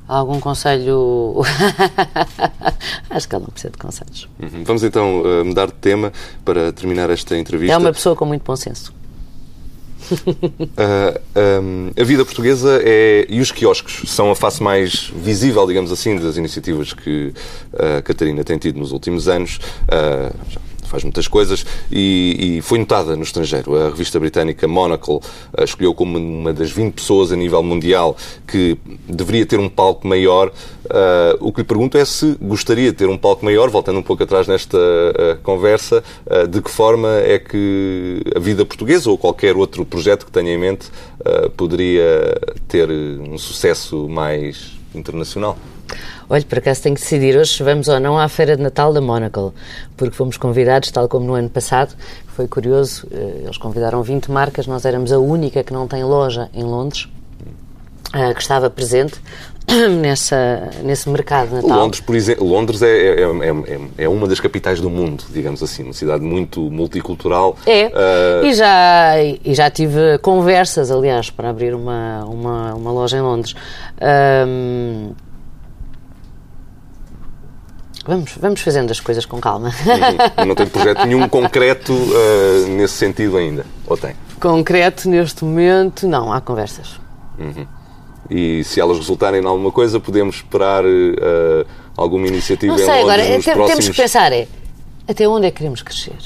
Algum 0.07 0.41
conselho? 0.41 1.41
Acho 3.09 3.29
que 3.29 3.37
ele 3.37 3.45
não 3.45 3.51
precisa 3.51 3.71
de 3.71 3.79
conselhos. 3.79 4.29
Uhum. 4.41 4.65
Vamos 4.65 4.83
então 4.83 5.23
uh, 5.23 5.45
mudar 5.45 5.67
de 5.67 5.75
tema 5.75 6.13
para 6.45 6.73
terminar 6.73 7.09
esta 7.11 7.37
entrevista. 7.37 7.73
É 7.75 7.79
uma 7.79 7.93
pessoa 7.93 8.15
com 8.15 8.27
muito 8.27 8.43
bom 8.45 8.57
senso. 8.57 8.93
uh, 10.35 11.63
um, 11.63 11.91
a 11.99 12.05
vida 12.05 12.25
portuguesa 12.25 12.81
é, 12.83 13.27
e 13.29 13.41
os 13.41 13.51
quiosques 13.51 14.11
são 14.11 14.31
a 14.31 14.37
face 14.37 14.63
mais 14.63 15.13
visível, 15.17 15.67
digamos 15.67 15.91
assim, 15.93 16.17
das 16.17 16.37
iniciativas 16.37 16.93
que 16.93 17.33
a 17.73 18.03
Catarina 18.03 18.45
tem 18.45 18.59
tido 18.59 18.79
nos 18.79 18.93
últimos 18.93 19.29
anos. 19.29 19.59
Uh, 19.85 20.35
faz 20.95 21.03
muitas 21.03 21.27
coisas 21.27 21.67
e, 21.91 22.59
e, 22.59 22.63
foi 22.63 22.79
notada 22.79 23.17
no 23.17 23.25
estrangeiro. 23.25 23.77
A 23.77 23.89
revista 23.89 24.21
britânica 24.21 24.69
Monocle 24.69 25.17
uh, 25.17 25.65
escolheu 25.65 25.93
como 25.93 26.17
uma 26.17 26.53
das 26.53 26.71
20 26.71 26.95
pessoas 26.95 27.33
a 27.33 27.37
nível 27.37 27.63
mundial 27.65 28.17
que 28.47 28.79
deveria 29.09 29.45
ter 29.45 29.59
um 29.59 29.69
palco 29.69 30.07
maior. 30.07 30.53
Uh, 30.85 31.37
o 31.41 31.53
que 31.53 31.63
lhe 31.63 31.67
pergunto 31.67 31.99
é 31.99 32.05
se 32.05 32.37
gostaria 32.41 32.93
de 32.93 32.97
ter 32.97 33.09
um 33.09 33.19
palco 33.19 33.45
maior, 33.45 33.69
voltando 33.71 33.99
um 33.99 34.03
pouco 34.03 34.23
atrás 34.23 34.47
nesta 34.47 34.79
uh, 34.79 35.43
conversa, 35.43 36.05
de 36.49 36.63
que 36.63 36.71
forma 36.71 37.09
é 37.19 37.39
que 37.39 38.23
a 38.35 38.39
vida 38.39 38.65
portuguesa 38.65 39.11
ou 39.11 39.19
qualquer 39.19 39.57
outro 39.57 39.85
projeto 39.85 40.27
que 40.27 40.33
tenha 40.33 40.53
em 40.53 40.59
mente 40.59 40.91
poderia 41.57 42.37
ter 42.69 42.89
um 42.91 43.37
sucesso 43.39 44.09
mais 44.09 44.73
internacional? 44.95 45.59
Olha, 46.29 46.43
por 46.43 46.59
acaso 46.59 46.83
tenho 46.83 46.95
que 46.95 47.01
decidir 47.01 47.37
hoje 47.37 47.53
se 47.53 47.63
vamos 47.63 47.89
ou 47.89 48.01
não 48.01 48.19
à 48.19 48.29
Feira 48.29 48.57
de 48.57 48.63
Natal 48.63 48.93
da 48.93 49.01
Monocle, 49.01 49.51
porque 49.97 50.17
fomos 50.17 50.37
convidados, 50.37 50.91
tal 50.91 51.09
como 51.09 51.27
no 51.27 51.35
ano 51.35 51.51
passado. 51.51 51.95
Foi 52.29 52.49
curioso, 52.49 53.07
eh, 53.13 53.43
eles 53.45 53.59
convidaram 53.59 54.03
20 54.03 54.31
marcas, 54.31 54.67
nós 54.67 54.85
éramos 54.85 55.13
a 55.13 55.19
única 55.19 55.63
que 55.63 55.73
não 55.73 55.87
tem 55.87 56.03
loja 56.03 56.49
em 56.53 56.65
Londres, 56.65 57.09
eh, 58.13 58.35
que 58.35 58.41
estava 58.41 58.69
presente 58.71 59.21
nessa, 60.01 60.71
nesse 60.83 61.09
mercado 61.09 61.49
de 61.49 61.55
Natal. 61.57 61.79
Londres, 61.79 62.01
por 62.01 62.15
exemplo, 62.15 62.47
Londres 62.47 62.83
é, 62.83 62.89
é, 62.89 63.23
é, 63.23 64.05
é, 64.05 64.09
uma 64.09 64.27
das 64.29 64.41
capitais 64.41 64.81
do 64.81 64.91
mundo, 64.91 65.25
digamos 65.31 65.63
assim, 65.63 65.83
uma 65.83 65.93
cidade 65.93 66.23
muito 66.23 66.61
multicultural. 66.71 67.57
É, 67.67 67.87
uh... 67.87 68.47
e, 68.47 68.55
já, 68.55 69.15
e 69.23 69.55
já 69.55 69.71
tive 69.71 70.19
conversas, 70.19 70.91
aliás, 70.91 71.31
para 71.31 71.51
abrir 71.51 71.75
uma, 71.75 72.25
uma, 72.25 72.75
uma 72.75 72.93
loja 72.93 73.17
em 73.17 73.23
Londres. 73.23 73.55
Um, 74.47 75.13
Vamos, 78.07 78.37
vamos 78.39 78.61
fazendo 78.61 78.91
as 78.91 79.01
coisas 79.01 79.25
com 79.25 79.41
calma. 79.41 79.69
Uhum. 79.69 80.47
Não 80.47 80.55
tem 80.55 80.67
projeto 80.67 81.05
nenhum 81.07 81.27
concreto 81.29 81.93
uh, 81.93 82.67
nesse 82.69 82.95
sentido 82.95 83.37
ainda? 83.37 83.65
Ou 83.87 83.97
tem? 83.97 84.15
Concreto 84.39 85.09
neste 85.09 85.45
momento, 85.45 86.07
não. 86.07 86.33
Há 86.33 86.41
conversas. 86.41 87.01
Uhum. 87.39 87.67
E 88.29 88.63
se 88.65 88.81
elas 88.81 88.99
resultarem 88.99 89.43
em 89.43 89.47
alguma 89.47 89.73
coisa, 89.73 89.99
podemos 89.99 90.37
esperar 90.37 90.85
uh, 90.85 91.67
alguma 91.97 92.27
iniciativa 92.27 92.73
não 92.73 92.79
sei, 92.79 92.87
em 92.89 93.01
agora, 93.01 93.23
nos 93.23 93.45
temos 93.45 93.67
próximos... 93.67 93.89
que 93.89 94.03
pensar 94.03 94.33
é, 94.33 94.49
até 95.09 95.29
onde 95.29 95.47
é 95.47 95.51
que 95.51 95.59
queremos 95.59 95.83
crescer? 95.83 96.17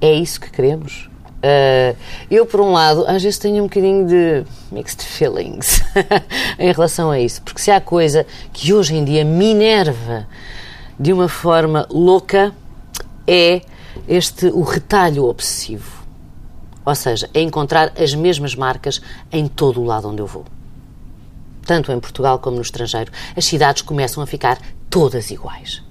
É 0.00 0.12
isso 0.12 0.40
que 0.40 0.50
queremos? 0.50 1.08
Uh, 1.44 1.94
eu, 2.30 2.46
por 2.46 2.58
um 2.62 2.72
lado, 2.72 3.04
às 3.06 3.22
vezes 3.22 3.38
tenho 3.38 3.62
um 3.62 3.66
bocadinho 3.66 4.06
de 4.06 4.44
mixed 4.72 5.04
feelings 5.04 5.82
em 6.58 6.72
relação 6.72 7.10
a 7.10 7.20
isso, 7.20 7.42
porque 7.42 7.60
se 7.60 7.70
há 7.70 7.82
coisa 7.82 8.26
que 8.50 8.72
hoje 8.72 8.94
em 8.94 9.04
dia 9.04 9.26
me 9.26 9.50
enerva 9.50 10.26
de 10.98 11.12
uma 11.12 11.28
forma 11.28 11.86
louca 11.90 12.50
é 13.26 13.60
este 14.08 14.46
o 14.46 14.62
retalho 14.62 15.26
obsessivo. 15.26 16.02
Ou 16.82 16.94
seja, 16.94 17.28
é 17.34 17.42
encontrar 17.42 17.92
as 17.98 18.14
mesmas 18.14 18.54
marcas 18.54 19.02
em 19.30 19.46
todo 19.46 19.82
o 19.82 19.84
lado 19.84 20.08
onde 20.08 20.22
eu 20.22 20.26
vou. 20.26 20.46
Tanto 21.66 21.92
em 21.92 22.00
Portugal 22.00 22.38
como 22.38 22.56
no 22.56 22.62
estrangeiro, 22.62 23.12
as 23.36 23.44
cidades 23.44 23.82
começam 23.82 24.22
a 24.22 24.26
ficar 24.26 24.58
todas 24.88 25.30
iguais. 25.30 25.82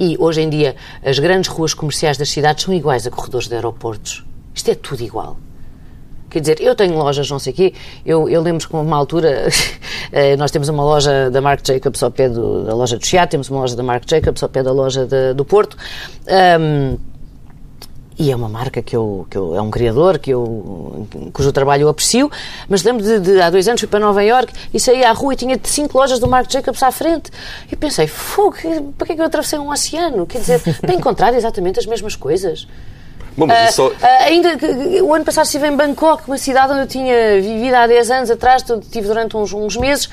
E 0.00 0.16
hoje 0.18 0.40
em 0.40 0.50
dia 0.50 0.74
as 1.04 1.20
grandes 1.20 1.48
ruas 1.48 1.74
comerciais 1.74 2.16
das 2.16 2.30
cidades 2.30 2.64
são 2.64 2.74
iguais 2.74 3.06
a 3.06 3.10
corredores 3.10 3.46
de 3.46 3.54
aeroportos 3.54 4.24
isto 4.54 4.70
é 4.70 4.74
tudo 4.74 5.02
igual. 5.02 5.36
Quer 6.34 6.40
dizer, 6.40 6.60
eu 6.60 6.74
tenho 6.74 6.96
lojas, 6.96 7.30
não 7.30 7.38
sei 7.38 7.52
o 7.52 7.56
quê, 7.56 7.74
eu, 8.04 8.28
eu 8.28 8.42
lembro 8.42 8.66
que 8.66 8.74
uma 8.74 8.96
altura 8.96 9.48
eh, 10.10 10.36
nós 10.36 10.50
temos 10.50 10.68
uma 10.68 10.82
loja 10.82 11.30
da 11.30 11.40
Marc 11.40 11.64
Jacobs 11.64 12.02
ao 12.02 12.10
pé 12.10 12.28
do, 12.28 12.64
da 12.64 12.74
loja 12.74 12.98
do 12.98 13.06
Chiado, 13.06 13.28
temos 13.28 13.48
uma 13.48 13.60
loja 13.60 13.76
da 13.76 13.84
Marc 13.84 14.02
Jacobs 14.10 14.42
ao 14.42 14.48
pé 14.48 14.60
da 14.60 14.72
loja 14.72 15.06
de, 15.06 15.32
do 15.32 15.44
Porto. 15.44 15.76
Um, 16.60 16.98
e 18.18 18.30
é 18.30 18.36
uma 18.36 18.48
marca 18.48 18.82
que 18.82 18.96
eu, 18.96 19.26
que 19.30 19.36
eu, 19.36 19.56
é 19.56 19.62
um 19.62 19.70
criador 19.70 20.18
que 20.18 20.30
eu, 20.30 21.06
cujo 21.32 21.52
trabalho 21.52 21.82
eu 21.82 21.88
aprecio, 21.88 22.30
mas 22.68 22.82
lembro 22.82 23.04
de, 23.04 23.18
de 23.20 23.40
há 23.40 23.50
dois 23.50 23.66
anos 23.68 23.80
fui 23.80 23.88
para 23.88 23.98
Nova 23.98 24.22
York 24.22 24.52
e 24.72 24.78
saí 24.78 25.04
à 25.04 25.12
rua 25.12 25.34
e 25.34 25.36
tinha 25.36 25.58
cinco 25.62 25.98
lojas 25.98 26.18
do 26.18 26.26
Marc 26.28 26.50
Jacobs 26.50 26.82
à 26.82 26.92
frente 26.92 27.30
e 27.70 27.76
pensei, 27.76 28.06
fogo, 28.06 28.56
para 28.96 29.06
que 29.06 29.12
é 29.12 29.16
que 29.16 29.20
eu 29.20 29.26
atravessei 29.26 29.58
um 29.58 29.70
oceano? 29.70 30.26
Quer 30.26 30.38
dizer, 30.38 30.60
para 30.80 30.94
encontrar 30.94 31.34
exatamente 31.34 31.78
as 31.78 31.86
mesmas 31.86 32.14
coisas. 32.14 32.66
Bom, 33.36 33.46
mas 33.46 33.70
uh, 33.70 33.72
só... 33.72 33.88
uh, 33.88 33.96
ainda 34.20 34.58
o 35.02 35.14
ano 35.14 35.24
passado 35.24 35.46
estive 35.46 35.66
em 35.66 35.76
Bangkok, 35.76 36.24
uma 36.26 36.38
cidade 36.38 36.72
onde 36.72 36.82
eu 36.82 36.86
tinha 36.86 37.40
vivido 37.40 37.74
há 37.74 37.86
10 37.86 38.10
anos 38.10 38.30
atrás, 38.30 38.62
estive 38.62 39.06
durante 39.06 39.36
uns, 39.36 39.52
uns 39.52 39.76
meses 39.76 40.08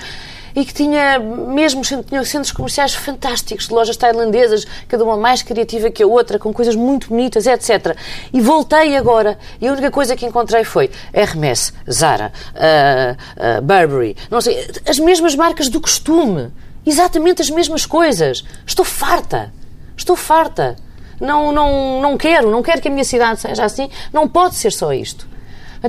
e 0.56 0.66
que 0.66 0.74
tinha 0.74 1.20
mesmo 1.20 1.82
tinha 1.82 2.24
centros 2.26 2.52
comerciais 2.52 2.94
fantásticos, 2.94 3.68
de 3.68 3.74
lojas 3.74 3.96
tailandesas, 3.98 4.66
cada 4.88 5.04
uma 5.04 5.18
mais 5.18 5.42
criativa 5.42 5.90
que 5.90 6.04
a 6.04 6.08
outra, 6.08 6.38
com 6.38 6.54
coisas 6.54 6.76
muito 6.76 7.10
bonitas, 7.10 7.48
etc. 7.48 7.96
E 8.34 8.42
voltei 8.42 8.96
agora 8.96 9.38
e 9.60 9.68
a 9.68 9.72
única 9.72 9.92
coisa 9.92 10.16
que 10.16 10.26
encontrei 10.26 10.64
foi 10.64 10.90
Hermès, 11.14 11.74
Zara, 11.90 12.32
uh, 12.56 13.60
uh, 13.60 13.62
Burberry, 13.62 14.16
não 14.30 14.42
sei, 14.42 14.68
as 14.88 15.00
mesmas 15.00 15.36
marcas 15.36 15.70
do 15.70 15.80
costume. 15.80 16.52
Exatamente 16.84 17.44
as 17.44 17.50
mesmas 17.52 17.86
coisas. 17.86 18.44
Estou 18.66 18.84
farta. 18.84 19.54
Estou 19.96 20.16
farta. 20.16 20.76
Não, 21.22 21.52
não, 21.52 22.02
não 22.02 22.18
quero, 22.18 22.50
não 22.50 22.64
quero 22.64 22.82
que 22.82 22.88
a 22.88 22.92
minha 22.92 23.06
cidade 23.06 23.40
seja 23.40 23.64
assim. 23.64 23.90
Não 24.12 24.28
pode 24.28 24.56
ser 24.56 24.72
só 24.72 24.92
isto. 24.92 25.30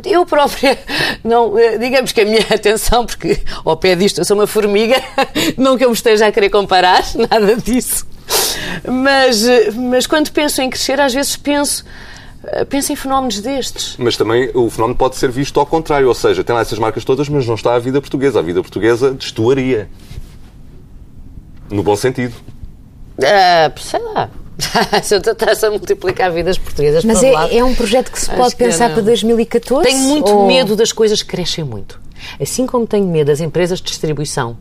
Eu 0.04 0.24
própria, 0.24 0.78
não, 1.24 1.58
eh, 1.58 1.78
digamos 1.78 2.12
que 2.12 2.20
a 2.20 2.24
minha 2.24 2.40
atenção, 2.54 3.04
porque 3.04 3.42
ao 3.64 3.76
pé 3.76 3.94
disto 3.94 4.18
eu 4.18 4.24
sou 4.24 4.36
uma 4.36 4.46
formiga, 4.46 4.96
não 5.56 5.76
que 5.76 5.84
eu 5.84 5.88
me 5.88 5.94
esteja 5.94 6.26
a 6.26 6.32
querer 6.32 6.50
comparar, 6.50 7.02
nada 7.14 7.56
disso. 7.56 8.06
Mas, 8.86 9.46
eh, 9.46 9.70
mas 9.72 10.06
quando 10.06 10.30
penso 10.30 10.62
em 10.62 10.70
crescer, 10.70 11.00
às 11.00 11.12
vezes 11.12 11.36
penso 11.36 11.84
eh, 12.44 12.64
penso 12.64 12.92
em 12.92 12.96
fenómenos 12.96 13.40
destes. 13.40 13.96
Mas 13.98 14.16
também 14.16 14.50
o 14.54 14.68
fenómeno 14.70 14.96
pode 14.96 15.16
ser 15.16 15.30
visto 15.30 15.58
ao 15.60 15.66
contrário, 15.66 16.08
ou 16.08 16.14
seja, 16.14 16.42
tem 16.42 16.54
lá 16.54 16.62
essas 16.62 16.78
marcas 16.78 17.04
todas, 17.04 17.28
mas 17.28 17.46
não 17.46 17.54
está 17.54 17.74
a 17.74 17.78
vida 17.78 18.00
portuguesa. 18.00 18.38
A 18.38 18.42
vida 18.42 18.60
portuguesa 18.60 19.12
destoaria. 19.12 19.88
No 21.70 21.82
bom 21.82 21.96
sentido. 21.96 22.34
Uh, 23.18 23.80
sei 23.80 24.00
lá. 24.00 24.28
se 25.02 25.14
eu 25.14 25.20
tentasse 25.20 25.64
a 25.64 25.70
multiplicar 25.70 26.30
vidas 26.32 26.58
portuguesas 26.58 27.04
Mas 27.04 27.22
é, 27.22 27.32
lado, 27.32 27.56
é, 27.56 27.64
um 27.64 27.74
projeto 27.74 28.12
que 28.12 28.20
se 28.20 28.30
pode 28.30 28.54
que 28.54 28.64
pensar 28.64 28.90
para 28.92 29.02
2014? 29.02 29.88
Tenho 29.88 30.00
muito 30.00 30.30
ou... 30.30 30.46
medo 30.46 30.76
das 30.76 30.92
coisas 30.92 31.22
que 31.22 31.28
crescem 31.28 31.64
muito. 31.64 32.00
Assim 32.40 32.66
como 32.66 32.86
tenho 32.86 33.06
medo 33.06 33.28
das 33.28 33.40
empresas 33.40 33.80
de 33.80 33.86
distribuição, 33.86 34.56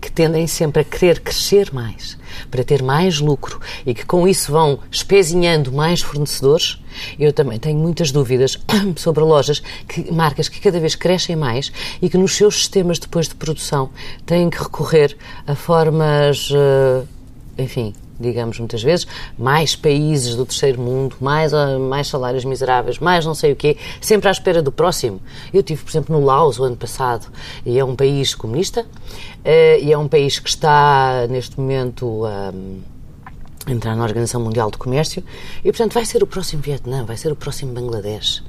que 0.00 0.10
tendem 0.10 0.46
sempre 0.46 0.82
a 0.82 0.84
querer 0.84 1.20
crescer 1.20 1.72
mais, 1.72 2.16
para 2.50 2.64
ter 2.64 2.82
mais 2.82 3.20
lucro 3.20 3.60
e 3.84 3.94
que 3.94 4.04
com 4.04 4.26
isso 4.26 4.50
vão 4.52 4.78
espezinhando 4.90 5.72
mais 5.72 6.00
fornecedores, 6.00 6.80
eu 7.18 7.32
também 7.32 7.58
tenho 7.58 7.78
muitas 7.78 8.10
dúvidas 8.10 8.58
sobre 8.96 9.22
lojas, 9.22 9.62
que, 9.86 10.10
marcas 10.12 10.48
que 10.48 10.60
cada 10.60 10.80
vez 10.80 10.94
crescem 10.94 11.36
mais 11.36 11.70
e 12.00 12.08
que 12.08 12.18
nos 12.18 12.34
seus 12.34 12.56
sistemas 12.56 12.98
depois 12.98 13.28
de 13.28 13.34
produção 13.34 13.90
têm 14.24 14.48
que 14.50 14.58
recorrer 14.58 15.16
a 15.46 15.54
formas, 15.54 16.50
eh, 16.52 17.02
enfim, 17.62 17.94
digamos 18.18 18.58
muitas 18.58 18.82
vezes, 18.82 19.06
mais 19.38 19.76
países 19.76 20.34
do 20.34 20.44
terceiro 20.46 20.80
mundo, 20.80 21.16
mais, 21.20 21.52
ah, 21.52 21.78
mais 21.78 22.08
salários 22.08 22.44
miseráveis, 22.44 22.98
mais 22.98 23.24
não 23.24 23.34
sei 23.34 23.52
o 23.52 23.56
quê, 23.56 23.76
sempre 24.00 24.28
à 24.28 24.32
espera 24.32 24.62
do 24.62 24.72
próximo. 24.72 25.20
Eu 25.52 25.62
tive, 25.62 25.82
por 25.82 25.90
exemplo, 25.90 26.18
no 26.18 26.24
Laos 26.24 26.58
o 26.58 26.64
ano 26.64 26.76
passado, 26.76 27.26
e 27.64 27.78
é 27.78 27.84
um 27.84 27.94
país 27.94 28.34
comunista, 28.34 28.82
uh, 28.82 29.82
e 29.82 29.92
é 29.92 29.98
um 29.98 30.08
país 30.08 30.38
que 30.38 30.48
está 30.48 31.26
neste 31.28 31.58
momento 31.58 32.24
a 32.24 32.52
entrar 33.70 33.96
na 33.96 34.04
Organização 34.04 34.40
Mundial 34.40 34.70
do 34.70 34.78
Comércio, 34.78 35.22
e 35.60 35.70
portanto 35.70 35.94
vai 35.94 36.04
ser 36.04 36.22
o 36.22 36.26
próximo 36.26 36.62
Vietnã, 36.62 37.04
vai 37.04 37.16
ser 37.16 37.32
o 37.32 37.36
próximo 37.36 37.72
Bangladesh. 37.72 38.42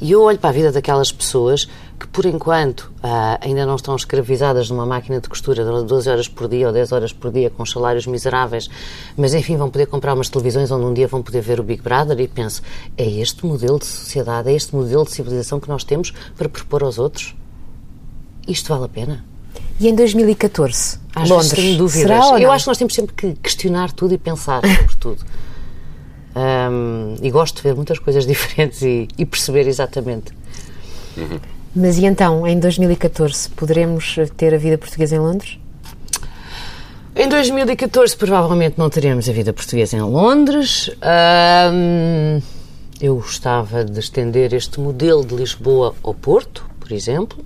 E 0.00 0.12
eu 0.12 0.22
olho 0.22 0.38
para 0.38 0.50
a 0.50 0.52
vida 0.52 0.72
daquelas 0.72 1.12
pessoas 1.12 1.68
que, 1.98 2.06
por 2.08 2.26
enquanto, 2.26 2.92
ah, 3.02 3.38
ainda 3.40 3.64
não 3.64 3.76
estão 3.76 3.94
escravizadas 3.94 4.68
numa 4.68 4.84
máquina 4.84 5.20
de 5.20 5.28
costura 5.28 5.64
de 5.64 5.86
12 5.86 6.10
horas 6.10 6.28
por 6.28 6.48
dia 6.48 6.66
ou 6.66 6.72
10 6.72 6.92
horas 6.92 7.12
por 7.12 7.30
dia 7.30 7.48
com 7.48 7.64
salários 7.64 8.06
miseráveis, 8.06 8.68
mas 9.16 9.32
enfim 9.34 9.56
vão 9.56 9.70
poder 9.70 9.86
comprar 9.86 10.14
umas 10.14 10.28
televisões 10.28 10.70
onde 10.70 10.84
um 10.84 10.92
dia 10.92 11.06
vão 11.06 11.22
poder 11.22 11.40
ver 11.40 11.60
o 11.60 11.62
Big 11.62 11.82
Brother 11.82 12.18
e 12.20 12.28
penso, 12.28 12.62
é 12.96 13.08
este 13.08 13.46
modelo 13.46 13.78
de 13.78 13.86
sociedade, 13.86 14.50
é 14.50 14.54
este 14.54 14.74
modelo 14.74 15.04
de 15.04 15.12
civilização 15.12 15.60
que 15.60 15.68
nós 15.68 15.84
temos 15.84 16.12
para 16.36 16.48
propor 16.48 16.82
aos 16.82 16.98
outros? 16.98 17.34
Isto 18.46 18.68
vale 18.74 18.84
a 18.84 18.88
pena? 18.88 19.24
E 19.80 19.88
em 19.88 19.94
2014, 19.94 20.98
Às 21.14 21.28
Londres, 21.28 21.52
tenho 21.52 21.78
dúvidas. 21.78 22.02
Será 22.02 22.40
Eu 22.40 22.50
acho 22.50 22.64
que 22.64 22.70
nós 22.70 22.78
temos 22.78 22.94
sempre 22.94 23.14
que 23.14 23.34
questionar 23.34 23.92
tudo 23.92 24.14
e 24.14 24.18
pensar 24.18 24.60
sobre 24.60 24.96
tudo. 24.98 25.24
Um, 26.36 27.14
e 27.22 27.30
gosto 27.30 27.56
de 27.56 27.62
ver 27.62 27.74
muitas 27.74 27.98
coisas 27.98 28.26
diferentes 28.26 28.82
e, 28.82 29.08
e 29.16 29.24
perceber 29.24 29.66
exatamente. 29.66 30.32
Uhum. 31.16 31.38
Mas 31.74 31.98
e 31.98 32.06
então, 32.06 32.46
em 32.46 32.58
2014, 32.58 33.48
poderemos 33.50 34.16
ter 34.36 34.54
a 34.54 34.58
vida 34.58 34.78
portuguesa 34.78 35.16
em 35.16 35.18
Londres? 35.18 35.58
Em 37.16 37.28
2014, 37.28 38.16
provavelmente 38.16 38.76
não 38.76 38.90
teremos 38.90 39.28
a 39.28 39.32
vida 39.32 39.52
portuguesa 39.52 39.96
em 39.96 40.00
Londres. 40.00 40.90
Um, 41.72 42.40
eu 43.00 43.16
gostava 43.16 43.84
de 43.84 44.00
estender 44.00 44.52
este 44.52 44.80
modelo 44.80 45.24
de 45.24 45.34
Lisboa 45.34 45.94
ao 46.02 46.12
Porto, 46.12 46.68
por 46.80 46.90
exemplo. 46.90 47.44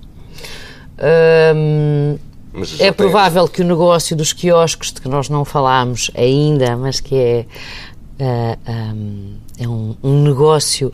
Um, 1.55 2.17
é 2.79 2.91
provável 2.91 3.47
que 3.47 3.61
o 3.61 3.65
negócio 3.65 4.15
dos 4.15 4.33
quiosques, 4.33 4.91
de 4.91 5.01
que 5.01 5.07
nós 5.07 5.29
não 5.29 5.45
falámos 5.45 6.09
ainda, 6.15 6.75
mas 6.75 6.99
que 6.99 7.15
é, 7.15 7.45
é 9.57 9.67
um, 9.67 9.95
um 10.03 10.21
negócio 10.23 10.93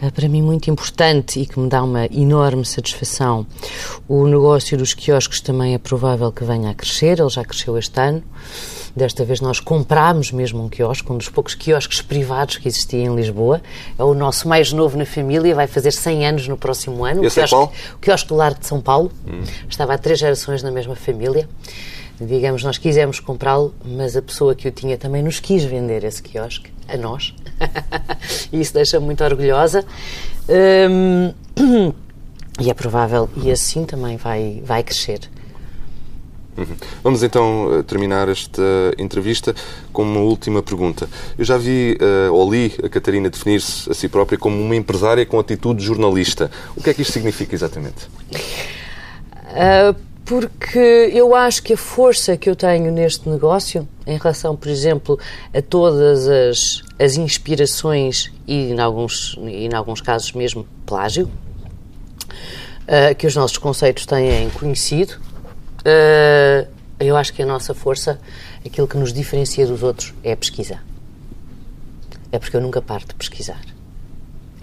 eh, 0.00 0.10
para 0.10 0.28
mim 0.28 0.42
muito 0.42 0.70
importante 0.70 1.40
e 1.40 1.46
que 1.46 1.58
me 1.58 1.68
dá 1.68 1.82
uma 1.82 2.06
enorme 2.06 2.64
satisfação. 2.64 3.46
O 4.08 4.26
negócio 4.26 4.76
dos 4.76 4.92
quiosques 4.92 5.40
também 5.40 5.74
é 5.74 5.78
provável 5.78 6.30
que 6.30 6.44
venha 6.44 6.70
a 6.70 6.74
crescer, 6.74 7.20
ele 7.20 7.28
já 7.28 7.44
cresceu 7.44 7.78
este 7.78 8.00
ano. 8.00 8.22
Desta 8.94 9.24
vez 9.24 9.40
nós 9.40 9.58
comprámos 9.58 10.30
mesmo 10.30 10.62
um 10.62 10.68
quiosque, 10.68 11.10
um 11.10 11.18
dos 11.18 11.28
poucos 11.28 11.54
quiosques 11.54 12.00
privados 12.00 12.58
que 12.58 12.68
existia 12.68 13.02
em 13.02 13.14
Lisboa. 13.14 13.60
É 13.98 14.04
o 14.04 14.14
nosso 14.14 14.46
mais 14.46 14.72
novo 14.72 14.96
na 14.96 15.04
família, 15.06 15.54
vai 15.54 15.66
fazer 15.66 15.90
100 15.90 16.26
anos 16.26 16.48
no 16.48 16.56
próximo 16.56 17.04
ano. 17.04 17.24
Esse 17.24 17.40
o 17.40 17.42
quiosque, 17.42 17.54
é 17.54 17.58
qual? 17.58 17.72
O 17.94 17.98
quiosque 17.98 18.28
do 18.28 18.34
Lar 18.36 18.54
de 18.54 18.66
São 18.66 18.80
Paulo. 18.80 19.10
Hum. 19.26 19.42
Estava 19.68 19.94
há 19.94 19.98
três 19.98 20.18
gerações 20.18 20.62
na 20.62 20.70
mesma 20.70 20.94
família 20.94 21.48
digamos, 22.24 22.62
nós 22.62 22.78
quisemos 22.78 23.20
comprá-lo, 23.20 23.74
mas 23.84 24.16
a 24.16 24.22
pessoa 24.22 24.54
que 24.54 24.68
o 24.68 24.72
tinha 24.72 24.96
também 24.96 25.22
nos 25.22 25.40
quis 25.40 25.64
vender 25.64 26.04
esse 26.04 26.22
quiosque, 26.22 26.70
a 26.88 26.96
nós. 26.96 27.34
e 28.52 28.60
isso 28.60 28.74
deixa 28.74 29.00
muito 29.00 29.22
orgulhosa. 29.24 29.84
Hum, 30.48 31.32
e 32.60 32.70
é 32.70 32.74
provável, 32.74 33.28
e 33.36 33.50
assim 33.50 33.84
também 33.84 34.16
vai, 34.16 34.62
vai 34.64 34.82
crescer. 34.82 35.20
Uhum. 36.56 36.76
Vamos 37.02 37.22
então 37.22 37.78
eh, 37.78 37.82
terminar 37.82 38.28
esta 38.28 38.62
entrevista 38.96 39.54
com 39.92 40.02
uma 40.02 40.20
última 40.20 40.62
pergunta. 40.62 41.08
Eu 41.36 41.44
já 41.44 41.58
vi 41.58 41.98
uh, 42.00 42.32
ou 42.32 42.48
li 42.50 42.72
a 42.82 42.88
Catarina 42.88 43.28
definir-se 43.28 43.90
a 43.90 43.94
si 43.94 44.08
própria 44.08 44.38
como 44.38 44.60
uma 44.60 44.76
empresária 44.76 45.26
com 45.26 45.38
atitude 45.38 45.80
de 45.80 45.86
jornalista. 45.86 46.50
O 46.76 46.82
que 46.82 46.90
é 46.90 46.94
que 46.94 47.02
isto 47.02 47.12
significa 47.12 47.54
exatamente? 47.54 48.06
Uh, 49.50 49.96
porque 50.24 50.78
eu 51.12 51.34
acho 51.34 51.62
que 51.62 51.74
a 51.74 51.76
força 51.76 52.36
que 52.36 52.48
eu 52.48 52.56
tenho 52.56 52.90
neste 52.90 53.28
negócio, 53.28 53.86
em 54.06 54.16
relação, 54.16 54.56
por 54.56 54.68
exemplo, 54.68 55.18
a 55.52 55.60
todas 55.60 56.26
as, 56.26 56.82
as 56.98 57.16
inspirações 57.16 58.32
e, 58.46 58.70
em 58.70 58.80
alguns, 58.80 59.36
e, 59.42 59.66
em 59.66 59.74
alguns 59.74 60.00
casos, 60.00 60.32
mesmo 60.32 60.66
plágio, 60.86 61.30
uh, 62.84 63.14
que 63.16 63.26
os 63.26 63.36
nossos 63.36 63.58
conceitos 63.58 64.06
têm 64.06 64.48
conhecido, 64.50 65.12
uh, 65.80 66.66
eu 66.98 67.16
acho 67.16 67.32
que 67.34 67.42
a 67.42 67.46
nossa 67.46 67.74
força, 67.74 68.18
aquilo 68.64 68.88
que 68.88 68.96
nos 68.96 69.12
diferencia 69.12 69.66
dos 69.66 69.82
outros, 69.82 70.14
é 70.22 70.32
a 70.32 70.36
pesquisa. 70.36 70.78
É 72.32 72.38
porque 72.38 72.56
eu 72.56 72.62
nunca 72.62 72.80
paro 72.80 73.04
de 73.06 73.14
pesquisar. 73.14 73.73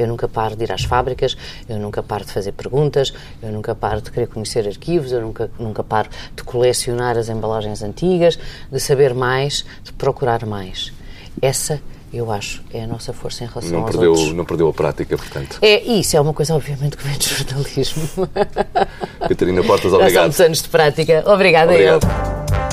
Eu 0.01 0.07
nunca 0.07 0.27
paro 0.27 0.55
de 0.55 0.63
ir 0.63 0.71
às 0.71 0.83
fábricas, 0.83 1.37
eu 1.69 1.77
nunca 1.77 2.01
paro 2.01 2.25
de 2.25 2.31
fazer 2.31 2.51
perguntas, 2.53 3.13
eu 3.41 3.51
nunca 3.51 3.75
paro 3.75 4.01
de 4.01 4.11
querer 4.11 4.27
conhecer 4.27 4.67
arquivos, 4.67 5.11
eu 5.11 5.21
nunca, 5.21 5.49
nunca 5.59 5.83
paro 5.83 6.09
de 6.35 6.43
colecionar 6.43 7.17
as 7.17 7.29
embalagens 7.29 7.83
antigas, 7.83 8.39
de 8.71 8.79
saber 8.79 9.13
mais, 9.13 9.65
de 9.83 9.93
procurar 9.93 10.45
mais. 10.45 10.91
Essa 11.41 11.79
eu 12.13 12.29
acho, 12.29 12.61
é 12.73 12.83
a 12.83 12.87
nossa 12.87 13.13
força 13.13 13.45
em 13.45 13.47
relação 13.47 13.71
não 13.71 13.81
aos 13.81 13.91
perdeu, 13.91 14.11
outros. 14.11 14.33
Não 14.33 14.43
perdeu 14.43 14.67
a 14.67 14.73
prática, 14.73 15.17
portanto. 15.17 15.59
É, 15.61 15.81
isso 15.81 16.17
é 16.17 16.19
uma 16.19 16.33
coisa, 16.33 16.53
obviamente, 16.53 16.97
que 16.97 17.03
vem 17.07 17.17
do 17.17 17.23
jornalismo. 17.23 18.27
Catarina 19.19 19.63
Portas, 19.63 19.93
obrigado. 19.93 20.25
Já 20.25 20.31
são 20.31 20.45
anos 20.47 20.61
de 20.61 20.67
prática. 20.67 21.23
Obrigada, 21.25 21.71
obrigado. 21.71 22.03
eu. 22.03 22.70